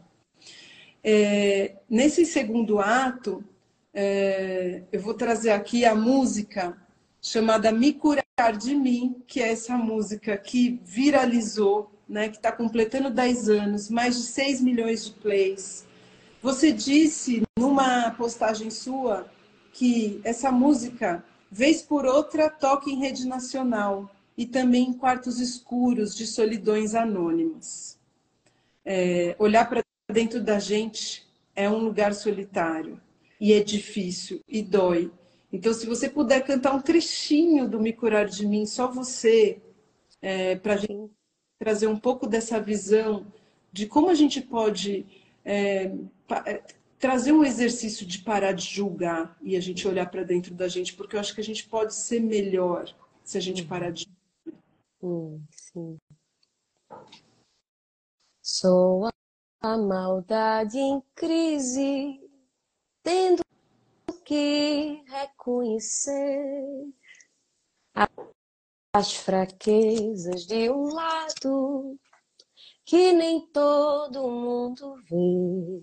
É, 1.04 1.74
nesse 1.86 2.24
segundo 2.24 2.78
ato, 2.78 3.44
é, 3.92 4.82
eu 4.90 5.02
vou 5.02 5.12
trazer 5.12 5.50
aqui 5.50 5.84
a 5.84 5.94
música 5.94 6.78
chamada 7.20 7.70
Me 7.70 7.92
Curar 7.92 8.56
de 8.58 8.74
Mim, 8.74 9.22
que 9.26 9.42
é 9.42 9.52
essa 9.52 9.76
música 9.76 10.34
que 10.38 10.80
viralizou, 10.82 11.92
né, 12.08 12.30
que 12.30 12.36
está 12.36 12.50
completando 12.50 13.10
10 13.10 13.50
anos, 13.50 13.90
mais 13.90 14.16
de 14.16 14.22
6 14.22 14.62
milhões 14.62 15.04
de 15.04 15.12
plays. 15.12 15.89
Você 16.42 16.72
disse 16.72 17.42
numa 17.58 18.12
postagem 18.12 18.70
sua 18.70 19.30
que 19.74 20.20
essa 20.24 20.50
música, 20.50 21.22
vez 21.50 21.82
por 21.82 22.06
outra, 22.06 22.48
toca 22.48 22.88
em 22.88 22.98
rede 22.98 23.26
nacional 23.26 24.10
e 24.38 24.46
também 24.46 24.88
em 24.88 24.92
quartos 24.94 25.38
escuros 25.38 26.16
de 26.16 26.26
solidões 26.26 26.94
anônimas. 26.94 27.98
É, 28.82 29.36
olhar 29.38 29.68
para 29.68 29.84
dentro 30.10 30.42
da 30.42 30.58
gente 30.58 31.26
é 31.54 31.68
um 31.68 31.78
lugar 31.78 32.14
solitário 32.14 32.98
e 33.38 33.52
é 33.52 33.60
difícil 33.62 34.40
e 34.48 34.62
dói. 34.62 35.10
Então, 35.52 35.74
se 35.74 35.84
você 35.84 36.08
puder 36.08 36.40
cantar 36.42 36.74
um 36.74 36.80
trechinho 36.80 37.68
do 37.68 37.78
Me 37.78 37.92
Curar 37.92 38.26
de 38.26 38.46
Mim, 38.46 38.64
só 38.64 38.90
você, 38.90 39.60
é, 40.22 40.56
para 40.56 40.72
a 40.72 40.78
gente 40.78 41.10
trazer 41.58 41.86
um 41.86 41.98
pouco 41.98 42.26
dessa 42.26 42.58
visão 42.58 43.26
de 43.70 43.86
como 43.86 44.08
a 44.08 44.14
gente 44.14 44.40
pode 44.40 45.04
é, 45.44 45.92
trazer 46.98 47.32
um 47.32 47.44
exercício 47.44 48.06
de 48.06 48.18
parar 48.18 48.52
de 48.52 48.64
julgar 48.64 49.36
e 49.40 49.56
a 49.56 49.60
gente 49.60 49.88
olhar 49.88 50.10
para 50.10 50.22
dentro 50.22 50.54
da 50.54 50.68
gente, 50.68 50.94
porque 50.94 51.16
eu 51.16 51.20
acho 51.20 51.34
que 51.34 51.40
a 51.40 51.44
gente 51.44 51.66
pode 51.66 51.94
ser 51.94 52.20
melhor 52.20 52.94
se 53.24 53.38
a 53.38 53.40
gente 53.40 53.64
parar 53.64 53.90
de 53.90 54.06
Hum, 55.02 55.42
sim. 55.50 55.98
Sou 58.42 59.08
a 59.62 59.76
maldade 59.78 60.78
em 60.78 61.00
crise, 61.14 62.20
tendo 63.02 63.42
que 64.26 65.02
reconhecer 65.06 66.92
as 68.92 69.14
fraquezas 69.14 70.46
de 70.46 70.70
um 70.70 70.92
lado 70.92 71.98
que 72.90 73.12
nem 73.12 73.46
todo 73.52 74.28
mundo 74.28 74.96
vê. 75.08 75.80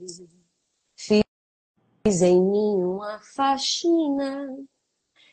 Fiz 0.94 2.22
em 2.22 2.42
mim 2.42 2.84
uma 2.84 3.22
faxina 3.34 4.46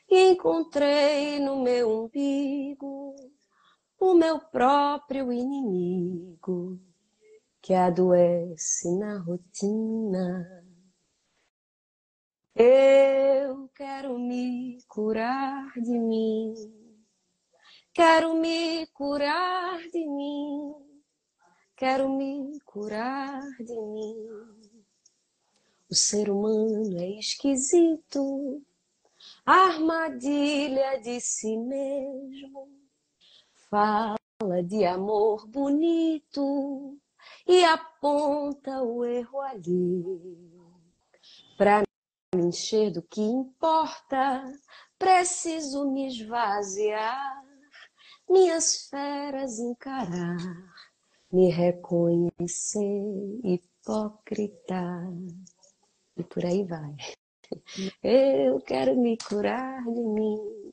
encontrei 0.08 1.40
no 1.40 1.60
meu 1.64 2.04
umbigo 2.04 3.16
o 3.98 4.14
meu 4.14 4.38
próprio 4.38 5.32
inimigo 5.32 6.78
que 7.60 7.74
adoece 7.74 8.96
na 8.96 9.18
rotina. 9.18 10.64
Eu 12.54 13.68
quero 13.74 14.16
me 14.16 14.78
curar 14.86 15.72
de 15.74 15.98
mim, 15.98 16.54
quero 17.92 18.34
me 18.34 18.86
curar 18.88 19.80
de 19.90 20.06
mim, 20.06 20.83
quero 21.76 22.08
me 22.08 22.60
curar 22.60 23.42
de 23.58 23.74
mim. 23.74 24.16
O 25.90 25.94
ser 25.94 26.30
humano 26.30 26.98
é 26.98 27.18
esquisito, 27.18 28.62
armadilha 29.44 31.00
de 31.00 31.20
si 31.20 31.56
mesmo 31.56 32.68
fala 33.70 34.62
de 34.64 34.84
amor 34.84 35.48
bonito 35.48 36.96
e 37.46 37.64
aponta 37.64 38.82
o 38.82 39.04
erro 39.04 39.40
ali. 39.40 40.04
Para 41.58 41.82
me 42.34 42.46
encher 42.46 42.92
do 42.92 43.02
que 43.02 43.20
importa, 43.20 44.44
preciso 44.98 45.90
me 45.90 46.06
esvaziar, 46.06 47.44
minhas 48.28 48.88
feras 48.88 49.58
encarar, 49.58 50.36
me 51.34 51.50
reconhecer 51.50 52.80
hipócrita. 53.42 55.02
E 56.16 56.22
por 56.22 56.44
aí 56.44 56.64
vai. 56.64 56.94
Eu 58.02 58.60
quero 58.60 58.96
me 58.96 59.18
curar 59.18 59.82
de 59.82 60.00
mim. 60.00 60.72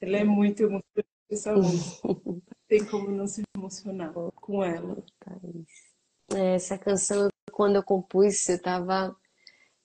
Ela 0.00 0.18
é 0.18 0.24
muito 0.24 0.62
emocionante 0.62 1.08
essa 1.28 1.52
música. 1.52 2.08
Tem 2.68 2.84
como 2.84 3.10
não 3.10 3.26
se 3.26 3.42
emocionar 3.56 4.12
com 4.12 4.62
ela. 4.62 5.02
É, 6.32 6.54
essa 6.54 6.78
canção, 6.78 7.28
quando 7.50 7.76
eu 7.76 7.82
compus, 7.82 8.48
eu 8.48 8.56
estava 8.56 9.16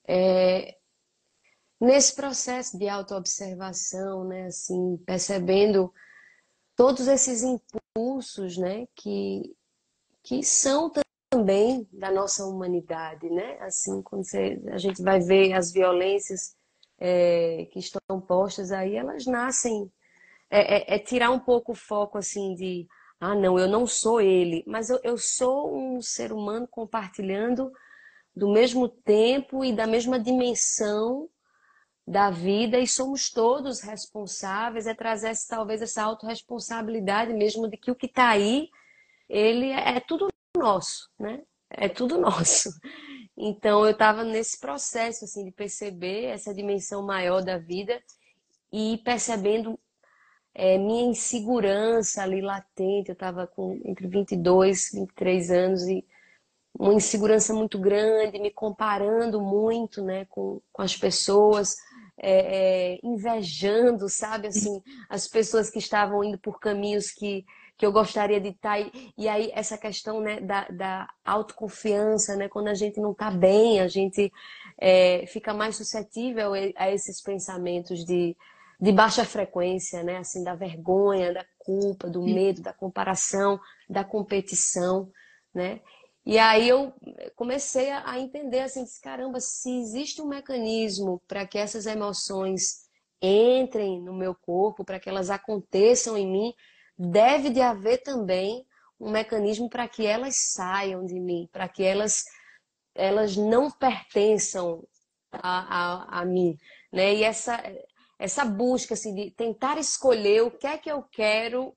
é, 0.06 0.76
nesse 1.80 2.14
processo 2.14 2.78
de 2.78 2.88
autoobservação, 2.88 4.28
né? 4.28 4.46
Assim, 4.46 4.96
percebendo 4.98 5.92
todos 6.76 7.08
esses 7.08 7.42
impulsos, 7.42 8.56
né? 8.56 8.86
Que, 8.94 9.56
que 10.24 10.42
são 10.42 10.90
também 11.30 11.86
da 11.92 12.10
nossa 12.10 12.44
humanidade, 12.46 13.28
né? 13.30 13.58
Assim, 13.60 14.02
quando 14.02 14.24
você, 14.24 14.60
a 14.72 14.78
gente 14.78 15.02
vai 15.02 15.20
ver 15.20 15.52
as 15.52 15.70
violências 15.70 16.56
é, 16.98 17.68
que 17.70 17.78
estão 17.78 18.20
postas 18.20 18.72
aí, 18.72 18.96
elas 18.96 19.26
nascem 19.26 19.92
é, 20.50 20.94
é, 20.94 20.96
é, 20.96 20.98
tirar 20.98 21.30
um 21.30 21.38
pouco 21.38 21.72
o 21.72 21.76
foco 21.76 22.16
assim 22.18 22.54
de 22.54 22.86
ah, 23.20 23.34
não, 23.34 23.58
eu 23.58 23.68
não 23.68 23.86
sou 23.86 24.20
ele, 24.20 24.64
mas 24.66 24.90
eu, 24.90 25.00
eu 25.02 25.16
sou 25.16 25.76
um 25.76 26.00
ser 26.00 26.32
humano 26.32 26.66
compartilhando 26.68 27.72
do 28.34 28.50
mesmo 28.50 28.88
tempo 28.88 29.64
e 29.64 29.74
da 29.74 29.86
mesma 29.86 30.18
dimensão 30.18 31.28
da 32.06 32.30
vida 32.30 32.78
e 32.78 32.86
somos 32.86 33.30
todos 33.30 33.80
responsáveis, 33.80 34.86
é 34.86 34.94
trazer 34.94 35.32
talvez 35.48 35.80
essa 35.80 36.02
autorresponsabilidade 36.02 37.32
mesmo 37.32 37.68
de 37.68 37.76
que 37.76 37.90
o 37.90 37.94
que 37.94 38.06
está 38.06 38.28
aí, 38.28 38.68
ele 39.34 39.70
é, 39.70 39.96
é 39.96 40.00
tudo 40.00 40.28
nosso, 40.56 41.10
né? 41.18 41.42
É 41.68 41.88
tudo 41.88 42.16
nosso. 42.20 42.70
Então 43.36 43.84
eu 43.84 43.90
estava 43.90 44.22
nesse 44.22 44.60
processo 44.60 45.24
assim 45.24 45.44
de 45.44 45.50
perceber 45.50 46.26
essa 46.26 46.54
dimensão 46.54 47.02
maior 47.02 47.42
da 47.42 47.58
vida 47.58 48.00
e 48.72 48.98
percebendo 49.04 49.78
é, 50.54 50.78
minha 50.78 51.06
insegurança 51.06 52.22
ali 52.22 52.40
latente. 52.40 53.08
Eu 53.08 53.14
estava 53.14 53.46
com 53.46 53.80
entre 53.84 54.06
22 54.06 54.92
e 54.92 55.00
23 55.00 55.50
anos 55.50 55.82
e 55.88 56.04
uma 56.78 56.94
insegurança 56.94 57.52
muito 57.52 57.78
grande, 57.78 58.38
me 58.38 58.50
comparando 58.50 59.40
muito 59.40 60.02
né, 60.02 60.26
com, 60.26 60.60
com 60.72 60.82
as 60.82 60.96
pessoas, 60.96 61.76
é, 62.16 62.94
é, 62.94 63.00
invejando, 63.02 64.08
sabe, 64.08 64.48
assim, 64.48 64.82
as 65.08 65.28
pessoas 65.28 65.70
que 65.70 65.78
estavam 65.78 66.24
indo 66.24 66.38
por 66.38 66.58
caminhos 66.58 67.12
que, 67.12 67.44
que 67.76 67.84
eu 67.84 67.92
gostaria 67.92 68.40
de 68.40 68.50
estar. 68.50 68.80
E, 68.80 69.12
e 69.16 69.28
aí, 69.28 69.50
essa 69.54 69.76
questão 69.76 70.20
né, 70.20 70.40
da, 70.40 70.68
da 70.68 71.08
autoconfiança, 71.24 72.36
né, 72.36 72.48
quando 72.48 72.68
a 72.68 72.74
gente 72.74 73.00
não 73.00 73.12
está 73.12 73.30
bem, 73.30 73.80
a 73.80 73.88
gente 73.88 74.32
é, 74.78 75.26
fica 75.26 75.52
mais 75.52 75.76
suscetível 75.76 76.52
a 76.76 76.90
esses 76.90 77.20
pensamentos 77.20 78.04
de 78.04 78.36
de 78.80 78.92
baixa 78.92 79.24
frequência, 79.24 80.02
né? 80.02 80.18
Assim, 80.18 80.42
da 80.42 80.54
vergonha, 80.54 81.32
da 81.32 81.46
culpa, 81.58 82.08
do 82.08 82.22
medo, 82.22 82.60
da 82.60 82.72
comparação, 82.72 83.58
da 83.88 84.04
competição, 84.04 85.10
né? 85.54 85.80
E 86.26 86.38
aí 86.38 86.68
eu 86.68 86.92
comecei 87.36 87.90
a 87.90 88.18
entender 88.18 88.60
assim, 88.60 88.84
disse, 88.84 89.00
caramba, 89.00 89.40
se 89.40 89.70
existe 89.80 90.22
um 90.22 90.26
mecanismo 90.26 91.20
para 91.28 91.46
que 91.46 91.58
essas 91.58 91.84
emoções 91.86 92.84
entrem 93.20 94.00
no 94.00 94.14
meu 94.14 94.34
corpo, 94.34 94.84
para 94.84 94.98
que 94.98 95.08
elas 95.08 95.30
aconteçam 95.30 96.16
em 96.16 96.26
mim, 96.26 96.54
deve 96.98 97.50
de 97.50 97.60
haver 97.60 98.02
também 98.02 98.66
um 99.00 99.10
mecanismo 99.10 99.68
para 99.68 99.88
que 99.88 100.06
elas 100.06 100.36
saiam 100.36 101.04
de 101.04 101.18
mim, 101.18 101.48
para 101.52 101.68
que 101.68 101.82
elas 101.82 102.24
elas 102.94 103.36
não 103.36 103.70
pertençam 103.70 104.86
a, 105.32 106.18
a, 106.18 106.20
a 106.20 106.24
mim, 106.24 106.56
né? 106.92 107.14
E 107.14 107.24
essa 107.24 107.60
essa 108.18 108.44
busca 108.44 108.94
assim, 108.94 109.14
de 109.14 109.30
tentar 109.32 109.78
escolher 109.78 110.42
o 110.42 110.50
que 110.50 110.66
é 110.66 110.78
que 110.78 110.90
eu 110.90 111.02
quero 111.02 111.74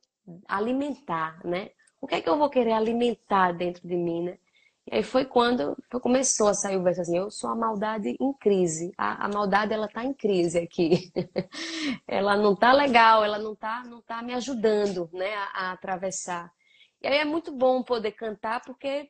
alimentar, 0.47 1.43
né? 1.43 1.71
O 1.99 2.07
que 2.07 2.15
é 2.15 2.21
que 2.21 2.29
eu 2.29 2.37
vou 2.37 2.49
querer 2.49 2.73
alimentar 2.73 3.51
dentro 3.53 3.87
de 3.87 3.95
mim, 3.95 4.23
né? 4.23 4.37
E 4.89 4.95
aí 4.95 5.03
foi 5.03 5.25
quando 5.25 5.75
começou 6.01 6.47
a 6.47 6.53
sair 6.53 6.77
o 6.77 6.83
verso 6.83 7.01
assim, 7.01 7.17
eu 7.17 7.29
sou 7.29 7.49
a 7.49 7.55
maldade 7.55 8.15
em 8.19 8.33
crise. 8.33 8.93
A, 8.97 9.25
a 9.25 9.29
maldade, 9.29 9.73
ela 9.73 9.87
tá 9.87 10.03
em 10.03 10.13
crise 10.13 10.57
aqui. 10.59 11.11
ela 12.07 12.37
não 12.37 12.55
tá 12.55 12.71
legal, 12.71 13.23
ela 13.23 13.37
não 13.37 13.53
tá, 13.53 13.83
não 13.85 14.01
tá 14.01 14.21
me 14.21 14.33
ajudando, 14.33 15.09
né, 15.11 15.35
a, 15.35 15.43
a 15.53 15.71
atravessar. 15.73 16.51
E 17.01 17.07
aí 17.07 17.17
é 17.17 17.25
muito 17.25 17.51
bom 17.51 17.83
poder 17.83 18.13
cantar 18.13 18.61
porque 18.61 19.09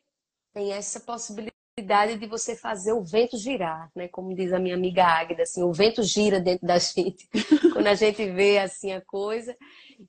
tem 0.52 0.72
essa 0.72 0.98
possibilidade 0.98 2.18
de 2.18 2.26
você 2.26 2.56
fazer 2.56 2.92
o 2.92 3.04
vento 3.04 3.38
girar, 3.38 3.88
né? 3.94 4.08
Como 4.08 4.34
diz 4.34 4.52
a 4.52 4.58
minha 4.58 4.74
amiga 4.74 5.04
Águida, 5.04 5.44
assim, 5.44 5.62
o 5.62 5.72
vento 5.72 6.02
gira 6.02 6.40
dentro 6.40 6.66
da 6.66 6.78
gente 6.78 7.28
quando 7.72 7.86
a 7.86 7.94
gente 7.94 8.28
vê 8.32 8.58
assim 8.58 8.92
a 8.92 9.00
coisa. 9.00 9.56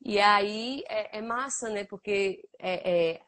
E 0.03 0.19
aí 0.19 0.83
é, 0.89 1.19
é 1.19 1.21
massa, 1.21 1.69
né? 1.69 1.83
Porque 1.83 2.43
é, 2.57 2.91
é, 2.91 3.21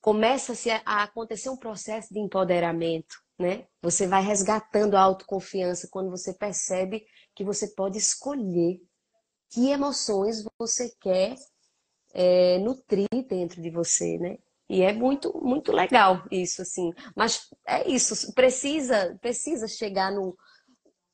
começa-se 0.00 0.70
a 0.70 1.02
acontecer 1.02 1.50
um 1.50 1.56
processo 1.56 2.12
de 2.12 2.20
empoderamento, 2.20 3.14
né? 3.38 3.66
Você 3.82 4.06
vai 4.06 4.22
resgatando 4.22 4.96
a 4.96 5.00
autoconfiança 5.00 5.88
quando 5.90 6.10
você 6.10 6.32
percebe 6.34 7.04
que 7.34 7.44
você 7.44 7.68
pode 7.74 7.98
escolher 7.98 8.80
que 9.50 9.70
emoções 9.70 10.44
você 10.58 10.90
quer 11.00 11.34
é, 12.14 12.58
nutrir 12.58 13.08
dentro 13.28 13.60
de 13.60 13.70
você, 13.70 14.18
né? 14.18 14.36
E 14.68 14.82
é 14.82 14.92
muito, 14.92 15.36
muito 15.42 15.72
legal 15.72 16.24
isso, 16.30 16.62
assim. 16.62 16.92
Mas 17.16 17.48
é 17.66 17.88
isso, 17.90 18.32
precisa, 18.34 19.18
precisa 19.20 19.66
chegar 19.66 20.12
no 20.12 20.36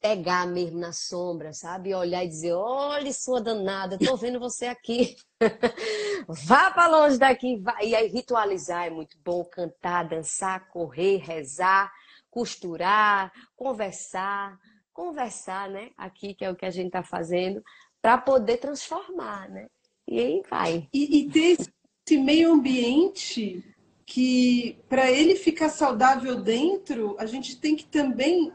pegar 0.00 0.46
mesmo 0.46 0.78
na 0.78 0.92
sombra, 0.92 1.52
sabe? 1.52 1.94
Olhar 1.94 2.24
e 2.24 2.28
dizer, 2.28 2.52
olha 2.52 3.12
sua 3.12 3.40
danada, 3.40 3.98
tô 3.98 4.16
vendo 4.16 4.38
você 4.38 4.66
aqui. 4.66 5.16
Vá 6.28 6.70
para 6.70 6.88
longe 6.88 7.18
daqui. 7.18 7.62
E 7.82 7.94
aí 7.94 8.08
ritualizar 8.08 8.86
é 8.86 8.90
muito 8.90 9.16
bom, 9.24 9.44
cantar, 9.44 10.04
dançar, 10.08 10.68
correr, 10.68 11.18
rezar, 11.18 11.92
costurar, 12.30 13.32
conversar, 13.56 14.58
conversar, 14.92 15.68
né? 15.68 15.90
Aqui 15.96 16.34
que 16.34 16.44
é 16.44 16.50
o 16.50 16.56
que 16.56 16.66
a 16.66 16.70
gente 16.70 16.88
está 16.88 17.02
fazendo, 17.02 17.62
para 18.00 18.18
poder 18.18 18.58
transformar, 18.58 19.48
né? 19.48 19.66
E 20.06 20.20
aí 20.20 20.42
vai. 20.48 20.88
E, 20.92 21.18
e 21.18 21.30
ter 21.30 21.58
esse 21.58 22.18
meio 22.18 22.52
ambiente 22.52 23.64
que, 24.04 24.78
para 24.88 25.10
ele 25.10 25.34
ficar 25.34 25.68
saudável 25.68 26.40
dentro, 26.40 27.16
a 27.18 27.26
gente 27.26 27.58
tem 27.60 27.74
que 27.74 27.84
também 27.84 28.52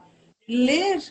ler 0.47 1.01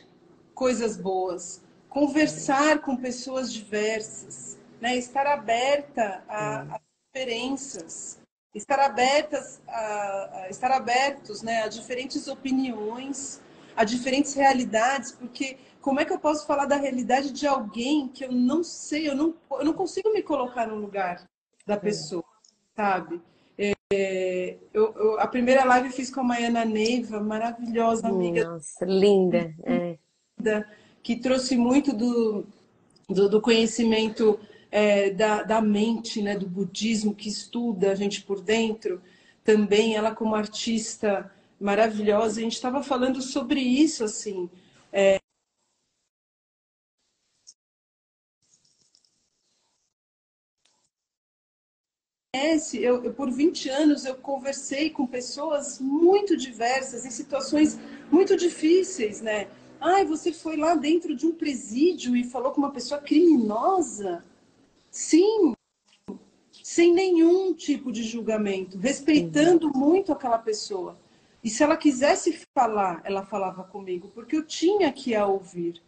coisas 0.61 0.95
boas, 0.95 1.63
conversar 1.89 2.81
com 2.81 2.95
pessoas 2.95 3.51
diversas, 3.51 4.59
né? 4.79 4.95
estar 4.95 5.27
aberta 5.27 6.23
a, 6.29 6.75
a 6.75 6.81
diferenças, 7.07 8.21
estar 8.55 8.79
abertas 8.79 9.59
a, 9.67 10.43
a, 10.43 10.51
estar 10.51 10.71
abertos 10.71 11.41
né? 11.41 11.63
a 11.63 11.69
diferentes 11.69 12.29
opiniões, 12.29 13.41
a 13.75 13.85
diferentes 13.85 14.35
realidades, 14.35 15.13
porque 15.13 15.57
como 15.81 15.99
é 15.99 16.05
que 16.05 16.13
eu 16.13 16.19
posso 16.19 16.47
falar 16.47 16.67
da 16.67 16.77
realidade 16.77 17.33
de 17.33 17.47
alguém 17.47 18.07
que 18.09 18.27
eu 18.27 18.31
não 18.31 18.63
sei, 18.63 19.09
eu 19.09 19.15
não, 19.15 19.35
eu 19.53 19.65
não 19.65 19.73
consigo 19.73 20.13
me 20.13 20.23
colocar 20.23 20.67
no 20.67 20.75
lugar 20.75 21.27
da 21.67 21.79
pessoa? 21.79 22.23
sabe? 22.77 23.19
É, 23.59 24.59
eu, 24.75 24.93
eu, 24.95 25.21
a 25.21 25.27
primeira 25.27 25.65
live 25.65 25.89
eu 25.89 25.93
fiz 25.95 26.11
com 26.11 26.21
a 26.21 26.25
Maiana 26.25 26.67
Neiva, 26.67 27.19
maravilhosa 27.19 28.09
amiga. 28.09 28.45
Nossa, 28.45 28.85
linda. 28.85 29.55
É. 29.65 29.99
Que 31.03 31.17
trouxe 31.17 31.57
muito 31.57 31.93
do, 31.95 32.47
do, 33.09 33.29
do 33.29 33.41
conhecimento 33.41 34.39
é, 34.71 35.11
da, 35.11 35.43
da 35.43 35.61
mente, 35.61 36.23
né, 36.23 36.37
do 36.37 36.47
budismo, 36.47 37.15
que 37.15 37.29
estuda 37.29 37.93
a 37.93 37.95
gente 37.95 38.23
por 38.23 38.41
dentro. 38.41 39.01
Também 39.45 39.95
ela 39.97 40.15
como 40.15 40.35
artista 40.35 41.31
maravilhosa. 41.61 42.41
A 42.41 42.43
gente 42.43 42.55
estava 42.55 42.83
falando 42.83 43.21
sobre 43.23 43.61
isso, 43.61 44.05
assim. 44.05 44.49
É, 44.93 45.19
eu, 52.75 53.05
eu, 53.05 53.13
por 53.13 53.31
20 53.31 53.69
anos 53.69 54.05
eu 54.05 54.15
conversei 54.15 54.91
com 54.91 55.07
pessoas 55.07 55.79
muito 55.81 56.37
diversas, 56.37 57.05
em 57.05 57.11
situações 57.11 57.79
muito 58.11 58.37
difíceis, 58.37 59.21
né? 59.21 59.49
Ai, 59.81 60.05
você 60.05 60.33
foi 60.33 60.57
lá 60.57 60.75
dentro 60.75 61.17
de 61.17 61.27
um 61.27 61.33
presídio 61.33 62.15
e 62.15 62.23
falou 62.23 62.53
com 62.53 62.61
uma 62.61 62.71
pessoa 62.71 63.01
criminosa? 63.01 64.23
Sim, 64.91 65.55
sem 66.63 66.93
nenhum 66.93 67.55
tipo 67.55 67.91
de 67.91 68.03
julgamento, 68.03 68.79
respeitando 68.79 69.69
uhum. 69.69 69.79
muito 69.79 70.13
aquela 70.13 70.39
pessoa. 70.39 70.99
E 71.43 71.49
se 71.49 71.63
ela 71.63 71.77
quisesse 71.77 72.47
falar, 72.55 73.01
ela 73.05 73.25
falava 73.25 73.65
comigo, 73.65 74.09
porque 74.15 74.37
eu 74.37 74.45
tinha 74.45 74.93
que 74.93 75.15
a 75.15 75.27
ouvir. 75.27 75.83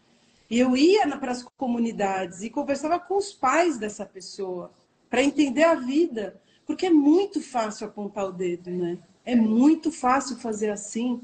E 0.49 0.59
eu 0.59 0.77
ia 0.77 1.07
para 1.19 1.33
as 1.33 1.43
comunidades 1.57 2.43
e 2.43 2.51
conversava 2.51 2.99
com 2.99 3.17
os 3.17 3.33
pais 3.33 3.79
dessa 3.79 4.07
pessoa 4.07 4.73
para 5.11 5.23
entender 5.23 5.65
a 5.65 5.75
vida. 5.75 6.41
Porque 6.67 6.87
é 6.87 6.91
muito 6.91 7.41
fácil 7.41 7.87
apontar 7.87 8.27
o 8.27 8.33
dedo, 8.33 8.71
né? 8.71 8.99
É 9.25 9.37
muito 9.37 9.93
fácil 9.93 10.37
fazer 10.37 10.71
assim. 10.71 11.21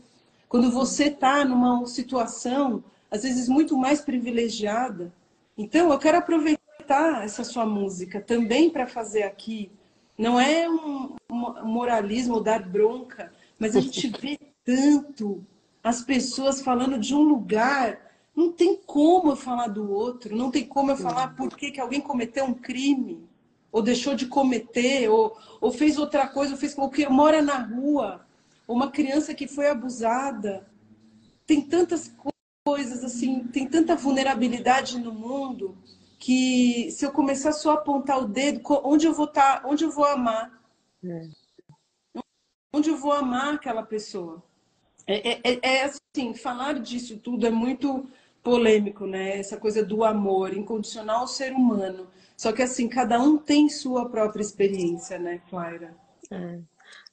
Quando 0.49 0.71
você 0.71 1.05
está 1.05 1.45
numa 1.45 1.85
situação, 1.87 2.83
às 3.11 3.23
vezes, 3.23 3.49
muito 3.49 3.77
mais 3.77 4.01
privilegiada. 4.01 5.13
Então, 5.57 5.93
eu 5.93 5.99
quero 5.99 6.19
aproveitar 6.19 7.25
essa 7.25 7.45
sua 7.45 7.67
música 7.67 8.21
também 8.21 8.71
para 8.71 8.87
fazer 8.87 9.25
aqui. 9.25 9.71
Não 10.17 10.41
é 10.41 10.69
um 10.69 11.17
moralismo 11.63 12.41
dar 12.41 12.67
bronca, 12.67 13.33
mas 13.59 13.77
a 13.77 13.81
gente 13.81 14.09
vê 14.09 14.39
tanto 14.65 15.45
as 15.83 16.03
pessoas 16.03 16.61
falando 16.61 16.99
de 16.99 17.15
um 17.15 17.23
lugar. 17.23 18.01
Não 18.35 18.53
tem 18.53 18.77
como 18.77 19.33
eu 19.33 19.37
falar 19.37 19.69
do 19.69 19.91
outro, 19.91 20.35
não 20.35 20.51
tem 20.51 20.65
como 20.65 20.91
eu 20.91 20.97
falar 20.97 21.35
por 21.35 21.57
que, 21.57 21.71
que 21.71 21.81
alguém 21.81 22.01
cometeu 22.01 22.45
um 22.45 22.55
crime 22.55 23.29
ou 23.71 23.83
deixou 23.83 24.15
de 24.15 24.27
cometer, 24.27 25.09
ou, 25.09 25.37
ou 25.61 25.71
fez 25.71 25.99
outra 25.99 26.27
coisa, 26.27 26.53
ou 26.53 26.59
fez 26.59 26.77
ou 26.77 26.91
que 26.91 27.09
mora 27.09 27.43
na 27.43 27.59
rua, 27.59 28.27
uma 28.69 28.91
criança 28.91 29.35
que 29.35 29.49
foi 29.49 29.69
abusada. 29.69 30.69
Tem 31.47 31.63
tantas 31.63 32.15
coisas 32.63 33.03
assim, 33.03 33.45
tem 33.49 33.67
tanta 33.67 33.97
vulnerabilidade 33.97 34.99
no 34.99 35.13
mundo 35.13 35.77
que 36.19 36.91
se 36.91 37.07
eu 37.07 37.13
começar 37.13 37.53
só 37.53 37.71
a 37.71 37.75
apontar 37.75 38.19
o 38.19 38.29
dedo, 38.29 38.61
onde 38.85 39.07
eu 39.07 39.15
vou 39.15 39.25
estar, 39.25 39.63
tá, 39.63 39.69
onde 39.69 39.85
eu 39.85 39.91
vou 39.91 40.05
amar? 40.05 40.61
É. 41.03 41.29
Onde 42.73 42.91
eu 42.91 42.97
vou 42.97 43.13
amar 43.13 43.55
aquela 43.55 43.83
pessoa? 43.83 44.43
É, 45.07 45.31
é, 45.31 45.41
é, 45.43 45.59
é, 45.63 45.85
assim, 45.85 46.35
falar 46.35 46.75
disso 46.75 47.17
tudo 47.19 47.47
é 47.47 47.51
muito 47.51 48.07
polêmico, 48.43 49.07
né? 49.07 49.39
Essa 49.39 49.57
coisa 49.57 49.83
do 49.83 50.05
amor 50.05 50.55
incondicional 50.55 51.21
ao 51.21 51.29
ser 51.29 51.53
humano. 51.53 52.09
Só 52.37 52.53
que 52.53 52.63
assim, 52.63 52.89
cada 52.89 53.19
um 53.19 53.39
tem 53.39 53.69
sua 53.69 54.09
própria 54.11 54.43
experiência, 54.43 55.19
né, 55.19 55.41
Clara? 55.49 55.97
É. 56.31 56.59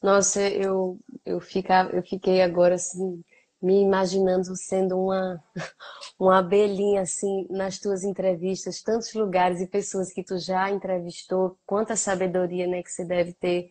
Nossa, 0.02 0.42
eu, 0.42 1.00
eu, 1.26 1.40
fica, 1.40 1.90
eu 1.94 2.04
fiquei 2.04 2.42
agora 2.42 2.76
assim, 2.76 3.24
me 3.62 3.82
imaginando 3.82 4.56
sendo 4.56 4.98
uma, 5.00 5.44
uma 6.20 6.40
abelhinha 6.40 7.02
assim 7.02 7.48
nas 7.50 7.80
tuas 7.80 8.04
entrevistas, 8.04 8.82
tantos 8.82 9.14
lugares 9.14 9.62
e 9.62 9.68
pessoas 9.68 10.14
que 10.14 10.24
tu 10.24 10.38
já 10.38 10.70
entrevistou, 10.70 11.58
quanta 11.66 11.96
sabedoria 11.96 12.68
né, 12.68 12.84
que 12.84 12.92
você 12.92 13.06
deve 13.06 13.34
ter 13.34 13.70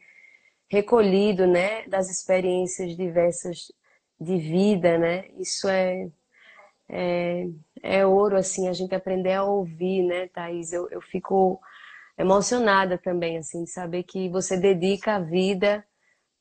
recolhido 0.68 1.46
né, 1.46 1.86
das 1.86 2.10
experiências 2.10 2.96
diversas 2.96 3.70
de 4.20 4.36
vida, 4.38 4.98
né? 4.98 5.28
Isso 5.38 5.68
é, 5.68 6.08
é, 6.88 7.46
é 7.82 8.06
ouro, 8.06 8.36
assim, 8.36 8.68
a 8.68 8.72
gente 8.72 8.94
aprender 8.94 9.34
a 9.34 9.44
ouvir, 9.44 10.02
né, 10.02 10.28
Thaís? 10.28 10.72
Eu, 10.72 10.88
eu 10.90 11.00
fico 11.00 11.60
emocionada 12.18 12.96
também, 12.98 13.38
assim, 13.38 13.64
de 13.64 13.70
saber 13.70 14.04
que 14.04 14.28
você 14.28 14.56
dedica 14.56 15.16
a 15.16 15.20
vida 15.20 15.84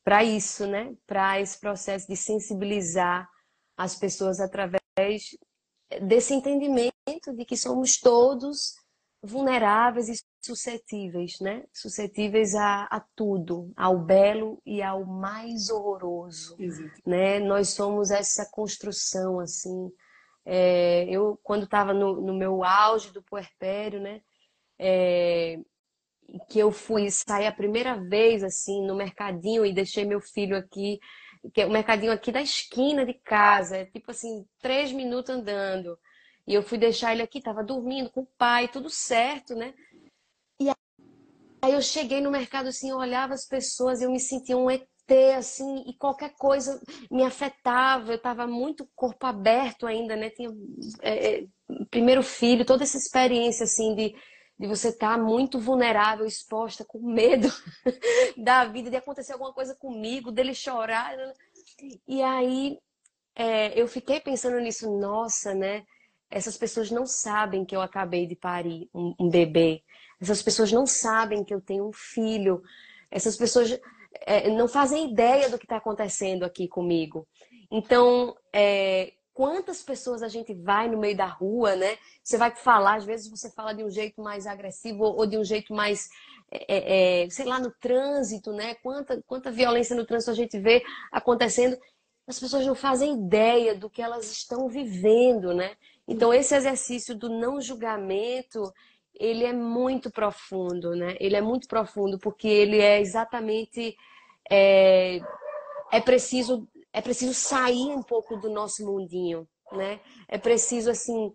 para 0.04 0.24
isso, 0.24 0.68
né? 0.68 0.94
Para 1.08 1.40
esse 1.40 1.60
processo 1.60 2.08
de 2.08 2.18
sensibilizar 2.18 3.28
as 3.78 3.96
pessoas 3.96 4.40
através 4.40 4.82
desse 6.02 6.34
entendimento 6.34 7.34
de 7.36 7.46
que 7.46 7.58
somos 7.58 8.00
todos 8.00 8.76
vulneráveis 9.22 10.10
e 10.10 10.22
suscetíveis, 10.42 11.40
né? 11.40 11.64
Suscetíveis 11.72 12.54
a, 12.56 12.84
a 12.86 13.00
tudo, 13.16 13.72
ao 13.78 13.98
belo 13.98 14.62
e 14.66 14.82
ao 14.82 15.06
mais 15.06 15.70
horroroso, 15.70 16.58
Exato. 16.60 17.02
né? 17.06 17.40
Nós 17.40 17.70
somos 17.70 18.12
essa 18.12 18.46
construção, 18.52 19.40
assim. 19.40 19.90
É, 20.46 21.06
eu, 21.06 21.40
quando 21.42 21.64
estava 21.64 21.94
no, 21.94 22.20
no, 22.20 22.34
meu 22.34 22.66
auge 22.66 23.12
do 23.14 23.24
puerpério, 23.24 24.02
né? 24.02 24.22
É, 24.78 25.58
que 26.50 26.60
eu 26.60 26.72
fui 26.72 27.10
sair 27.12 27.48
a 27.48 27.52
primeira 27.52 27.96
vez, 27.96 28.44
assim, 28.44 28.86
no 28.86 28.96
mercadinho 28.96 29.66
e 29.66 29.74
deixei 29.74 30.06
meu 30.06 30.20
filho 30.20 30.56
aqui, 30.58 31.00
que 31.54 31.62
é 31.62 31.66
o 31.66 31.72
mercadinho 31.72 32.12
aqui 32.12 32.32
da 32.32 32.42
esquina 32.42 33.06
de 33.06 33.14
casa, 33.14 33.86
tipo 33.86 34.12
assim, 34.12 34.46
três 34.60 34.92
minutos 34.92 35.36
andando. 35.36 35.98
E 36.48 36.54
eu 36.54 36.64
fui 36.64 36.78
deixar 36.78 37.14
ele 37.14 37.22
aqui, 37.22 37.42
tava 37.42 37.64
dormindo 37.64 38.10
com 38.12 38.22
o 38.22 38.28
pai, 38.38 38.68
tudo 38.68 38.90
certo, 38.90 39.56
né? 39.56 39.74
Aí 41.64 41.72
eu 41.72 41.82
cheguei 41.82 42.20
no 42.20 42.30
mercado 42.30 42.68
assim, 42.68 42.90
eu 42.90 42.98
olhava 42.98 43.34
as 43.34 43.48
pessoas, 43.48 44.02
eu 44.02 44.12
me 44.12 44.20
sentia 44.20 44.58
um 44.58 44.70
ET, 44.70 44.86
assim, 45.38 45.86
e 45.88 45.94
qualquer 45.94 46.34
coisa 46.36 46.78
me 47.10 47.24
afetava. 47.24 48.12
Eu 48.12 48.18
estava 48.18 48.46
muito 48.46 48.86
corpo 48.94 49.26
aberto 49.26 49.88
ainda, 49.88 50.14
né? 50.14 50.30
Tinha 50.30 50.50
é, 51.02 51.36
é, 51.36 51.46
primeiro 51.90 52.22
filho, 52.22 52.66
toda 52.66 52.84
essa 52.84 52.98
experiência 52.98 53.64
assim 53.64 53.96
de, 53.96 54.14
de 54.64 54.70
você 54.70 54.88
estar 54.88 55.18
tá 55.18 55.22
muito 55.22 55.60
vulnerável, 55.60 56.26
exposta, 56.26 56.86
com 56.86 56.98
medo 56.98 57.50
da 58.42 58.64
vida, 58.64 58.90
de 58.90 58.96
acontecer 58.96 59.34
alguma 59.34 59.52
coisa 59.52 59.76
comigo, 59.76 60.32
dele 60.32 60.56
chorar. 60.56 61.14
E 62.08 62.24
aí 62.24 62.80
é, 63.36 63.78
eu 63.78 63.90
fiquei 63.90 64.22
pensando 64.22 64.58
nisso, 64.62 64.90
nossa, 64.98 65.54
né? 65.54 65.84
Essas 66.32 66.58
pessoas 66.58 66.90
não 66.90 67.06
sabem 67.06 67.66
que 67.66 67.76
eu 67.76 67.82
acabei 67.82 68.26
de 68.26 68.38
parir 68.38 68.90
um, 68.94 69.14
um 69.20 69.30
bebê. 69.30 69.84
Essas 70.22 70.42
pessoas 70.42 70.72
não 70.72 70.88
sabem 70.88 71.44
que 71.44 71.54
eu 71.54 71.60
tenho 71.60 71.86
um 71.86 71.92
filho. 71.92 72.64
Essas 73.12 73.36
pessoas 73.36 73.78
é, 74.22 74.50
não 74.50 74.70
fazem 74.70 75.12
ideia 75.12 75.50
do 75.50 75.58
que 75.58 75.66
está 75.66 75.76
acontecendo 75.76 76.46
aqui 76.46 76.70
comigo. 76.70 77.28
Então, 77.70 78.34
é, 78.54 79.12
quantas 79.34 79.82
pessoas 79.82 80.22
a 80.22 80.28
gente 80.28 80.54
vai 80.54 80.88
no 80.88 80.98
meio 80.98 81.18
da 81.18 81.26
rua, 81.26 81.76
né? 81.76 81.98
Você 82.24 82.38
vai 82.38 82.56
falar, 82.56 82.96
às 82.96 83.06
vezes 83.06 83.30
você 83.30 83.50
fala 83.52 83.74
de 83.74 83.84
um 83.84 83.90
jeito 83.90 84.22
mais 84.22 84.46
agressivo 84.46 85.04
ou 85.04 85.26
de 85.26 85.38
um 85.38 85.44
jeito 85.44 85.74
mais, 85.74 86.10
é, 86.52 87.24
é, 87.24 87.30
sei 87.30 87.46
lá, 87.46 87.60
no 87.60 87.72
trânsito, 87.72 88.52
né? 88.52 88.76
Quanta, 88.76 89.22
quanta 89.26 89.52
violência 89.52 89.96
no 89.96 90.06
trânsito 90.06 90.32
a 90.32 90.36
gente 90.36 90.60
vê 90.60 90.84
acontecendo. 91.12 91.78
As 92.28 92.40
pessoas 92.40 92.66
não 92.66 92.76
fazem 92.76 93.16
ideia 93.16 93.76
do 93.76 93.90
que 93.90 94.02
elas 94.02 94.32
estão 94.32 94.70
vivendo, 94.70 95.54
né? 95.54 95.76
Então, 96.08 96.34
esse 96.34 96.56
exercício 96.56 97.16
do 97.16 97.30
não 97.30 97.60
julgamento 97.60 98.72
ele 99.16 99.44
é 99.44 99.54
muito 99.54 100.12
profundo, 100.12 100.96
né? 100.96 101.16
Ele 101.20 101.36
é 101.36 101.42
muito 101.42 101.68
profundo 101.68 102.18
porque 102.18 102.48
ele 102.48 102.80
é 102.80 103.00
exatamente 103.00 103.96
é, 104.50 105.20
é 105.92 106.02
preciso 106.02 106.68
é 106.94 107.02
preciso 107.02 107.34
sair 107.34 107.92
um 107.92 108.04
pouco 108.04 108.38
do 108.38 108.50
nosso 108.50 108.86
mundinho, 108.86 109.48
né? 109.72 110.00
É 110.28 110.38
preciso 110.38 110.92
assim 110.92 111.34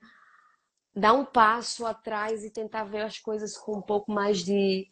dar 0.94 1.12
um 1.12 1.24
passo 1.24 1.84
atrás 1.84 2.44
e 2.44 2.50
tentar 2.50 2.84
ver 2.84 3.02
as 3.02 3.18
coisas 3.18 3.56
com 3.56 3.76
um 3.78 3.82
pouco 3.82 4.10
mais 4.10 4.44
de 4.44 4.88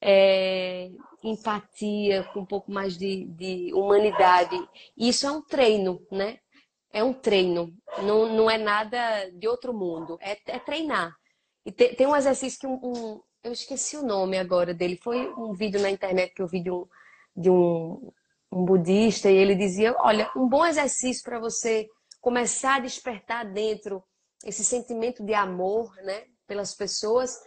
é, 0.00 0.90
empatia, 1.22 2.24
com 2.32 2.40
um 2.40 2.46
pouco 2.46 2.70
mais 2.70 2.96
de, 2.96 3.24
de 3.26 3.72
humanidade. 3.74 4.56
E 4.96 5.08
isso 5.08 5.26
é 5.26 5.30
um 5.30 5.42
treino, 5.42 6.06
né? 6.10 6.38
É 6.92 7.04
um 7.04 7.12
treino, 7.12 7.72
não, 8.02 8.34
não 8.34 8.50
é 8.50 8.58
nada 8.58 9.30
de 9.30 9.46
outro 9.46 9.72
mundo, 9.72 10.18
é, 10.20 10.36
é 10.46 10.58
treinar. 10.58 11.14
E 11.64 11.70
te, 11.70 11.94
tem 11.94 12.06
um 12.06 12.16
exercício 12.16 12.58
que 12.58 12.66
um, 12.66 12.80
um, 12.82 13.20
eu 13.44 13.52
esqueci 13.52 13.96
o 13.96 14.02
nome 14.02 14.36
agora 14.38 14.74
dele. 14.74 14.96
Foi 14.96 15.32
um 15.34 15.52
vídeo 15.52 15.80
na 15.80 15.90
internet 15.90 16.34
que 16.34 16.42
eu 16.42 16.48
vi 16.48 16.62
de 16.62 16.70
um, 16.70 16.86
de 17.36 17.48
um, 17.48 18.10
um 18.52 18.64
budista 18.64 19.30
e 19.30 19.36
ele 19.36 19.54
dizia: 19.54 19.94
olha, 19.98 20.30
um 20.36 20.48
bom 20.48 20.64
exercício 20.64 21.22
para 21.22 21.38
você 21.38 21.88
começar 22.20 22.76
a 22.76 22.80
despertar 22.80 23.44
dentro 23.44 24.02
esse 24.44 24.64
sentimento 24.64 25.24
de 25.24 25.34
amor, 25.34 25.94
né, 26.02 26.24
pelas 26.46 26.74
pessoas. 26.74 27.38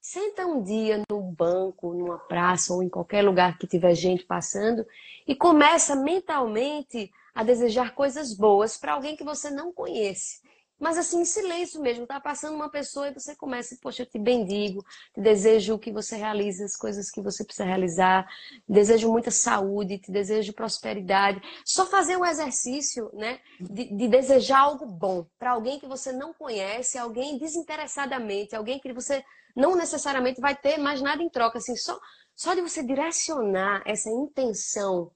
Senta 0.00 0.46
um 0.46 0.62
dia 0.62 1.02
no 1.10 1.20
banco, 1.20 1.92
numa 1.92 2.18
praça 2.18 2.72
ou 2.72 2.82
em 2.82 2.88
qualquer 2.88 3.22
lugar 3.22 3.58
que 3.58 3.66
tiver 3.66 3.94
gente 3.94 4.24
passando 4.24 4.86
e 5.26 5.34
começa 5.34 5.94
mentalmente 5.94 7.10
a 7.34 7.44
desejar 7.44 7.94
coisas 7.94 8.34
boas 8.34 8.78
para 8.78 8.94
alguém 8.94 9.14
que 9.14 9.24
você 9.24 9.50
não 9.50 9.72
conhece. 9.72 10.40
Mas 10.80 10.96
assim, 10.96 11.20
em 11.20 11.24
silêncio 11.26 11.80
mesmo, 11.82 12.06
tá 12.06 12.18
passando 12.18 12.54
uma 12.54 12.70
pessoa 12.70 13.08
e 13.08 13.12
você 13.12 13.36
começa, 13.36 13.76
poxa, 13.82 14.02
eu 14.02 14.06
te 14.06 14.18
bendigo, 14.18 14.82
te 15.14 15.20
desejo 15.20 15.78
que 15.78 15.92
você 15.92 16.16
realize 16.16 16.64
as 16.64 16.74
coisas 16.74 17.10
que 17.10 17.20
você 17.20 17.44
precisa 17.44 17.66
realizar, 17.66 18.26
desejo 18.66 19.12
muita 19.12 19.30
saúde, 19.30 19.98
te 19.98 20.10
desejo 20.10 20.54
prosperidade. 20.54 21.42
Só 21.66 21.84
fazer 21.84 22.16
um 22.16 22.24
exercício, 22.24 23.10
né, 23.12 23.40
de, 23.60 23.94
de 23.94 24.08
desejar 24.08 24.60
algo 24.60 24.86
bom 24.86 25.26
para 25.38 25.50
alguém 25.50 25.78
que 25.78 25.86
você 25.86 26.12
não 26.12 26.32
conhece, 26.32 26.96
alguém 26.96 27.36
desinteressadamente, 27.36 28.56
alguém 28.56 28.80
que 28.80 28.90
você 28.90 29.22
não 29.54 29.76
necessariamente 29.76 30.40
vai 30.40 30.56
ter 30.56 30.78
mais 30.78 31.02
nada 31.02 31.22
em 31.22 31.28
troca, 31.28 31.58
assim, 31.58 31.76
só, 31.76 32.00
só 32.34 32.54
de 32.54 32.62
você 32.62 32.82
direcionar 32.82 33.82
essa 33.84 34.08
intenção 34.08 35.10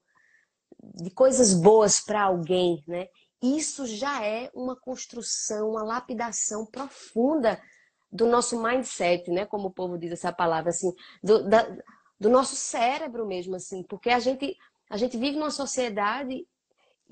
de 0.93 1.09
coisas 1.09 1.53
boas 1.53 1.99
para 1.99 2.23
alguém, 2.23 2.83
né? 2.87 3.07
Isso 3.41 3.85
já 3.85 4.23
é 4.25 4.49
uma 4.53 4.75
construção, 4.75 5.71
uma 5.71 5.83
lapidação 5.83 6.65
profunda 6.65 7.61
do 8.11 8.25
nosso 8.25 8.61
mindset, 8.61 9.29
né? 9.29 9.45
Como 9.45 9.67
o 9.67 9.73
povo 9.73 9.97
diz 9.97 10.11
essa 10.11 10.31
palavra, 10.31 10.69
assim, 10.69 10.93
do, 11.23 11.47
da, 11.47 11.67
do 12.19 12.29
nosso 12.29 12.55
cérebro 12.55 13.25
mesmo, 13.25 13.55
assim, 13.55 13.83
porque 13.83 14.09
a 14.09 14.19
gente, 14.19 14.55
a 14.89 14.97
gente 14.97 15.17
vive 15.17 15.37
numa 15.37 15.51
sociedade 15.51 16.47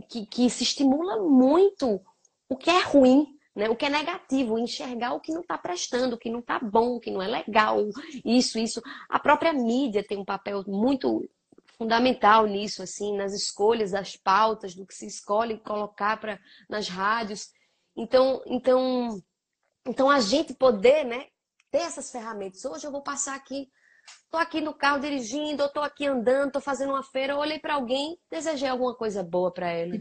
que, 0.09 0.25
que 0.25 0.49
se 0.49 0.63
estimula 0.63 1.21
muito 1.21 2.01
o 2.49 2.55
que 2.55 2.69
é 2.69 2.81
ruim, 2.81 3.27
né? 3.55 3.69
o 3.69 3.75
que 3.75 3.85
é 3.85 3.89
negativo, 3.89 4.57
enxergar 4.57 5.13
o 5.13 5.19
que 5.19 5.31
não 5.31 5.41
está 5.41 5.57
prestando, 5.57 6.15
o 6.15 6.17
que 6.17 6.29
não 6.29 6.39
está 6.39 6.59
bom, 6.59 6.95
o 6.95 6.99
que 6.99 7.11
não 7.11 7.21
é 7.21 7.27
legal, 7.27 7.79
isso, 8.23 8.57
isso. 8.57 8.81
A 9.09 9.19
própria 9.19 9.53
mídia 9.53 10.03
tem 10.03 10.17
um 10.17 10.25
papel 10.25 10.63
muito 10.67 11.29
fundamental 11.77 12.45
nisso, 12.45 12.83
assim, 12.83 13.15
nas 13.15 13.33
escolhas 13.33 13.91
das 13.91 14.15
pautas, 14.15 14.75
do 14.75 14.85
que 14.85 14.93
se 14.93 15.05
escolhe 15.05 15.59
colocar 15.59 16.17
para 16.17 16.39
nas 16.69 16.87
rádios. 16.87 17.49
Então, 17.95 18.41
então, 18.45 19.21
então 19.85 20.09
a 20.09 20.19
gente 20.19 20.53
poder, 20.53 21.03
né, 21.03 21.27
ter 21.71 21.79
essas 21.79 22.11
ferramentas. 22.11 22.63
Hoje 22.65 22.85
eu 22.85 22.91
vou 22.91 23.01
passar 23.01 23.35
aqui, 23.35 23.67
tô 24.29 24.37
aqui 24.37 24.61
no 24.61 24.73
carro 24.73 24.99
dirigindo, 24.99 25.63
eu 25.63 25.69
tô 25.69 25.81
aqui 25.81 26.05
andando, 26.05 26.51
tô 26.51 26.61
fazendo 26.61 26.91
uma 26.91 27.03
feira, 27.03 27.33
eu 27.33 27.39
olhei 27.39 27.59
para 27.59 27.75
alguém, 27.75 28.17
desejei 28.29 28.69
alguma 28.69 28.95
coisa 28.95 29.23
boa 29.23 29.51
para 29.51 29.69
ela, 29.69 29.93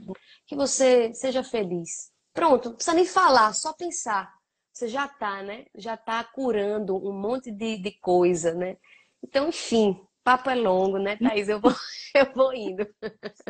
que 0.46 0.54
você 0.54 1.12
seja 1.14 1.42
feliz. 1.42 2.12
Pronto, 2.32 2.70
não 2.70 2.76
precisa 2.76 2.96
nem 2.96 3.06
falar, 3.06 3.52
só 3.54 3.72
pensar. 3.72 4.32
Você 4.72 4.88
já 4.88 5.06
tá, 5.06 5.42
né? 5.42 5.66
Já 5.74 5.96
tá 5.98 6.24
curando 6.24 6.96
um 6.96 7.12
monte 7.12 7.50
de, 7.50 7.76
de 7.76 7.92
coisa, 8.00 8.54
né? 8.54 8.78
Então, 9.22 9.48
enfim, 9.48 10.00
papo 10.24 10.50
é 10.50 10.54
longo, 10.54 10.98
né, 10.98 11.16
Thaís? 11.16 11.48
Eu 11.48 11.60
vou, 11.60 11.72
eu 12.14 12.32
vou 12.34 12.54
indo. 12.54 12.86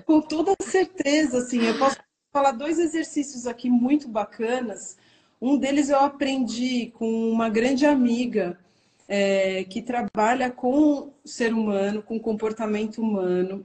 Com 0.05 0.21
toda 0.21 0.55
certeza, 0.63 1.39
assim, 1.39 1.63
eu 1.63 1.79
posso 1.79 1.97
falar 2.33 2.53
dois 2.53 2.79
exercícios 2.79 3.47
aqui 3.47 3.69
muito 3.69 4.09
bacanas. 4.09 4.97
Um 5.41 5.59
deles 5.59 5.89
eu 5.89 5.99
aprendi 5.99 6.93
com 6.95 7.31
uma 7.31 7.49
grande 7.49 7.85
amiga 7.85 8.59
é, 9.09 9.65
que 9.65 9.83
trabalha 9.83 10.51
com 10.51 11.13
o 11.25 11.29
ser 11.29 11.53
humano, 11.53 12.03
com 12.03 12.19
comportamento 12.19 13.03
humano. 13.03 13.65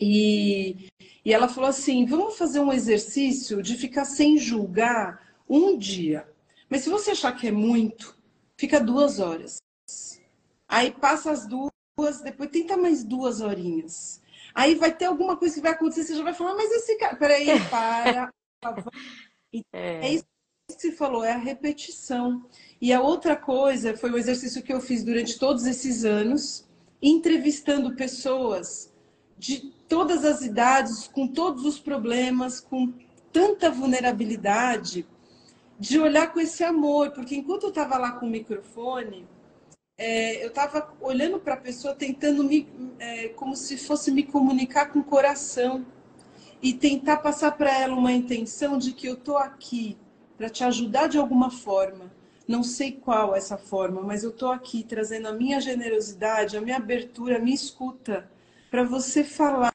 E, 0.00 0.88
e 1.24 1.32
ela 1.32 1.48
falou 1.48 1.68
assim: 1.68 2.06
vamos 2.06 2.38
fazer 2.38 2.60
um 2.60 2.72
exercício 2.72 3.62
de 3.62 3.76
ficar 3.76 4.04
sem 4.04 4.38
julgar 4.38 5.20
um 5.48 5.76
dia. 5.76 6.26
Mas 6.70 6.82
se 6.82 6.90
você 6.90 7.10
achar 7.10 7.32
que 7.32 7.48
é 7.48 7.52
muito, 7.52 8.16
fica 8.56 8.80
duas 8.80 9.18
horas. 9.18 9.58
Aí 10.68 10.90
passa 10.90 11.30
as 11.30 11.46
duas, 11.46 11.72
depois 12.22 12.50
tenta 12.50 12.76
mais 12.76 13.02
duas 13.02 13.40
horinhas. 13.40 14.22
Aí 14.54 14.74
vai 14.74 14.94
ter 14.94 15.06
alguma 15.06 15.36
coisa 15.36 15.54
que 15.54 15.60
vai 15.60 15.72
acontecer, 15.72 16.04
você 16.04 16.16
já 16.16 16.24
vai 16.24 16.34
falar, 16.34 16.54
mas 16.54 16.70
esse 16.70 16.96
cara. 16.96 17.16
Peraí, 17.16 17.46
para. 17.70 18.32
é. 19.72 20.06
é 20.06 20.14
isso 20.14 20.24
que 20.68 20.80
você 20.80 20.92
falou, 20.92 21.24
é 21.24 21.32
a 21.32 21.38
repetição. 21.38 22.44
E 22.80 22.92
a 22.92 23.00
outra 23.00 23.36
coisa 23.36 23.96
foi 23.96 24.10
o 24.10 24.18
exercício 24.18 24.62
que 24.62 24.72
eu 24.72 24.80
fiz 24.80 25.02
durante 25.02 25.38
todos 25.38 25.66
esses 25.66 26.04
anos, 26.04 26.68
entrevistando 27.02 27.96
pessoas 27.96 28.92
de 29.36 29.72
todas 29.88 30.24
as 30.24 30.42
idades, 30.42 31.08
com 31.08 31.26
todos 31.26 31.64
os 31.64 31.78
problemas, 31.78 32.60
com 32.60 32.92
tanta 33.32 33.70
vulnerabilidade, 33.70 35.06
de 35.78 35.98
olhar 35.98 36.32
com 36.32 36.40
esse 36.40 36.64
amor, 36.64 37.12
porque 37.12 37.36
enquanto 37.36 37.64
eu 37.64 37.68
estava 37.68 37.96
lá 37.96 38.12
com 38.12 38.26
o 38.26 38.30
microfone, 38.30 39.26
é, 39.98 40.44
eu 40.44 40.48
estava 40.48 40.94
olhando 41.00 41.40
para 41.40 41.54
a 41.54 41.56
pessoa, 41.56 41.92
tentando 41.92 42.44
me, 42.44 42.68
é, 43.00 43.28
como 43.30 43.56
se 43.56 43.76
fosse 43.76 44.12
me 44.12 44.22
comunicar 44.22 44.92
com 44.92 45.00
o 45.00 45.04
coração 45.04 45.84
e 46.62 46.72
tentar 46.72 47.16
passar 47.16 47.52
para 47.52 47.76
ela 47.76 47.96
uma 47.96 48.12
intenção 48.12 48.78
de 48.78 48.92
que 48.92 49.08
eu 49.08 49.14
estou 49.14 49.36
aqui 49.36 49.98
para 50.36 50.48
te 50.48 50.62
ajudar 50.62 51.08
de 51.08 51.18
alguma 51.18 51.50
forma. 51.50 52.12
Não 52.46 52.62
sei 52.62 52.92
qual 52.92 53.34
essa 53.34 53.58
forma, 53.58 54.00
mas 54.00 54.22
eu 54.22 54.30
estou 54.30 54.52
aqui 54.52 54.84
trazendo 54.84 55.26
a 55.26 55.32
minha 55.32 55.60
generosidade, 55.60 56.56
a 56.56 56.60
minha 56.60 56.76
abertura, 56.76 57.36
a 57.36 57.40
minha 57.40 57.54
escuta 57.54 58.30
para 58.70 58.84
você 58.84 59.24
falar 59.24 59.74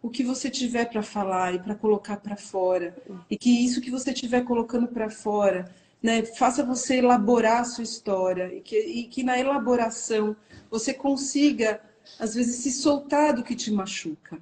o 0.00 0.08
que 0.08 0.24
você 0.24 0.48
tiver 0.48 0.86
para 0.86 1.02
falar 1.02 1.54
e 1.54 1.58
para 1.58 1.74
colocar 1.74 2.16
para 2.16 2.36
fora. 2.36 2.96
E 3.30 3.36
que 3.36 3.50
isso 3.50 3.80
que 3.80 3.90
você 3.90 4.12
estiver 4.12 4.44
colocando 4.44 4.88
para 4.88 5.10
fora, 5.10 5.72
né, 6.02 6.22
faça 6.22 6.64
você 6.64 6.98
elaborar 6.98 7.60
a 7.60 7.64
sua 7.64 7.84
história 7.84 8.54
e 8.54 8.60
que, 8.60 8.78
e 8.78 9.04
que 9.04 9.22
na 9.22 9.38
elaboração 9.38 10.36
você 10.70 10.94
consiga, 10.94 11.80
às 12.18 12.34
vezes, 12.34 12.56
se 12.56 12.70
soltar 12.70 13.34
do 13.34 13.42
que 13.42 13.56
te 13.56 13.70
machuca. 13.70 14.38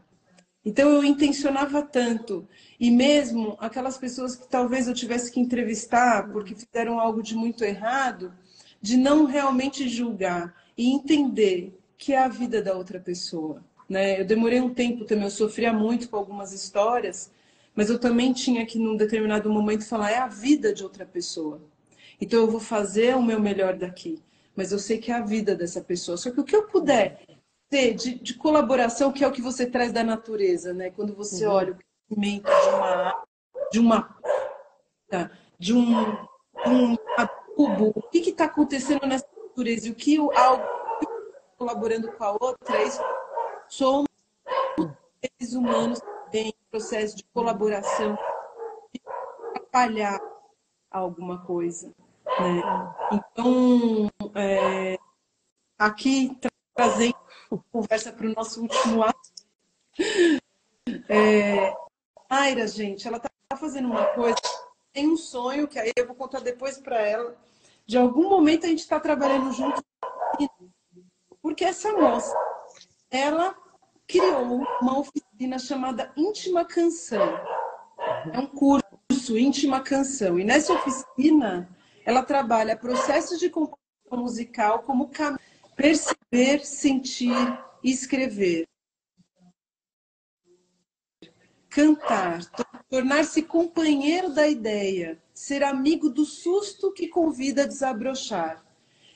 Então 0.64 0.90
eu 0.90 1.04
intencionava 1.04 1.80
tanto. 1.80 2.46
E 2.78 2.90
mesmo 2.90 3.56
aquelas 3.60 3.96
pessoas 3.96 4.34
que 4.34 4.48
talvez 4.48 4.88
eu 4.88 4.94
tivesse 4.94 5.30
que 5.30 5.40
entrevistar 5.40 6.28
porque 6.30 6.56
fizeram 6.56 6.98
algo 6.98 7.22
de 7.22 7.36
muito 7.36 7.64
errado, 7.64 8.34
de 8.82 8.96
não 8.96 9.24
realmente 9.24 9.88
julgar 9.88 10.54
e 10.76 10.92
entender 10.92 11.78
que 11.96 12.12
é 12.12 12.18
a 12.18 12.28
vida 12.28 12.60
da 12.60 12.74
outra 12.74 13.00
pessoa. 13.00 13.64
Né? 13.88 14.20
Eu 14.20 14.24
demorei 14.24 14.60
um 14.60 14.74
tempo 14.74 15.04
também, 15.04 15.24
eu 15.24 15.30
sofria 15.30 15.72
muito 15.72 16.08
com 16.08 16.16
algumas 16.16 16.52
histórias, 16.52 17.30
mas 17.76 17.90
eu 17.90 17.98
também 17.98 18.32
tinha 18.32 18.64
que, 18.64 18.78
num 18.78 18.96
determinado 18.96 19.50
momento, 19.50 19.84
falar: 19.84 20.10
é 20.10 20.18
a 20.18 20.26
vida 20.26 20.72
de 20.72 20.82
outra 20.82 21.04
pessoa. 21.04 21.60
Então 22.18 22.40
eu 22.40 22.50
vou 22.50 22.58
fazer 22.58 23.14
o 23.14 23.22
meu 23.22 23.38
melhor 23.38 23.76
daqui, 23.76 24.22
mas 24.56 24.72
eu 24.72 24.78
sei 24.78 24.96
que 24.96 25.12
é 25.12 25.14
a 25.14 25.20
vida 25.20 25.54
dessa 25.54 25.82
pessoa. 25.82 26.16
Só 26.16 26.30
que 26.30 26.40
o 26.40 26.44
que 26.44 26.56
eu 26.56 26.66
puder 26.66 27.20
ter 27.68 27.92
de, 27.92 28.14
de 28.14 28.34
colaboração, 28.34 29.12
que 29.12 29.22
é 29.22 29.28
o 29.28 29.32
que 29.32 29.42
você 29.42 29.66
traz 29.66 29.92
da 29.92 30.02
natureza, 30.02 30.72
né? 30.72 30.90
Quando 30.90 31.14
você 31.14 31.46
uhum. 31.46 31.52
olha 31.52 31.72
o 31.72 31.76
crescimento 31.76 32.48
de 32.48 32.68
uma 32.70 33.24
de 33.70 33.78
uma 33.78 34.16
de 35.58 35.74
um, 35.74 36.10
um 36.66 36.96
adubo, 37.16 37.92
o 37.94 38.02
que 38.02 38.30
está 38.30 38.46
acontecendo 38.46 39.06
nessa 39.06 39.26
natureza 39.36 39.88
e 39.88 39.90
o 39.90 39.94
que 39.94 40.18
o, 40.18 40.30
algo 40.32 40.64
colaborando 41.58 42.10
com 42.12 42.24
a 42.24 42.32
outra, 42.32 42.82
isso 42.82 43.00
somos 43.68 44.08
seres 45.20 45.54
humanos 45.54 46.00
em 46.32 46.52
processo 46.76 47.16
de 47.16 47.24
colaboração, 47.32 48.18
de 48.92 49.00
atrapalhar 49.54 50.20
alguma 50.90 51.42
coisa. 51.42 51.88
Né? 52.38 52.62
Então, 53.12 54.10
é, 54.34 54.98
aqui 55.78 56.38
trazendo 56.74 57.16
conversa 57.72 58.12
para 58.12 58.26
o 58.26 58.34
nosso 58.34 58.60
último 58.60 59.02
ato. 59.02 59.30
É, 61.08 61.74
Aira, 62.28 62.66
gente, 62.68 63.08
ela 63.08 63.16
está 63.16 63.30
fazendo 63.56 63.88
uma 63.88 64.04
coisa, 64.08 64.36
tem 64.92 65.08
um 65.08 65.16
sonho, 65.16 65.66
que 65.66 65.78
aí 65.78 65.92
eu 65.96 66.06
vou 66.06 66.14
contar 66.14 66.40
depois 66.40 66.78
para 66.78 67.00
ela. 67.00 67.34
De 67.86 67.96
algum 67.96 68.28
momento 68.28 68.66
a 68.66 68.68
gente 68.68 68.80
está 68.80 69.00
trabalhando 69.00 69.50
junto, 69.52 69.82
porque 71.40 71.64
essa 71.64 71.90
moça 71.92 72.36
ela 73.10 73.56
criou 74.06 74.64
uma 74.80 74.98
oficina 74.98 75.58
chamada 75.58 76.12
Íntima 76.16 76.64
Canção. 76.64 77.38
É 78.32 78.38
um 78.38 78.46
curso 78.46 79.36
Íntima 79.36 79.80
Canção. 79.80 80.38
E 80.38 80.44
nessa 80.44 80.72
oficina, 80.72 81.68
ela 82.04 82.22
trabalha 82.22 82.76
processos 82.76 83.38
de 83.38 83.50
composição 83.50 83.78
musical 84.12 84.82
como 84.82 85.10
perceber, 85.74 86.64
sentir 86.64 87.34
e 87.82 87.90
escrever. 87.90 88.66
Cantar, 91.68 92.40
tornar-se 92.88 93.42
companheiro 93.42 94.32
da 94.32 94.48
ideia, 94.48 95.22
ser 95.34 95.62
amigo 95.62 96.08
do 96.08 96.24
susto 96.24 96.92
que 96.92 97.08
convida 97.08 97.64
a 97.64 97.66
desabrochar 97.66 98.65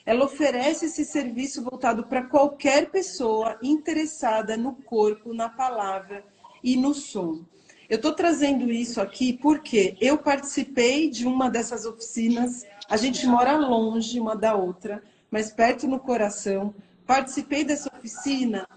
ela 0.05 0.25
oferece 0.25 0.85
esse 0.85 1.05
serviço 1.05 1.63
voltado 1.63 2.05
para 2.05 2.23
qualquer 2.23 2.89
pessoa 2.89 3.57
interessada 3.61 4.57
no 4.57 4.73
corpo, 4.73 5.33
na 5.33 5.49
palavra 5.49 6.23
e 6.63 6.75
no 6.75 6.93
som. 6.93 7.43
Eu 7.89 7.97
estou 7.97 8.13
trazendo 8.13 8.71
isso 8.71 9.01
aqui 9.01 9.33
porque 9.33 9.97
eu 9.99 10.17
participei 10.17 11.09
de 11.09 11.27
uma 11.27 11.49
dessas 11.49 11.85
oficinas. 11.85 12.65
A 12.89 12.97
gente 12.97 13.27
mora 13.27 13.57
longe 13.57 14.19
uma 14.19 14.35
da 14.35 14.55
outra, 14.55 15.03
mas 15.29 15.51
perto 15.51 15.87
no 15.87 15.99
coração. 15.99 16.73
Participei 17.05 17.63
dessa 17.63 17.91
oficina 17.95 18.67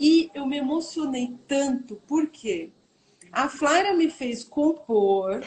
e 0.00 0.30
eu 0.34 0.46
me 0.46 0.56
emocionei 0.56 1.36
tanto 1.46 2.00
porque 2.06 2.70
a 3.30 3.48
Flávia 3.48 3.94
me 3.94 4.10
fez 4.10 4.42
compor 4.42 5.44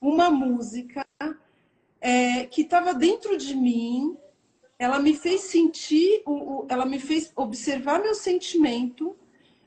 uma 0.00 0.28
música 0.30 1.06
é, 2.00 2.44
que 2.46 2.62
estava 2.62 2.92
dentro 2.92 3.38
de 3.38 3.54
mim 3.54 4.16
ela 4.82 4.98
me 4.98 5.14
fez 5.14 5.42
sentir, 5.42 6.24
ela 6.68 6.84
me 6.84 6.98
fez 6.98 7.30
observar 7.36 8.02
meu 8.02 8.16
sentimento, 8.16 9.16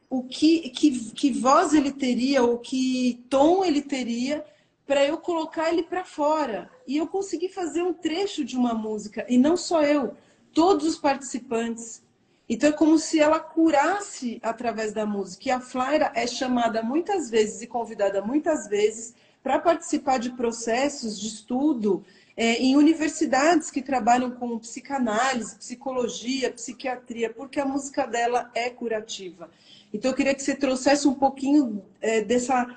o 0.10 0.22
que, 0.24 0.70
que, 0.72 1.12
que 1.12 1.32
voz 1.32 1.74
ele 1.74 1.94
teria, 1.94 2.44
ou 2.44 2.58
que 2.58 3.24
tom 3.30 3.64
ele 3.64 3.82
teria, 3.82 4.46
para 4.86 5.06
eu 5.06 5.18
colocar 5.18 5.72
ele 5.72 5.84
para 5.84 6.04
fora. 6.04 6.70
E 6.86 6.98
eu 6.98 7.08
consegui 7.08 7.48
fazer 7.48 7.82
um 7.82 7.94
trecho 7.94 8.44
de 8.44 8.58
uma 8.58 8.74
música, 8.74 9.26
e 9.30 9.38
não 9.38 9.56
só 9.56 9.84
eu, 9.84 10.18
todos 10.54 10.86
os 10.86 10.98
participantes. 10.98 12.04
Então 12.50 12.70
é 12.70 12.74
como 12.74 13.00
se 13.00 13.18
ela 13.18 13.40
curasse 13.40 14.38
através 14.44 14.92
da 14.92 15.06
música. 15.06 15.48
E 15.48 15.52
a 15.52 15.62
Flaira 15.62 16.12
é 16.14 16.28
chamada 16.28 16.84
muitas 16.84 17.30
vezes 17.30 17.62
e 17.62 17.68
convidada 17.68 18.22
muitas 18.22 18.68
vezes 18.68 19.16
para 19.42 19.60
participar 19.60 20.20
de 20.20 20.32
processos 20.32 21.18
de 21.18 21.28
estudo 21.28 22.04
é, 22.38 22.56
em 22.62 22.76
universidades 22.76 23.72
que 23.72 23.82
trabalham 23.82 24.32
com 24.32 24.60
psicanálise, 24.60 25.58
psicologia, 25.58 26.52
psiquiatria, 26.52 27.34
porque 27.34 27.60
a 27.60 27.66
música 27.66 28.06
dela 28.06 28.52
é 28.54 28.70
curativa. 28.70 29.50
Então, 29.94 30.12
eu 30.12 30.16
queria 30.16 30.36
que 30.36 30.44
você 30.44 30.56
trouxesse 30.56 31.08
um 31.08 31.14
pouquinho 31.14 31.82
é, 32.02 32.22
dessa 32.22 32.68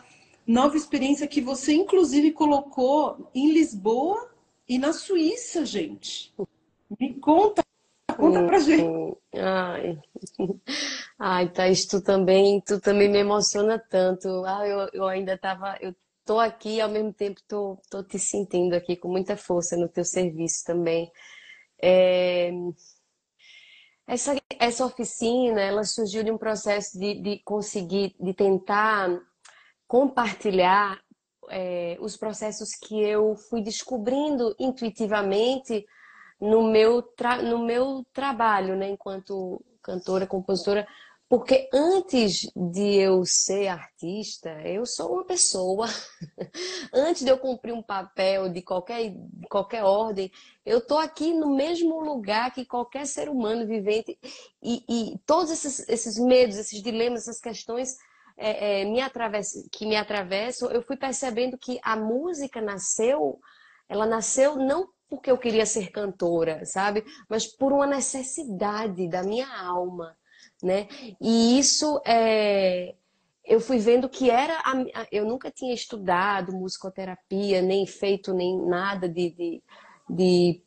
nova 0.47 0.77
experiência 0.77 1.27
que 1.27 1.41
você, 1.41 1.75
inclusive, 1.75 2.31
colocou 2.33 3.31
em 3.35 3.53
Lisboa 3.53 4.31
e 4.69 4.79
na 4.79 4.93
Suíça, 4.93 5.67
gente. 5.67 6.33
Me 6.99 7.15
conta, 7.15 7.63
conta 8.17 8.45
pra 8.45 8.59
gente. 8.61 9.17
Ai, 9.35 9.99
Ai 11.19 11.49
Thaís, 11.49 11.85
tu 11.85 12.01
também, 12.01 12.61
tu 12.61 12.81
também 12.81 13.09
me 13.09 13.19
emociona 13.19 13.79
tanto. 13.79 14.29
Ah, 14.47 14.67
eu, 14.67 14.89
eu 14.93 15.07
ainda 15.07 15.35
estava, 15.35 15.77
eu 15.81 15.93
tô 16.29 16.39
aqui 16.39 16.74
e 16.76 16.81
ao 16.83 16.91
mesmo 16.91 17.11
tempo 17.11 17.41
tô, 17.49 17.81
tô 17.91 18.05
te 18.05 18.18
sentindo 18.18 18.74
aqui 18.74 18.95
com 18.95 19.09
muita 19.09 19.35
força 19.35 19.79
no 19.79 19.89
teu 19.89 20.05
serviço 20.05 20.62
também. 20.66 21.11
É... 21.83 22.51
Essa, 24.07 24.37
essa 24.61 24.85
oficina, 24.85 25.59
ela 25.59 25.85
surgiu 25.85 26.22
de 26.22 26.31
um 26.31 26.37
processo 26.37 26.99
de, 26.99 27.22
de 27.22 27.39
conseguir, 27.45 28.14
de 28.20 28.35
tentar 28.35 29.09
compartilhar 29.87 31.01
é, 31.49 31.97
os 31.99 32.14
processos 32.14 32.74
que 32.74 33.01
eu 33.01 33.35
fui 33.35 33.62
descobrindo 33.62 34.55
intuitivamente 34.59 35.87
no 36.39 36.70
meu, 36.70 37.03
no 37.43 37.64
meu 37.64 38.05
trabalho, 38.12 38.76
né, 38.76 38.91
enquanto 38.91 39.64
cantora, 39.83 40.26
compositora, 40.26 40.87
Porque 41.29 41.68
antes 41.74 42.51
de 42.57 42.95
eu 42.97 43.22
ser 43.26 43.68
artista, 43.68 44.49
eu 44.62 44.87
sou 44.87 45.12
uma 45.12 45.24
pessoa. 45.24 45.87
antes 46.91 47.22
de 47.22 47.31
eu 47.31 47.37
cumprir 47.37 47.74
um 47.74 47.83
papel 47.83 48.49
de 48.49 48.62
qualquer, 48.62 49.12
qualquer 49.51 49.85
ordem, 49.85 50.33
eu 50.64 50.79
estou 50.79 50.97
aqui 50.97 51.35
no 51.35 51.55
mesmo 51.55 52.01
lugar 52.01 52.55
que 52.55 52.64
qualquer 52.64 53.07
ser 53.07 53.29
humano 53.29 53.66
vivente. 53.66 54.18
E, 54.62 54.83
e 54.89 55.18
todos 55.26 55.51
esses, 55.51 55.87
esses 55.87 56.18
medos, 56.18 56.57
esses 56.57 56.83
dilemas, 56.83 57.22
essas 57.22 57.41
questões 57.41 57.99
é, 58.35 58.81
é, 58.81 58.85
me 58.87 59.01
que 59.70 59.85
me 59.85 59.97
atravessam, 59.97 60.70
eu 60.70 60.83
fui 60.83 60.97
percebendo 60.97 61.59
que 61.59 61.79
a 61.83 61.95
música 61.95 62.59
nasceu, 62.62 63.39
ela 63.87 64.07
nasceu 64.07 64.57
não 64.57 64.89
porque 65.11 65.31
eu 65.31 65.37
queria 65.37 65.66
ser 65.66 65.91
cantora, 65.91 66.64
sabe? 66.64 67.05
Mas 67.29 67.47
por 67.47 67.72
uma 67.72 67.87
necessidade 67.87 69.09
da 69.09 69.22
minha 69.22 69.49
alma 69.61 70.16
né? 70.63 70.89
E 71.21 71.59
isso 71.59 72.01
é, 72.05 72.95
eu 73.45 73.61
fui 73.61 73.79
vendo 73.79 74.09
que 74.09 74.31
era 74.31 74.59
a, 74.65 75.07
eu 75.11 75.25
nunca 75.25 75.51
tinha 75.51 75.73
estudado 75.73 76.53
musicoterapia, 76.53 77.63
nem 77.63 77.87
feito 77.87 78.35
nem 78.35 78.61
nada 78.61 79.09
de, 79.09 79.31
de, 79.31 79.63
de 80.09 80.63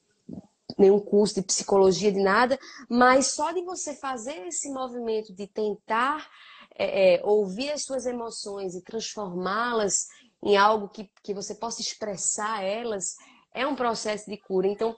nenhum 0.77 0.99
curso 0.99 1.35
de 1.35 1.43
psicologia, 1.43 2.11
de 2.11 2.21
nada, 2.21 2.57
mas 2.89 3.27
só 3.27 3.51
de 3.51 3.61
você 3.61 3.93
fazer 3.93 4.47
esse 4.47 4.69
movimento 4.71 5.33
de 5.33 5.45
tentar 5.47 6.27
é, 6.75 7.15
é, 7.15 7.21
ouvir 7.23 7.71
as 7.71 7.83
suas 7.83 8.05
emoções 8.05 8.73
e 8.73 8.81
transformá-las 8.81 10.07
em 10.43 10.57
algo 10.57 10.89
que, 10.89 11.09
que 11.21 11.33
você 11.33 11.53
possa 11.53 11.81
expressar 11.81 12.63
elas, 12.63 13.15
é 13.53 13.67
um 13.67 13.75
processo 13.75 14.29
de 14.29 14.37
cura. 14.37 14.67
Então, 14.67 14.95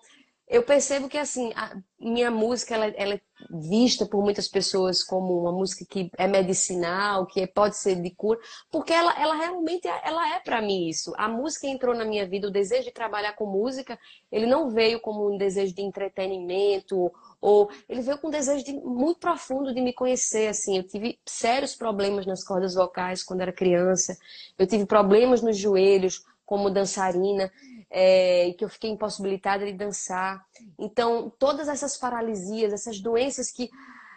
eu 0.48 0.62
percebo 0.64 1.08
que 1.08 1.18
assim 1.18 1.52
minha 2.00 2.30
música 2.30 2.76
ela, 2.76 2.88
ela, 2.88 3.14
é 3.16 3.22
vista 3.50 4.06
por 4.06 4.22
muitas 4.22 4.48
pessoas 4.48 5.04
como 5.04 5.40
uma 5.40 5.52
música 5.52 5.86
que 5.90 6.10
é 6.18 6.28
medicinal, 6.28 7.26
que 7.26 7.46
pode 7.48 7.78
ser 7.78 7.96
de 7.96 8.10
cura, 8.12 8.40
porque 8.72 8.94
ela, 8.94 9.20
ela 9.20 9.36
realmente 9.36 9.88
é, 9.88 10.02
ela 10.04 10.36
é 10.36 10.40
para 10.40 10.62
mim 10.62 10.88
isso. 10.88 11.14
A 11.18 11.28
música 11.28 11.68
entrou 11.68 11.96
na 11.96 12.06
minha 12.06 12.28
vida, 12.28 12.48
o 12.48 12.52
desejo 12.52 12.84
de 12.84 12.92
trabalhar 12.92 13.34
com 13.34 13.46
música, 13.46 13.98
ele 14.32 14.46
não 14.46 14.70
veio 14.70 15.00
como 15.00 15.34
um 15.34 15.38
desejo 15.38 15.74
de 15.74 15.82
entretenimento 15.82 17.12
ou 17.42 17.70
ele 17.90 18.02
veio 18.02 18.18
com 18.18 18.28
um 18.28 18.32
desejo 18.32 18.64
de, 18.64 18.74
muito 18.74 19.20
profundo 19.20 19.74
de 19.74 19.82
me 19.82 19.94
conhecer 19.94 20.48
assim. 20.48 20.78
Eu 20.78 20.84
tive 20.84 21.20
sérios 21.26 21.76
problemas 21.76 22.26
nas 22.26 22.44
cordas 22.44 22.76
vocais 22.76 23.24
quando 23.24 23.42
era 23.42 23.52
criança. 23.52 24.18
Eu 24.58 24.68
tive 24.68 24.86
problemas 24.86 25.42
nos 25.42 25.58
joelhos 25.58 26.24
como 26.46 26.70
dançarina 26.70 27.52
é, 27.96 28.52
que 28.58 28.66
eu 28.66 28.70
fiquei 28.70 28.90
impossibilitada 28.90 29.64
de 29.64 29.74
dançar. 29.74 30.44
Então, 30.80 31.32
todas 31.38 31.68
essas 31.68 31.96
paralisias, 31.96 32.74
essas 32.74 33.00
doenças 33.00 33.52
que 33.52 33.70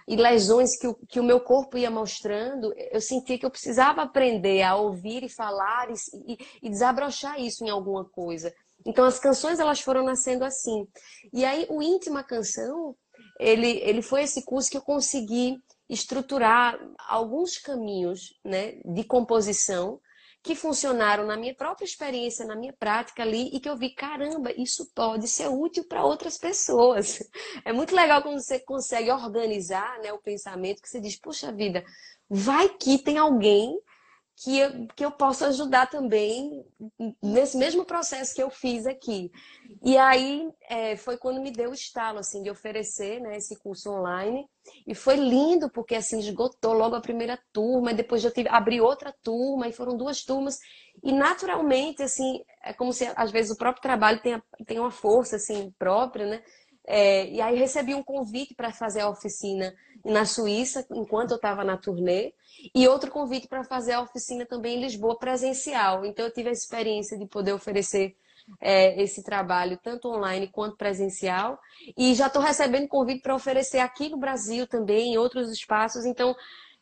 e 0.09 0.15
lesões 0.15 0.79
que 0.79 0.87
o, 0.87 0.95
que 0.95 1.19
o 1.19 1.25
meu 1.25 1.41
corpo 1.41 1.77
ia 1.77 1.91
mostrando, 1.91 2.73
eu 2.93 3.01
sentia 3.01 3.37
que 3.37 3.45
eu 3.45 3.51
precisava 3.51 4.03
aprender 4.03 4.63
a 4.63 4.77
ouvir 4.77 5.25
e 5.25 5.29
falar 5.29 5.91
e, 5.91 5.95
e, 6.29 6.39
e 6.63 6.71
desabrochar 6.71 7.41
isso 7.41 7.65
em 7.65 7.69
alguma 7.69 8.05
coisa. 8.05 8.55
Então, 8.87 9.05
as 9.05 9.19
canções 9.19 9.59
elas 9.59 9.81
foram 9.81 10.05
nascendo 10.05 10.45
assim. 10.45 10.87
E 11.33 11.45
aí, 11.45 11.67
o 11.69 11.83
Íntima 11.83 12.23
Canção, 12.23 12.95
ele, 13.41 13.81
ele 13.83 14.01
foi 14.01 14.23
esse 14.23 14.45
curso 14.45 14.71
que 14.71 14.77
eu 14.77 14.83
consegui 14.83 15.59
estruturar 15.89 16.79
alguns 17.09 17.59
caminhos 17.59 18.33
né, 18.45 18.79
de 18.85 19.03
composição 19.03 20.01
que 20.47 20.55
funcionaram 20.55 21.27
na 21.27 21.37
minha 21.37 21.53
própria 21.53 21.85
experiência, 21.85 22.47
na 22.47 22.55
minha 22.55 22.73
prática 22.73 23.21
ali, 23.25 23.51
e 23.53 23.59
que 23.59 23.69
eu 23.69 23.77
vi, 23.77 23.91
caramba, 23.91 24.53
isso 24.57 24.89
pode 24.95 25.27
ser 25.27 25.49
útil 25.49 25.85
para 25.89 26.05
outras 26.05 26.39
pessoas. 26.39 27.19
É 27.65 27.73
muito 27.73 27.93
legal 27.93 28.23
quando 28.23 28.41
você 28.41 28.61
consegue 28.61 29.11
organizar 29.11 29.99
né, 29.99 30.13
o 30.13 30.23
pensamento, 30.23 30.81
que 30.81 30.89
você 30.89 31.01
diz, 31.01 31.19
puxa 31.19 31.51
vida, 31.51 31.85
vai 32.31 32.69
que 32.69 32.97
tem 32.97 33.19
alguém 33.19 33.77
que 34.37 34.59
eu, 34.59 34.87
que 34.95 35.05
eu 35.05 35.11
possa 35.11 35.47
ajudar 35.47 35.89
também 35.89 36.63
nesse 37.23 37.57
mesmo 37.57 37.87
processo 37.87 38.35
que 38.35 38.43
eu 38.43 38.51
fiz 38.51 38.87
aqui. 38.87 39.33
E 39.83 39.97
aí 39.97 40.51
é, 40.69 40.95
foi 40.95 41.17
quando 41.17 41.41
me 41.41 41.51
deu 41.51 41.71
o 41.71 41.75
estalo 41.75 42.19
assim, 42.19 42.43
de 42.43 42.51
oferecer 42.51 43.19
né, 43.21 43.39
esse 43.39 43.59
curso 43.59 43.91
online. 43.91 44.47
E 44.87 44.95
foi 44.95 45.17
lindo, 45.17 45.71
porque 45.71 45.95
assim, 45.95 46.19
esgotou 46.19 46.75
logo 46.75 46.95
a 46.95 47.01
primeira 47.01 47.39
turma, 47.51 47.93
e 47.93 47.95
depois 47.95 48.23
eu 48.25 48.31
tive, 48.31 48.49
abri 48.51 48.81
outra 48.81 49.15
turma, 49.23 49.69
e 49.69 49.73
foram 49.73 49.97
duas 49.97 50.23
turmas. 50.23 50.59
E 51.03 51.13
naturalmente, 51.13 52.03
assim, 52.03 52.43
é 52.63 52.75
como 52.75 52.93
se 52.93 53.11
às 53.17 53.31
vezes 53.31 53.53
o 53.53 53.57
próprio 53.57 53.83
trabalho 53.83 54.21
tenha, 54.21 54.43
tenha 54.67 54.83
uma 54.83 54.91
força 54.91 55.37
assim, 55.37 55.73
própria, 55.79 56.27
né? 56.27 56.43
É, 56.87 57.27
e 57.31 57.41
aí 57.41 57.57
recebi 57.57 57.95
um 57.95 58.03
convite 58.03 58.55
para 58.55 58.73
fazer 58.73 59.01
a 59.01 59.09
oficina 59.09 59.75
na 60.07 60.25
Suíça, 60.25 60.87
enquanto 60.91 61.33
eu 61.33 61.37
estava 61.37 61.65
na 61.65 61.77
turnê, 61.77 62.33
e 62.75 62.89
outro 62.89 63.11
convite 63.11 63.49
para 63.49 63.65
fazer 63.65 63.93
a 63.93 64.01
oficina 64.01 64.47
também 64.47 64.79
em 64.79 64.81
Lisboa 64.81 65.19
presencial. 65.19 66.05
Então 66.05 66.25
eu 66.25 66.33
tive 66.33 66.49
a 66.49 66.53
experiência 66.53 67.19
de 67.19 67.27
poder 67.27 67.53
oferecer 67.53 68.17
é, 68.61 69.01
esse 69.03 69.23
trabalho, 69.23 69.79
tanto 69.83 70.09
online 70.09 70.49
quanto 70.49 70.77
presencial. 70.77 71.59
E 71.97 72.15
já 72.15 72.29
estou 72.29 72.43
recebendo 72.43 72.89
convite 72.89 73.23
para 73.23 73.35
oferecer 73.35 73.79
aqui 73.79 74.09
no 74.09 74.17
Brasil 74.17 74.67
também, 74.67 75.15
em 75.15 75.19
outros 75.19 75.51
espaços. 75.51 76.05
Então, 76.05 76.35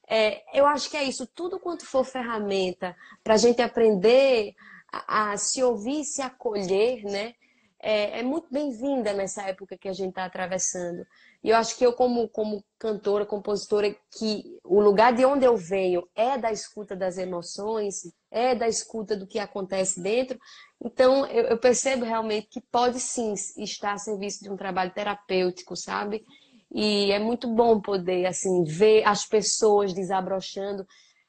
é, 0.08 0.42
eu 0.56 0.66
acho 0.66 0.90
que 0.90 0.96
é 0.96 1.04
isso. 1.04 1.26
Tudo 1.26 1.58
quanto 1.58 1.86
for 1.86 2.04
ferramenta 2.04 2.96
para 3.22 3.34
a 3.34 3.38
gente 3.38 3.62
aprender 3.62 4.54
a, 4.92 5.32
a, 5.32 5.36
se 5.36 5.62
ouvir 5.62 6.04
se 6.04 6.22
acolher, 6.22 7.02
né? 7.04 7.34
É, 7.80 8.20
é 8.20 8.22
muito 8.22 8.48
bem-vinda 8.50 9.12
nessa 9.12 9.42
época 9.42 9.76
que 9.76 9.88
a 9.88 9.92
gente 9.92 10.10
está 10.10 10.24
atravessando. 10.24 11.06
E 11.44 11.50
eu 11.50 11.56
acho 11.58 11.76
que 11.76 11.84
eu, 11.84 11.92
como, 11.92 12.26
como 12.30 12.64
cantora, 12.78 13.26
compositora, 13.26 13.94
que 14.16 14.58
o 14.64 14.80
lugar 14.80 15.12
de 15.12 15.26
onde 15.26 15.44
eu 15.44 15.54
venho 15.58 16.08
é 16.16 16.38
da 16.38 16.50
escuta 16.50 16.96
das 16.96 17.18
emoções, 17.18 17.96
é 18.30 18.54
da 18.54 18.66
escuta 18.66 19.14
do 19.14 19.26
que 19.26 19.38
acontece 19.38 20.02
dentro. 20.02 20.38
Então, 20.82 21.26
eu, 21.26 21.44
eu 21.44 21.58
percebo 21.58 22.06
realmente 22.06 22.48
que 22.48 22.62
pode 22.72 22.98
sim 22.98 23.34
estar 23.58 23.92
a 23.92 23.98
serviço 23.98 24.42
de 24.42 24.50
um 24.50 24.56
trabalho 24.56 24.94
terapêutico, 24.94 25.76
sabe? 25.76 26.24
E 26.72 27.12
é 27.12 27.18
muito 27.18 27.46
bom 27.46 27.78
poder, 27.78 28.24
assim, 28.24 28.64
ver 28.64 29.06
as 29.06 29.26
pessoas 29.26 29.92
desabrochando 29.92 30.86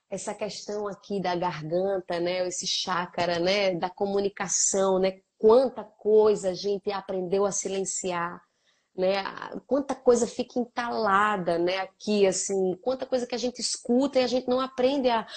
essa 0.10 0.34
questão 0.34 0.88
aqui 0.88 1.20
da 1.22 1.36
garganta, 1.36 2.22
né? 2.22 2.48
Esse 2.48 2.66
chácara, 2.66 3.38
né? 3.38 3.76
Da 3.76 3.90
comunicação, 3.90 4.98
né? 4.98 5.20
Quanta 5.38 5.84
coisa 5.84 6.52
a 6.52 6.54
gente 6.54 6.90
aprendeu 6.90 7.46
a 7.46 7.52
silenciar 7.52 8.45
né? 8.98 9.24
Quanta 9.68 9.94
coisa 9.94 10.26
fica 10.26 10.60
entalada, 10.60 11.58
né? 11.58 11.80
Aqui, 11.80 12.26
assim, 12.26 12.76
quanta 12.82 13.06
coisa 13.06 13.28
que 13.28 13.36
a 13.36 13.38
gente 13.38 13.60
escuta 13.60 14.20
e 14.20 14.24
a 14.24 14.28
gente 14.28 14.48
não 14.48 14.60
aprende 14.60 15.10
a, 15.10 15.28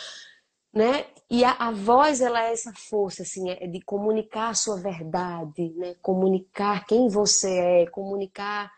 né? 0.72 1.06
E 1.30 1.44
a, 1.44 1.52
a 1.52 1.70
voz, 1.70 2.20
ela 2.20 2.42
é 2.42 2.52
essa 2.52 2.72
força, 2.72 3.22
assim, 3.22 3.50
é 3.50 3.66
de 3.66 3.80
comunicar 3.82 4.50
a 4.50 4.54
sua 4.54 4.76
verdade, 4.76 5.70
né? 5.76 5.94
Comunicar 6.00 6.86
quem 6.86 7.08
você 7.08 7.58
é, 7.58 7.86
comunicar 7.86 8.72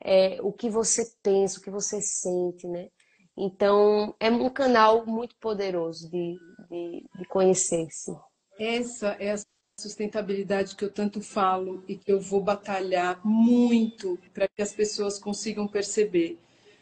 é, 0.00 0.38
o 0.42 0.52
que 0.52 0.68
você 0.68 1.10
pensa, 1.22 1.58
o 1.58 1.62
que 1.62 1.70
você 1.70 2.00
sente, 2.00 2.66
né? 2.66 2.88
Então, 3.36 4.14
é 4.18 4.30
um 4.30 4.50
canal 4.50 5.06
muito 5.06 5.36
poderoso 5.36 6.10
de, 6.10 6.36
de, 6.68 7.08
de 7.16 7.24
conhecer-se. 7.26 8.16
Essa 8.58 9.16
é 9.20 9.32
a 9.32 9.36
sustentabilidade 9.78 10.74
que 10.74 10.84
eu 10.84 10.90
tanto 10.90 11.20
falo 11.20 11.84
e 11.86 11.94
que 11.94 12.10
eu 12.10 12.20
vou 12.20 12.40
batalhar 12.40 13.20
muito 13.24 14.18
para 14.34 14.48
que 14.48 14.60
as 14.60 14.72
pessoas 14.72 15.20
consigam 15.20 15.68
perceber. 15.68 16.36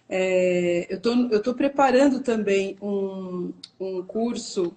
É, 0.09 0.87
eu 0.89 0.99
tô, 0.99 1.13
estou 1.27 1.55
preparando 1.55 2.21
também 2.21 2.75
um, 2.81 3.53
um 3.79 4.03
curso, 4.03 4.75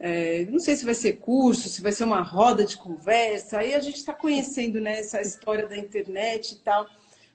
é, 0.00 0.46
não 0.46 0.58
sei 0.58 0.74
se 0.74 0.84
vai 0.84 0.94
ser 0.94 1.18
curso, 1.18 1.68
se 1.68 1.80
vai 1.80 1.92
ser 1.92 2.02
uma 2.04 2.22
roda 2.22 2.64
de 2.64 2.76
conversa, 2.76 3.58
aí 3.58 3.72
a 3.72 3.80
gente 3.80 3.98
está 3.98 4.12
conhecendo 4.12 4.80
né, 4.80 4.98
essa 4.98 5.20
história 5.20 5.68
da 5.68 5.78
internet 5.78 6.52
e 6.52 6.56
tal, 6.56 6.88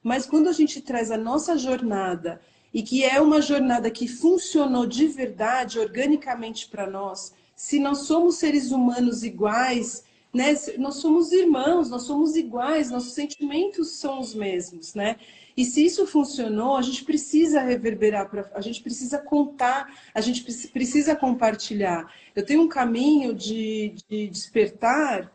mas 0.03 0.25
quando 0.25 0.49
a 0.49 0.53
gente 0.53 0.81
traz 0.81 1.11
a 1.11 1.17
nossa 1.17 1.57
jornada 1.57 2.41
e 2.73 2.83
que 2.83 3.05
é 3.05 3.21
uma 3.21 3.41
jornada 3.41 3.89
que 3.89 4.05
funcionou 4.05 4.85
de 4.85 5.07
verdade, 5.07 5.79
organicamente 5.79 6.67
para 6.67 6.85
nós, 6.85 7.33
se 7.55 7.79
nós 7.79 7.99
somos 7.99 8.35
seres 8.35 8.71
humanos 8.71 9.23
iguais, 9.23 10.03
né? 10.35 10.53
Nós 10.77 10.95
somos 10.95 11.31
irmãos, 11.31 11.89
nós 11.89 12.03
somos 12.03 12.35
iguais, 12.35 12.91
nossos 12.91 13.13
sentimentos 13.13 13.91
são 13.97 14.19
os 14.19 14.35
mesmos, 14.35 14.93
né? 14.93 15.15
E 15.55 15.63
se 15.63 15.85
isso 15.85 16.05
funcionou, 16.05 16.75
a 16.75 16.81
gente 16.81 17.05
precisa 17.05 17.61
reverberar, 17.61 18.29
pra, 18.29 18.51
a 18.53 18.59
gente 18.59 18.83
precisa 18.83 19.17
contar, 19.17 19.97
a 20.13 20.19
gente 20.19 20.43
precisa 20.69 21.15
compartilhar. 21.15 22.13
Eu 22.35 22.45
tenho 22.45 22.61
um 22.61 22.67
caminho 22.67 23.33
de, 23.33 23.95
de 24.09 24.27
despertar 24.27 25.31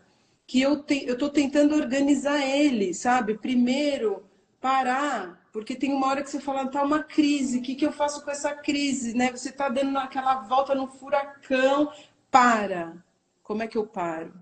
que 0.46 0.60
eu 0.60 0.84
estou 0.86 1.30
tentando 1.30 1.74
organizar 1.74 2.44
ele, 2.46 2.92
sabe? 2.92 3.38
Primeiro, 3.38 4.22
parar, 4.60 5.48
porque 5.50 5.74
tem 5.74 5.92
uma 5.92 6.08
hora 6.08 6.22
que 6.22 6.28
você 6.28 6.40
fala, 6.40 6.68
tá 6.68 6.82
uma 6.82 7.02
crise, 7.02 7.58
o 7.58 7.62
que, 7.62 7.74
que 7.74 7.86
eu 7.86 7.92
faço 7.92 8.22
com 8.22 8.30
essa 8.30 8.52
crise, 8.54 9.16
né? 9.16 9.30
Você 9.30 9.48
está 9.48 9.70
dando 9.70 9.96
aquela 9.96 10.42
volta 10.42 10.74
no 10.74 10.86
furacão, 10.86 11.90
para. 12.30 13.02
Como 13.42 13.62
é 13.62 13.66
que 13.66 13.78
eu 13.78 13.86
paro? 13.86 14.32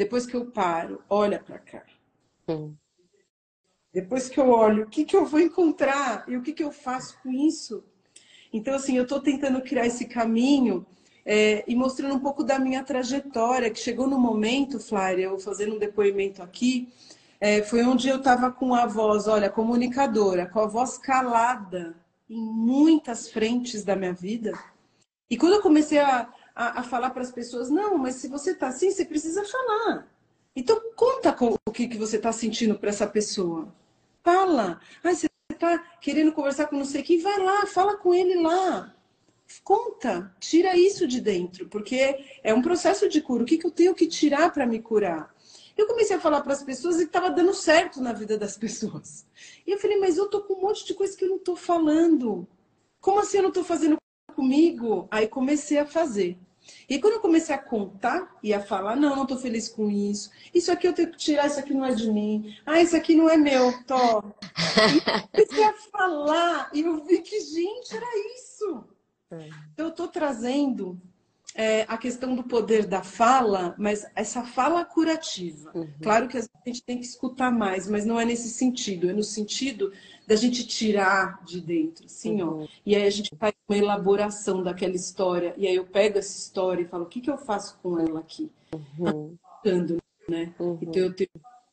Depois 0.00 0.24
que 0.24 0.34
eu 0.34 0.46
paro, 0.46 1.02
olha 1.10 1.38
para 1.38 1.58
cá. 1.58 1.82
Depois 3.92 4.30
que 4.30 4.40
eu 4.40 4.48
olho, 4.48 4.84
o 4.84 4.86
que, 4.86 5.04
que 5.04 5.14
eu 5.14 5.26
vou 5.26 5.38
encontrar 5.38 6.24
e 6.26 6.38
o 6.38 6.42
que, 6.42 6.54
que 6.54 6.64
eu 6.64 6.72
faço 6.72 7.18
com 7.22 7.30
isso? 7.30 7.84
Então, 8.50 8.74
assim, 8.74 8.96
eu 8.96 9.02
estou 9.02 9.20
tentando 9.20 9.60
criar 9.60 9.84
esse 9.84 10.06
caminho 10.06 10.86
é, 11.22 11.62
e 11.68 11.76
mostrando 11.76 12.14
um 12.14 12.18
pouco 12.18 12.42
da 12.42 12.58
minha 12.58 12.82
trajetória, 12.82 13.70
que 13.70 13.78
chegou 13.78 14.06
no 14.06 14.18
momento, 14.18 14.80
Flávia, 14.80 15.24
eu 15.24 15.38
fazendo 15.38 15.74
um 15.74 15.78
depoimento 15.78 16.42
aqui, 16.42 16.88
é, 17.38 17.62
foi 17.62 17.84
onde 17.84 18.08
eu 18.08 18.16
estava 18.16 18.50
com 18.50 18.74
a 18.74 18.86
voz, 18.86 19.28
olha, 19.28 19.50
comunicadora, 19.50 20.46
com 20.46 20.60
a 20.60 20.66
voz 20.66 20.96
calada 20.96 21.94
em 22.26 22.40
muitas 22.40 23.28
frentes 23.28 23.84
da 23.84 23.94
minha 23.94 24.14
vida. 24.14 24.58
E 25.28 25.36
quando 25.36 25.56
eu 25.56 25.60
comecei 25.60 25.98
a, 25.98 26.26
a, 26.60 26.80
a 26.80 26.82
falar 26.82 27.08
para 27.08 27.22
as 27.22 27.32
pessoas, 27.32 27.70
não, 27.70 27.96
mas 27.96 28.16
se 28.16 28.28
você 28.28 28.50
está 28.50 28.68
assim, 28.68 28.90
você 28.90 29.02
precisa 29.02 29.42
falar. 29.46 30.06
Então 30.54 30.78
conta 30.94 31.34
o 31.66 31.72
que, 31.72 31.88
que 31.88 31.96
você 31.96 32.16
está 32.16 32.30
sentindo 32.32 32.78
para 32.78 32.90
essa 32.90 33.06
pessoa. 33.06 33.72
Fala. 34.22 34.78
Ah, 35.02 35.14
você 35.14 35.26
está 35.50 35.78
querendo 36.02 36.32
conversar 36.32 36.66
com 36.66 36.76
não 36.76 36.84
sei 36.84 37.02
quem, 37.02 37.18
vai 37.18 37.38
lá, 37.38 37.64
fala 37.64 37.96
com 37.96 38.12
ele 38.12 38.42
lá. 38.42 38.94
Conta, 39.64 40.34
tira 40.38 40.76
isso 40.76 41.06
de 41.06 41.18
dentro, 41.18 41.66
porque 41.66 42.26
é 42.42 42.52
um 42.52 42.60
processo 42.60 43.08
de 43.08 43.22
cura. 43.22 43.42
O 43.42 43.46
que, 43.46 43.56
que 43.56 43.66
eu 43.66 43.70
tenho 43.70 43.94
que 43.94 44.06
tirar 44.06 44.52
para 44.52 44.66
me 44.66 44.80
curar? 44.80 45.34
Eu 45.78 45.86
comecei 45.86 46.16
a 46.16 46.20
falar 46.20 46.42
para 46.42 46.52
as 46.52 46.62
pessoas 46.62 47.00
e 47.00 47.04
estava 47.04 47.30
dando 47.30 47.54
certo 47.54 48.02
na 48.02 48.12
vida 48.12 48.36
das 48.36 48.56
pessoas. 48.58 49.26
E 49.66 49.70
eu 49.70 49.78
falei, 49.78 49.98
mas 49.98 50.18
eu 50.18 50.28
tô 50.28 50.42
com 50.42 50.54
um 50.54 50.60
monte 50.60 50.84
de 50.84 50.92
coisa 50.92 51.16
que 51.16 51.24
eu 51.24 51.30
não 51.30 51.36
estou 51.36 51.56
falando. 51.56 52.46
Como 53.00 53.18
assim 53.18 53.38
eu 53.38 53.44
não 53.44 53.48
estou 53.48 53.64
fazendo 53.64 53.96
comigo? 54.34 55.08
Aí 55.10 55.26
comecei 55.26 55.78
a 55.78 55.86
fazer. 55.86 56.36
E 56.88 56.98
quando 56.98 57.14
eu 57.14 57.20
comecei 57.20 57.54
a 57.54 57.58
contar 57.58 58.36
e 58.42 58.52
a 58.52 58.60
falar, 58.60 58.96
não, 58.96 59.14
não 59.14 59.22
estou 59.22 59.38
feliz 59.38 59.68
com 59.68 59.90
isso. 59.90 60.30
Isso 60.54 60.70
aqui 60.72 60.86
eu 60.86 60.92
tenho 60.92 61.10
que 61.10 61.18
tirar, 61.18 61.46
isso 61.46 61.58
aqui 61.58 61.74
não 61.74 61.84
é 61.84 61.94
de 61.94 62.10
mim. 62.10 62.56
Ah, 62.66 62.80
isso 62.80 62.96
aqui 62.96 63.14
não 63.14 63.28
é 63.28 63.36
meu, 63.36 63.72
Tó. 63.84 64.22
E 64.94 65.00
comecei 65.30 65.64
a 65.64 65.72
falar 65.90 66.70
e 66.72 66.80
eu 66.80 67.04
vi 67.04 67.20
que, 67.20 67.40
gente, 67.40 67.94
era 67.94 68.06
isso. 68.34 68.84
É. 69.30 69.48
Eu 69.76 69.88
estou 69.88 70.08
trazendo 70.08 71.00
é, 71.54 71.84
a 71.88 71.96
questão 71.96 72.34
do 72.34 72.44
poder 72.44 72.86
da 72.86 73.02
fala, 73.02 73.74
mas 73.78 74.06
essa 74.14 74.42
fala 74.44 74.84
curativa. 74.84 75.70
Uhum. 75.74 75.88
Claro 76.02 76.28
que 76.28 76.38
a 76.38 76.42
gente 76.66 76.82
tem 76.82 76.98
que 76.98 77.04
escutar 77.06 77.50
mais, 77.50 77.88
mas 77.88 78.04
não 78.04 78.20
é 78.20 78.24
nesse 78.24 78.50
sentido. 78.50 79.10
É 79.10 79.12
no 79.12 79.22
sentido 79.22 79.92
da 80.30 80.36
gente 80.36 80.64
tirar 80.64 81.42
de 81.44 81.60
dentro, 81.60 82.06
assim, 82.06 82.40
uhum. 82.40 82.62
ó. 82.62 82.68
E 82.86 82.94
aí 82.94 83.04
a 83.04 83.10
gente 83.10 83.32
faz 83.36 83.52
uma 83.68 83.76
elaboração 83.76 84.62
daquela 84.62 84.94
história. 84.94 85.52
E 85.56 85.66
aí 85.66 85.74
eu 85.74 85.84
pego 85.84 86.18
essa 86.18 86.38
história 86.38 86.82
e 86.82 86.86
falo, 86.86 87.02
o 87.02 87.08
que, 87.08 87.20
que 87.20 87.28
eu 87.28 87.36
faço 87.36 87.76
com 87.82 87.98
ela 87.98 88.20
aqui? 88.20 88.48
Uhum. 88.96 89.36
né? 90.28 90.54
Uhum. 90.60 90.78
Então 90.80 91.02
eu, 91.02 91.12
tenho, 91.12 91.30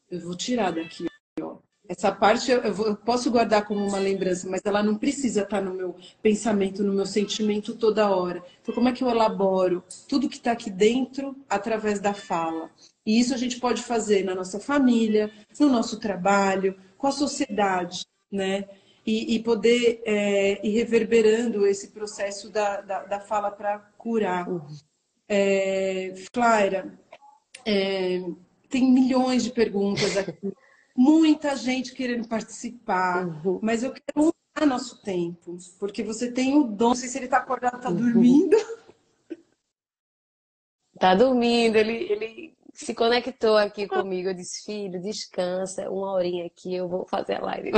eu 0.10 0.22
vou 0.22 0.36
tirar 0.36 0.72
daqui, 0.72 1.06
ó. 1.40 1.58
Essa 1.88 2.12
parte 2.12 2.50
eu, 2.50 2.64
eu, 2.64 2.96
posso 2.96 3.30
guardar 3.30 3.64
como 3.64 3.86
uma 3.86 4.00
lembrança, 4.00 4.50
mas 4.50 4.62
ela 4.66 4.82
não 4.82 4.98
precisa 4.98 5.44
estar 5.44 5.62
no 5.62 5.76
meu 5.76 5.96
pensamento, 6.24 6.84
no 6.84 6.94
meu 6.94 7.06
sentimento 7.06 7.76
toda 7.76 8.10
hora. 8.10 8.44
Então, 8.64 8.74
como 8.74 8.90
é 8.90 8.92
que 8.92 9.04
eu 9.04 9.10
elaboro 9.10 9.84
tudo 10.10 10.28
que 10.28 10.38
está 10.38 10.54
aqui 10.54 10.72
dentro 10.72 11.36
através 11.48 12.00
da 12.00 12.16
fala? 12.16 12.72
E 13.06 13.20
isso 13.20 13.36
a 13.36 13.38
gente 13.38 13.60
pode 13.60 13.84
fazer 13.84 14.26
na 14.26 14.34
nossa 14.34 14.60
família, 14.60 15.30
no 15.60 15.70
nosso 15.70 16.00
trabalho, 16.00 16.76
com 16.98 17.06
a 17.06 17.12
sociedade, 17.12 18.04
né? 18.32 18.68
E, 19.06 19.36
e 19.36 19.40
poder 19.44 20.02
é, 20.06 20.66
ir 20.68 20.72
reverberando 20.72 21.66
esse 21.66 21.90
processo 21.90 22.52
da, 22.52 22.82
da, 22.82 23.04
da 23.06 23.20
fala 23.20 23.50
para 23.50 23.80
curar. 23.98 24.50
Uhum. 24.50 24.68
É, 25.30 26.14
Clara, 26.32 27.00
é, 27.66 28.22
tem 28.70 28.92
milhões 28.92 29.44
de 29.44 29.52
perguntas 29.52 30.18
aqui 30.18 30.54
muita 30.98 31.56
gente 31.56 31.94
querendo 31.94 32.28
participar, 32.28 33.28
uhum. 33.28 33.60
mas 33.62 33.84
eu 33.84 33.94
quero 33.94 34.34
usar 34.58 34.66
nosso 34.66 35.00
tempo, 35.04 35.56
porque 35.80 36.02
você 36.02 36.32
tem 36.32 36.58
o 36.58 36.64
dom. 36.64 36.90
Não 36.90 36.96
sei 36.96 37.08
se 37.08 37.20
ele 37.20 37.26
está 37.26 37.38
acordado, 37.38 37.78
está 37.78 37.90
uhum. 37.90 37.96
dormindo. 37.96 38.58
Está 40.96 41.14
dormindo, 41.14 41.76
ele, 41.76 42.12
ele 42.12 42.57
se 42.78 42.94
conectou 42.94 43.58
aqui 43.58 43.88
comigo. 43.88 44.30
Eu 44.30 44.34
disse, 44.36 44.64
filho, 44.64 45.02
descansa, 45.02 45.90
uma 45.90 46.12
horinha 46.12 46.46
aqui, 46.46 46.76
eu 46.76 46.88
vou 46.88 47.06
fazer 47.08 47.36
a 47.36 47.46
live. 47.46 47.72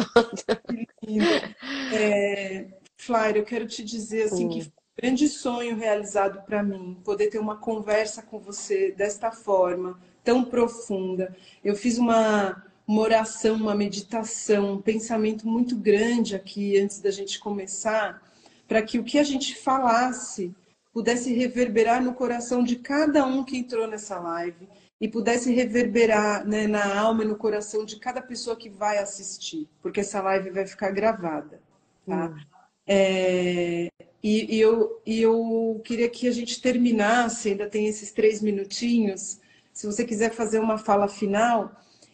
é, 1.93 2.67
Flávia, 2.97 3.39
eu 3.39 3.45
quero 3.45 3.65
te 3.65 3.83
dizer 3.83 4.23
assim 4.23 4.49
que 4.49 4.61
foi 4.63 4.71
um 4.71 5.01
grande 5.01 5.29
sonho 5.29 5.77
realizado 5.77 6.41
para 6.45 6.61
mim, 6.61 6.99
poder 7.03 7.29
ter 7.29 7.39
uma 7.39 7.55
conversa 7.55 8.21
com 8.21 8.39
você 8.39 8.91
desta 8.91 9.31
forma, 9.31 9.97
tão 10.21 10.43
profunda. 10.43 11.33
Eu 11.63 11.75
fiz 11.75 11.97
uma 11.97 12.63
uma 12.85 13.03
oração, 13.03 13.55
uma 13.55 13.75
meditação, 13.75 14.73
um 14.73 14.81
pensamento 14.81 15.47
muito 15.47 15.75
grande 15.75 16.35
aqui 16.35 16.75
antes 16.79 16.99
da 16.99 17.11
gente 17.11 17.37
começar, 17.37 18.19
para 18.67 18.81
que 18.81 18.97
o 18.97 19.03
que 19.03 19.19
a 19.19 19.23
gente 19.23 19.55
falasse 19.55 20.55
pudesse 20.91 21.31
reverberar 21.31 22.03
no 22.03 22.15
coração 22.15 22.63
de 22.63 22.77
cada 22.77 23.23
um 23.27 23.43
que 23.43 23.55
entrou 23.55 23.87
nessa 23.87 24.19
live 24.19 24.67
e 24.99 25.07
pudesse 25.07 25.53
reverberar 25.53 26.45
né, 26.45 26.67
na 26.67 26.99
alma 26.99 27.23
e 27.23 27.27
no 27.27 27.35
coração 27.35 27.85
de 27.85 27.97
cada 27.97 28.21
pessoa 28.21 28.55
que 28.55 28.69
vai 28.69 28.97
assistir, 28.97 29.67
porque 29.81 30.01
essa 30.01 30.21
live 30.21 30.49
vai 30.49 30.67
ficar 30.67 30.91
gravada. 30.91 31.61
Tá? 32.05 32.27
Hum. 32.27 32.37
É, 32.85 33.87
e, 34.21 34.55
e, 34.55 34.59
eu, 34.59 35.01
e 35.05 35.21
eu 35.21 35.81
queria 35.85 36.09
que 36.09 36.27
a 36.27 36.31
gente 36.31 36.61
terminasse, 36.61 37.49
ainda 37.49 37.69
tem 37.69 37.87
esses 37.87 38.11
três 38.11 38.41
minutinhos. 38.41 39.39
Se 39.71 39.85
você 39.85 40.03
quiser 40.03 40.31
fazer 40.31 40.59
uma 40.59 40.77
fala 40.77 41.07
final, 41.07 41.71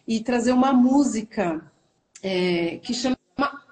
e 0.07 0.21
trazer 0.21 0.51
uma 0.51 0.71
música 0.71 1.71
é, 2.21 2.77
que 2.77 2.93
chama 2.93 3.17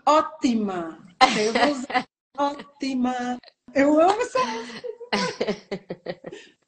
Ótima. 0.06 1.00
Eu 1.38 1.54
vou 1.54 1.72
usar 1.72 2.06
Ótima. 2.38 3.38
Eu 3.74 4.00
amo 4.00 4.22
essa 4.22 4.40
música. 4.46 4.88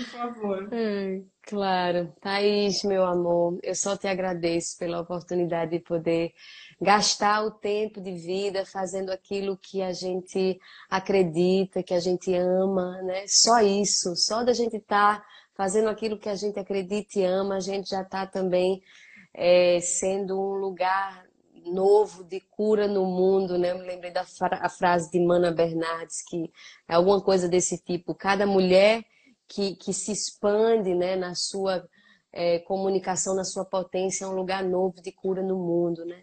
Por 0.00 0.06
favor. 0.06 0.68
claro. 1.42 2.12
Thaís, 2.20 2.82
meu 2.84 3.04
amor, 3.04 3.58
eu 3.62 3.74
só 3.74 3.96
te 3.96 4.06
agradeço 4.06 4.78
pela 4.78 5.00
oportunidade 5.00 5.72
de 5.72 5.80
poder 5.80 6.32
gastar 6.80 7.44
o 7.44 7.50
tempo 7.50 8.00
de 8.00 8.12
vida 8.12 8.64
fazendo 8.64 9.10
aquilo 9.10 9.58
que 9.58 9.82
a 9.82 9.92
gente 9.92 10.58
acredita, 10.88 11.82
que 11.82 11.92
a 11.92 12.00
gente 12.00 12.34
ama, 12.34 13.02
né? 13.02 13.24
Só 13.26 13.60
isso, 13.60 14.16
só 14.16 14.42
da 14.42 14.54
gente 14.54 14.76
estar 14.76 15.20
tá 15.20 15.26
fazendo 15.54 15.90
aquilo 15.90 16.18
que 16.18 16.28
a 16.28 16.34
gente 16.34 16.58
acredita 16.58 17.18
e 17.18 17.24
ama, 17.24 17.56
a 17.56 17.60
gente 17.60 17.90
já 17.90 18.00
está 18.00 18.26
também 18.26 18.82
é, 19.34 19.78
sendo 19.80 20.40
um 20.40 20.54
lugar 20.54 21.26
novo 21.66 22.24
de 22.24 22.40
cura 22.40 22.88
no 22.88 23.04
mundo, 23.04 23.58
né? 23.58 23.72
Eu 23.72 23.78
me 23.78 23.86
lembrei 23.86 24.10
da 24.10 24.24
fra 24.24 24.66
frase 24.70 25.10
de 25.10 25.20
Mana 25.20 25.50
Bernardes, 25.50 26.22
que 26.26 26.50
é 26.88 26.94
alguma 26.94 27.20
coisa 27.20 27.46
desse 27.46 27.76
tipo. 27.76 28.14
Cada 28.14 28.46
mulher 28.46 29.04
que, 29.50 29.74
que 29.74 29.92
se 29.92 30.12
expande 30.12 30.94
né, 30.94 31.16
na 31.16 31.34
sua 31.34 31.84
é, 32.32 32.60
comunicação, 32.60 33.34
na 33.34 33.42
sua 33.42 33.64
potência, 33.64 34.24
é 34.24 34.28
um 34.28 34.34
lugar 34.36 34.62
novo 34.62 35.02
de 35.02 35.10
cura 35.10 35.42
no 35.42 35.56
mundo, 35.56 36.06
né? 36.06 36.22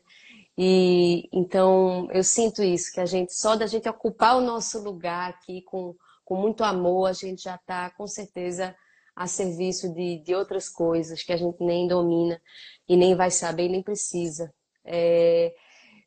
E 0.57 1.29
então 1.31 2.09
eu 2.11 2.23
sinto 2.23 2.63
isso, 2.63 2.91
que 2.91 3.01
a 3.01 3.05
gente, 3.05 3.33
só 3.33 3.57
da 3.57 3.67
gente 3.67 3.87
ocupar 3.87 4.37
o 4.37 4.41
nosso 4.41 4.81
lugar 4.81 5.29
aqui 5.29 5.61
com, 5.63 5.93
com 6.23 6.35
muito 6.35 6.63
amor, 6.63 7.07
a 7.07 7.13
gente 7.13 7.43
já 7.43 7.55
está 7.55 7.89
com 7.91 8.07
certeza 8.07 8.73
a 9.13 9.27
serviço 9.27 9.93
de, 9.93 10.19
de 10.19 10.33
outras 10.33 10.69
coisas 10.69 11.21
que 11.21 11.33
a 11.33 11.37
gente 11.37 11.61
nem 11.61 11.87
domina 11.87 12.41
e 12.87 12.95
nem 12.95 13.13
vai 13.13 13.29
saber 13.29 13.67
nem 13.67 13.83
precisa. 13.83 14.53
É, 14.85 15.53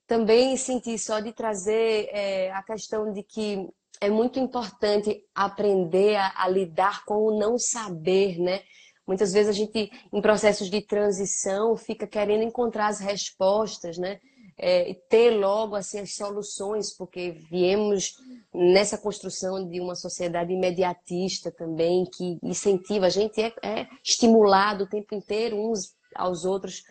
também 0.07 0.57
senti 0.57 0.99
só 0.99 1.21
de 1.21 1.33
trazer 1.33 2.09
é, 2.13 2.51
a 2.53 2.63
questão 2.63 3.13
de 3.13 3.23
que 3.23 3.69
é 4.01 4.09
muito 4.09 4.39
importante 4.39 5.23
aprender 5.35 6.17
a, 6.17 6.33
a, 6.37 6.49
lidar 6.49 7.05
com 7.05 7.27
o 7.27 7.39
não 7.39 7.59
saber, 7.59 8.39
né? 8.39 8.63
Muitas 9.07 9.33
vezes 9.33 9.49
a 9.49 9.53
gente, 9.53 9.91
em 10.13 10.21
processos 10.23 10.71
de 10.71 10.81
transição, 10.81 11.77
fica 11.77 12.07
querendo 12.07 12.45
encontrar 12.45 12.89
as 12.89 13.01
respostas, 13.01 13.99
né? 13.99 14.21
é, 14.63 14.95
ter 15.09 15.31
logo 15.31 15.75
assim 15.75 16.01
as 16.01 16.15
soluções, 16.15 16.95
porque 16.95 17.31
viemos 17.51 18.15
nessa 18.53 18.99
construção 18.99 19.67
de 19.67 19.81
uma 19.81 19.95
sociedade 19.95 20.53
imediatista 20.53 21.51
também, 21.51 22.05
que 22.05 22.39
incentiva, 22.43 23.07
a 23.07 23.11
gente 23.11 23.41
é, 23.41 23.55
é 23.63 23.87
estimulado 24.05 24.85
o 24.85 24.89
tempo 24.89 25.15
inteiro 25.15 25.57
uns 25.57 25.95
aos 26.15 26.45
outros 26.45 26.83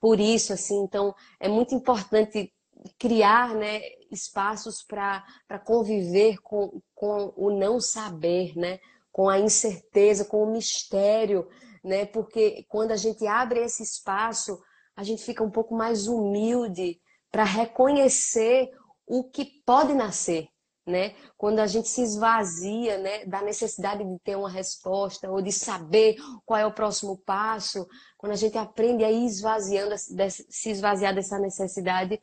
por 0.00 0.18
isso, 0.18 0.54
assim, 0.54 0.82
então 0.82 1.14
é 1.38 1.46
muito 1.46 1.74
importante 1.74 2.50
criar 2.98 3.54
né, 3.54 3.80
espaços 4.10 4.82
para 4.82 5.22
conviver 5.64 6.38
com, 6.38 6.80
com 6.94 7.32
o 7.36 7.50
não 7.50 7.80
saber, 7.80 8.56
né? 8.56 8.78
com 9.12 9.28
a 9.28 9.38
incerteza, 9.38 10.24
com 10.24 10.44
o 10.44 10.52
mistério, 10.52 11.48
né? 11.82 12.06
porque 12.06 12.64
quando 12.68 12.92
a 12.92 12.96
gente 12.96 13.26
abre 13.26 13.60
esse 13.60 13.82
espaço, 13.82 14.58
a 14.96 15.02
gente 15.02 15.22
fica 15.22 15.42
um 15.42 15.50
pouco 15.50 15.74
mais 15.74 16.06
humilde 16.06 17.00
para 17.30 17.44
reconhecer 17.44 18.70
o 19.06 19.24
que 19.24 19.44
pode 19.64 19.94
nascer, 19.94 20.48
né? 20.86 21.14
Quando 21.36 21.58
a 21.58 21.66
gente 21.66 21.88
se 21.88 22.02
esvazia, 22.02 22.98
né, 22.98 23.24
da 23.24 23.40
necessidade 23.42 24.04
de 24.04 24.18
ter 24.20 24.36
uma 24.36 24.50
resposta 24.50 25.30
ou 25.30 25.40
de 25.40 25.52
saber 25.52 26.16
qual 26.44 26.60
é 26.60 26.66
o 26.66 26.72
próximo 26.72 27.18
passo, 27.18 27.86
quando 28.18 28.32
a 28.32 28.36
gente 28.36 28.56
aprende 28.58 29.02
a 29.02 29.10
ir 29.10 29.24
esvaziando, 29.24 29.94
se 29.96 30.70
esvaziar 30.70 31.14
dessa 31.14 31.38
necessidade, 31.38 32.20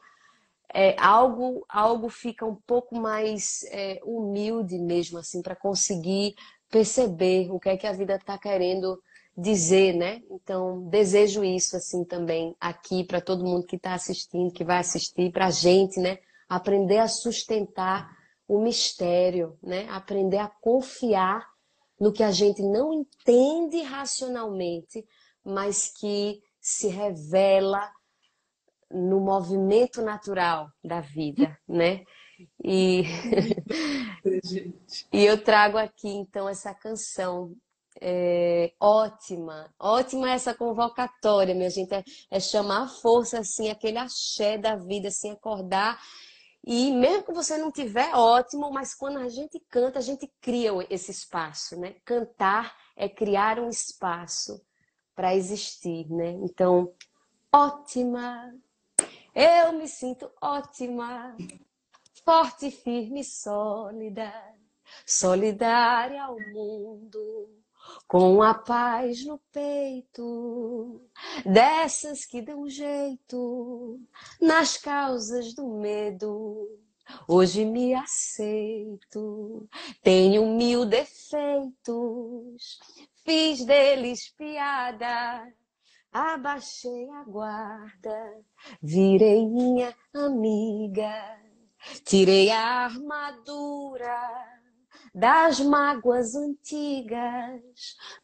é, 0.73 0.95
algo, 0.99 1.65
algo 1.69 2.09
fica 2.09 2.45
um 2.45 2.55
pouco 2.55 2.95
mais 2.99 3.63
é, 3.71 3.99
humilde 4.03 4.77
mesmo, 4.77 5.17
assim, 5.17 5.41
para 5.41 5.55
conseguir 5.55 6.35
perceber 6.69 7.49
o 7.51 7.59
que 7.59 7.69
é 7.69 7.77
que 7.77 7.87
a 7.87 7.93
vida 7.93 8.15
está 8.15 8.37
querendo 8.37 9.01
dizer, 9.35 9.93
né? 9.93 10.21
Então, 10.31 10.89
desejo 10.89 11.43
isso, 11.43 11.77
assim, 11.77 12.03
também 12.03 12.55
aqui 12.59 13.03
para 13.03 13.21
todo 13.21 13.45
mundo 13.45 13.65
que 13.65 13.75
está 13.75 13.93
assistindo, 13.93 14.51
que 14.51 14.63
vai 14.63 14.79
assistir, 14.79 15.31
para 15.31 15.47
a 15.47 15.51
gente, 15.51 15.99
né? 15.99 16.17
Aprender 16.49 16.97
a 16.97 17.07
sustentar 17.07 18.17
o 18.47 18.59
mistério, 18.59 19.57
né? 19.61 19.87
Aprender 19.89 20.37
a 20.37 20.47
confiar 20.47 21.47
no 21.99 22.11
que 22.11 22.23
a 22.23 22.31
gente 22.31 22.61
não 22.61 22.93
entende 22.93 23.81
racionalmente, 23.81 25.05
mas 25.43 25.91
que 25.91 26.41
se 26.59 26.87
revela 26.87 27.91
no 28.91 29.19
movimento 29.19 30.01
natural 30.01 30.69
da 30.83 31.01
vida, 31.01 31.57
né? 31.67 32.03
E, 32.63 33.03
e 35.11 35.25
eu 35.25 35.43
trago 35.43 35.77
aqui 35.77 36.07
então 36.07 36.47
essa 36.47 36.73
canção 36.73 37.55
é, 37.99 38.73
ótima, 38.79 39.73
ótima 39.79 40.31
essa 40.31 40.53
convocatória, 40.53 41.55
minha 41.55 41.69
gente, 41.69 41.93
é, 41.93 42.03
é, 42.29 42.39
chamar 42.39 42.83
a 42.83 42.87
força 42.87 43.39
assim, 43.39 43.69
aquele 43.69 43.97
axé 43.97 44.57
da 44.57 44.75
vida, 44.75 45.07
assim, 45.07 45.31
acordar 45.31 45.99
e 46.69 46.91
mesmo 46.91 47.23
que 47.23 47.31
você 47.31 47.57
não 47.57 47.71
tiver 47.71 48.13
ótimo, 48.13 48.69
mas 48.69 48.93
quando 48.93 49.19
a 49.19 49.29
gente 49.29 49.57
canta, 49.69 49.99
a 49.99 50.01
gente 50.01 50.29
cria 50.41 50.71
esse 50.89 51.11
espaço, 51.11 51.79
né? 51.79 51.95
Cantar 52.03 52.75
é 52.93 53.07
criar 53.07 53.57
um 53.57 53.69
espaço 53.69 54.61
para 55.15 55.33
existir, 55.33 56.11
né? 56.11 56.31
Então, 56.43 56.93
ótima, 57.53 58.53
eu 59.37 59.71
me 59.73 59.87
sinto 59.87 60.31
ótima, 60.41 61.37
forte, 62.25 62.71
firme, 62.71 63.23
sólida, 63.23 64.33
solidária 65.05 66.23
ao 66.23 66.39
mundo, 66.39 67.47
com 68.07 68.41
a 68.41 68.55
paz 68.55 69.23
no 69.23 69.37
peito, 69.51 71.07
dessas 71.45 72.25
que 72.25 72.41
dão 72.41 72.67
jeito 72.67 74.01
nas 74.41 74.75
causas 74.75 75.53
do 75.53 75.67
medo. 75.67 76.67
Hoje 77.27 77.63
me 77.63 77.93
aceito, 77.93 79.69
tenho 80.01 80.47
mil 80.47 80.83
defeitos, 80.83 82.79
fiz 83.23 83.63
deles 83.63 84.33
piada 84.35 85.47
abaixei 86.17 87.09
a 87.11 87.23
guarda, 87.23 88.43
virei 88.81 89.45
minha 89.47 89.93
amiga, 90.15 91.13
tirei 92.03 92.49
a 92.51 92.85
armadura 92.85 94.56
das 95.17 95.59
mágoas 95.59 96.35
antigas, 96.35 97.59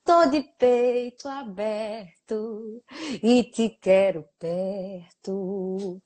tô 0.05 0.27
de 0.27 0.43
peito 0.43 1.27
aberto 1.27 2.83
e 3.23 3.43
te 3.43 3.67
quero 3.67 4.23
perto. 4.37 5.99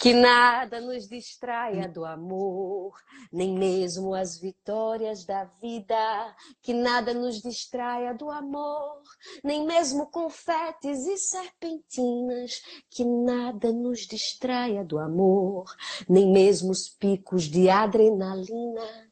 Que 0.00 0.14
nada 0.14 0.80
nos 0.80 1.06
distraia 1.06 1.86
do 1.86 2.06
amor, 2.06 2.94
nem 3.30 3.52
mesmo 3.52 4.14
as 4.14 4.38
vitórias 4.38 5.26
da 5.26 5.44
vida. 5.44 6.34
Que 6.62 6.72
nada 6.72 7.12
nos 7.12 7.42
distraia 7.42 8.14
do 8.14 8.30
amor, 8.30 9.02
nem 9.44 9.66
mesmo 9.66 10.06
confetes 10.06 11.06
e 11.06 11.18
serpentinas. 11.18 12.62
Que 12.88 13.04
nada 13.04 13.70
nos 13.74 14.06
distraia 14.06 14.82
do 14.82 14.98
amor, 14.98 15.66
nem 16.08 16.32
mesmo 16.32 16.70
os 16.70 16.88
picos 16.88 17.42
de 17.44 17.68
adrenalina. 17.68 19.09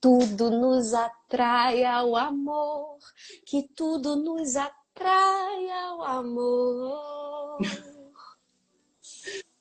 Tudo 0.00 0.50
nos 0.50 0.92
atrai 0.92 1.84
ao 1.84 2.14
amor, 2.14 2.98
que 3.44 3.68
tudo 3.74 4.16
nos 4.16 4.56
atrai 4.56 5.70
ao 5.70 6.02
amor. 6.02 7.58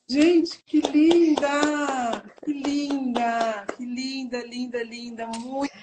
Gente, 0.08 0.64
que 0.64 0.82
linda! 0.82 2.24
Que 2.44 2.54
linda! 2.54 3.66
Que 3.76 3.86
linda, 3.86 4.44
linda, 4.44 4.84
linda! 4.84 5.28
Muito 5.28 5.74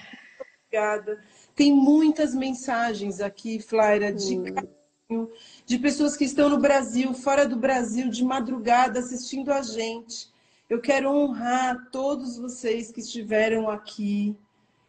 obrigada. 0.70 1.20
Tem 1.57 1.72
muitas 1.72 2.34
mensagens 2.34 3.20
aqui, 3.20 3.61
Flaira, 3.61 4.12
de 4.12 4.38
hum. 4.38 4.44
carinho, 4.44 5.30
de 5.66 5.78
pessoas 5.78 6.16
que 6.16 6.24
estão 6.24 6.48
no 6.48 6.59
Brasil, 6.59 7.12
fora 7.12 7.46
do 7.46 7.57
Brasil, 7.57 8.09
de 8.09 8.24
madrugada, 8.24 9.00
assistindo 9.00 9.53
a 9.53 9.61
gente. 9.61 10.32
Eu 10.73 10.81
quero 10.81 11.14
honrar 11.14 11.91
todos 11.91 12.39
vocês 12.39 12.91
que 12.91 13.01
estiveram 13.01 13.68
aqui, 13.68 14.35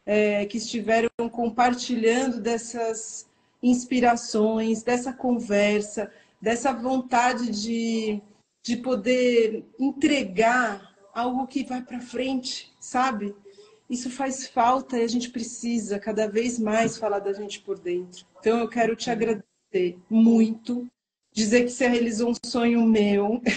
é, 0.05 0.45
que 0.45 0.57
estiveram 0.57 1.09
compartilhando 1.29 2.39
dessas 2.39 3.29
inspirações, 3.61 4.81
dessa 4.81 5.11
conversa, 5.11 6.09
dessa 6.41 6.71
vontade 6.71 7.51
de, 7.51 8.21
de 8.63 8.77
poder 8.77 9.65
entregar 9.77 10.95
algo 11.13 11.45
que 11.47 11.65
vai 11.65 11.81
para 11.81 11.99
frente, 11.99 12.71
sabe? 12.79 13.35
Isso 13.89 14.09
faz 14.09 14.47
falta 14.47 14.97
e 14.97 15.03
a 15.03 15.07
gente 15.09 15.31
precisa 15.31 15.99
cada 15.99 16.29
vez 16.29 16.57
mais 16.57 16.97
falar 16.97 17.19
da 17.19 17.33
gente 17.33 17.59
por 17.59 17.77
dentro. 17.77 18.25
Então 18.39 18.57
eu 18.57 18.69
quero 18.69 18.95
te 18.95 19.11
agradecer 19.11 19.99
muito, 20.09 20.87
dizer 21.33 21.65
que 21.65 21.71
você 21.71 21.87
realizou 21.89 22.31
um 22.31 22.49
sonho 22.49 22.85
meu. 22.87 23.41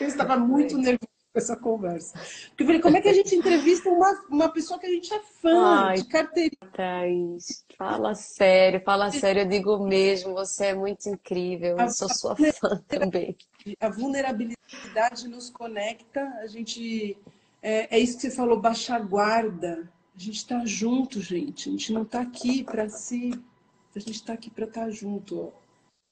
Eu 0.00 0.08
estava 0.08 0.36
muito 0.36 0.76
nervosa 0.76 1.11
essa 1.34 1.56
conversa. 1.56 2.18
Porque 2.48 2.62
eu 2.62 2.66
falei, 2.66 2.80
como 2.80 2.96
é 2.96 3.00
que 3.00 3.08
a 3.08 3.12
gente 3.12 3.34
entrevista 3.34 3.88
uma, 3.88 4.24
uma 4.28 4.48
pessoa 4.50 4.78
que 4.78 4.86
a 4.86 4.90
gente 4.90 5.12
é 5.12 5.20
fã 5.20 5.86
Ai, 5.86 5.96
de 5.96 6.04
carteirinha? 6.04 6.70
Thaís, 6.72 7.64
fala 7.76 8.14
sério, 8.14 8.82
fala 8.84 9.10
sério, 9.10 9.42
eu 9.42 9.48
digo 9.48 9.78
mesmo, 9.78 10.34
você 10.34 10.66
é 10.66 10.74
muito 10.74 11.08
incrível, 11.08 11.78
eu 11.78 11.90
sou 11.90 12.08
sua 12.08 12.36
fã 12.36 12.76
também. 12.86 13.36
A 13.80 13.88
vulnerabilidade 13.88 15.28
nos 15.28 15.48
conecta, 15.48 16.22
a 16.40 16.46
gente. 16.46 17.16
É, 17.62 17.96
é 17.96 17.98
isso 17.98 18.16
que 18.16 18.22
você 18.22 18.30
falou, 18.30 18.60
baixar 18.60 19.00
guarda. 19.00 19.90
A 20.14 20.18
gente 20.18 20.36
está 20.36 20.64
junto, 20.66 21.20
gente. 21.20 21.68
A 21.68 21.72
gente 21.72 21.92
não 21.92 22.02
está 22.02 22.20
aqui 22.20 22.64
para 22.64 22.88
se. 22.88 23.32
A 23.94 23.98
gente 23.98 24.16
está 24.16 24.32
aqui 24.32 24.50
para 24.50 24.64
estar 24.64 24.84
tá 24.84 24.90
junto, 24.90 25.52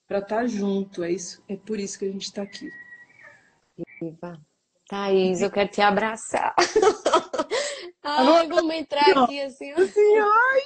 Para 0.07 0.19
estar 0.19 0.37
tá 0.37 0.47
junto, 0.47 1.03
é 1.03 1.11
isso. 1.13 1.43
É 1.49 1.57
por 1.57 1.79
isso 1.79 1.99
que 1.99 2.05
a 2.05 2.11
gente 2.11 2.25
está 2.25 2.43
aqui. 2.43 2.71
Viva. 4.01 4.41
Thaís, 4.91 5.41
eu 5.41 5.53
quero 5.53 5.71
te 5.71 5.81
abraçar. 5.81 6.53
ai, 8.03 8.49
vamos 8.49 8.75
entrar 8.75 9.09
aqui 9.23 9.41
assim, 9.41 9.71
assim, 9.71 10.19
ai. 10.19 10.63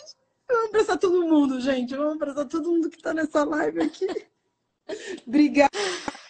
Vamos 0.48 0.68
abraçar 0.70 0.98
todo 0.98 1.26
mundo, 1.28 1.60
gente. 1.60 1.94
Vamos 1.94 2.14
abraçar 2.14 2.48
todo 2.48 2.72
mundo 2.72 2.88
que 2.88 2.96
está 2.96 3.12
nessa 3.12 3.44
live 3.44 3.82
aqui. 3.82 4.06
obrigada, 5.28 5.70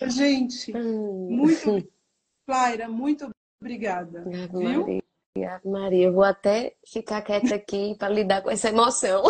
gente. 0.09 0.77
Hum. 0.77 1.29
Muito 1.31 1.89
Flaira, 2.45 2.89
muito 2.89 3.31
obrigada. 3.61 4.25
viu? 4.25 5.01
Maria, 5.37 5.61
Maria, 5.65 6.07
eu 6.09 6.13
vou 6.13 6.25
até 6.25 6.75
ficar 6.85 7.23
quieta 7.23 7.55
aqui 7.55 7.95
para 7.97 8.13
lidar 8.13 8.43
com 8.43 8.51
essa 8.51 8.71
emoção. 8.71 9.23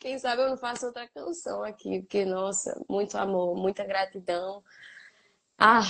Quem 0.00 0.18
sabe 0.18 0.42
eu 0.42 0.50
não 0.50 0.56
faço 0.56 0.86
outra 0.86 1.06
canção 1.06 1.62
aqui, 1.62 2.00
porque, 2.00 2.24
nossa, 2.24 2.84
muito 2.90 3.16
amor, 3.16 3.56
muita 3.56 3.84
gratidão. 3.84 4.60
Ah, 5.56 5.82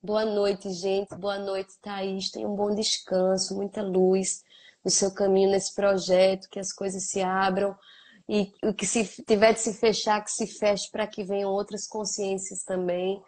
Boa 0.00 0.24
noite, 0.24 0.70
gente. 0.70 1.12
Boa 1.16 1.40
noite, 1.40 1.74
Thaís. 1.82 2.30
Tenha 2.30 2.48
um 2.48 2.54
bom 2.54 2.72
descanso, 2.72 3.56
muita 3.56 3.82
luz 3.82 4.44
no 4.84 4.90
seu 4.92 5.10
caminho 5.12 5.50
nesse 5.50 5.74
projeto, 5.74 6.48
que 6.48 6.60
as 6.60 6.72
coisas 6.72 7.10
se 7.10 7.20
abram 7.20 7.74
e 8.28 8.52
o 8.62 8.72
que 8.72 8.86
se 8.86 9.04
tiver 9.24 9.54
de 9.54 9.60
se 9.60 9.74
fechar, 9.74 10.22
que 10.22 10.30
se 10.30 10.46
feche 10.46 10.88
para 10.92 11.04
que 11.04 11.24
venham 11.24 11.50
outras 11.50 11.88
consciências 11.88 12.62
também. 12.62 13.20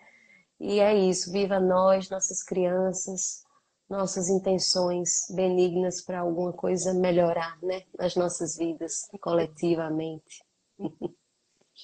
E 0.61 0.79
é 0.79 0.95
isso. 0.95 1.33
Viva 1.33 1.59
nós, 1.59 2.09
nossas 2.09 2.41
crianças, 2.41 3.43
nossas 3.89 4.29
intenções 4.29 5.27
benignas 5.29 6.01
para 6.01 6.21
alguma 6.21 6.53
coisa 6.53 6.95
melhorar, 6.95 7.59
né, 7.61 7.83
nas 7.99 8.15
nossas 8.15 8.57
vidas 8.57 9.09
coletivamente. 9.21 10.45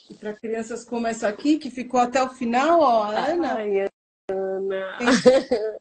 E 0.09 0.15
para 0.15 0.35
crianças 0.35 0.85
como 0.85 1.09
essa 1.09 1.27
aqui, 1.27 1.59
que 1.59 1.71
ficou 1.71 1.99
até 1.99 2.23
o 2.23 2.29
final, 2.29 2.81
ó, 2.81 3.11
Ana. 3.11 3.55
Ai, 3.55 3.89
Ana. 4.29 4.99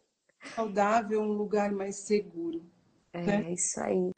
Saudável, 0.56 1.22
um 1.22 1.32
lugar 1.34 1.72
mais 1.72 1.96
seguro. 1.96 2.64
É 3.12 3.22
né? 3.22 3.52
isso 3.54 3.80
aí. 3.80 4.12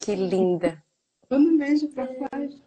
Que 0.00 0.14
linda. 0.14 0.82
Manda 1.28 1.50
um 1.50 1.58
beijo 1.58 1.88
para 1.88 2.06
Flávia. 2.06 2.60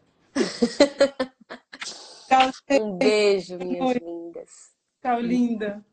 um 2.81 2.97
beijo, 2.97 3.57
minhas 3.57 3.97
lindas. 3.97 4.71
Tchau, 5.01 5.19
linda. 5.19 5.85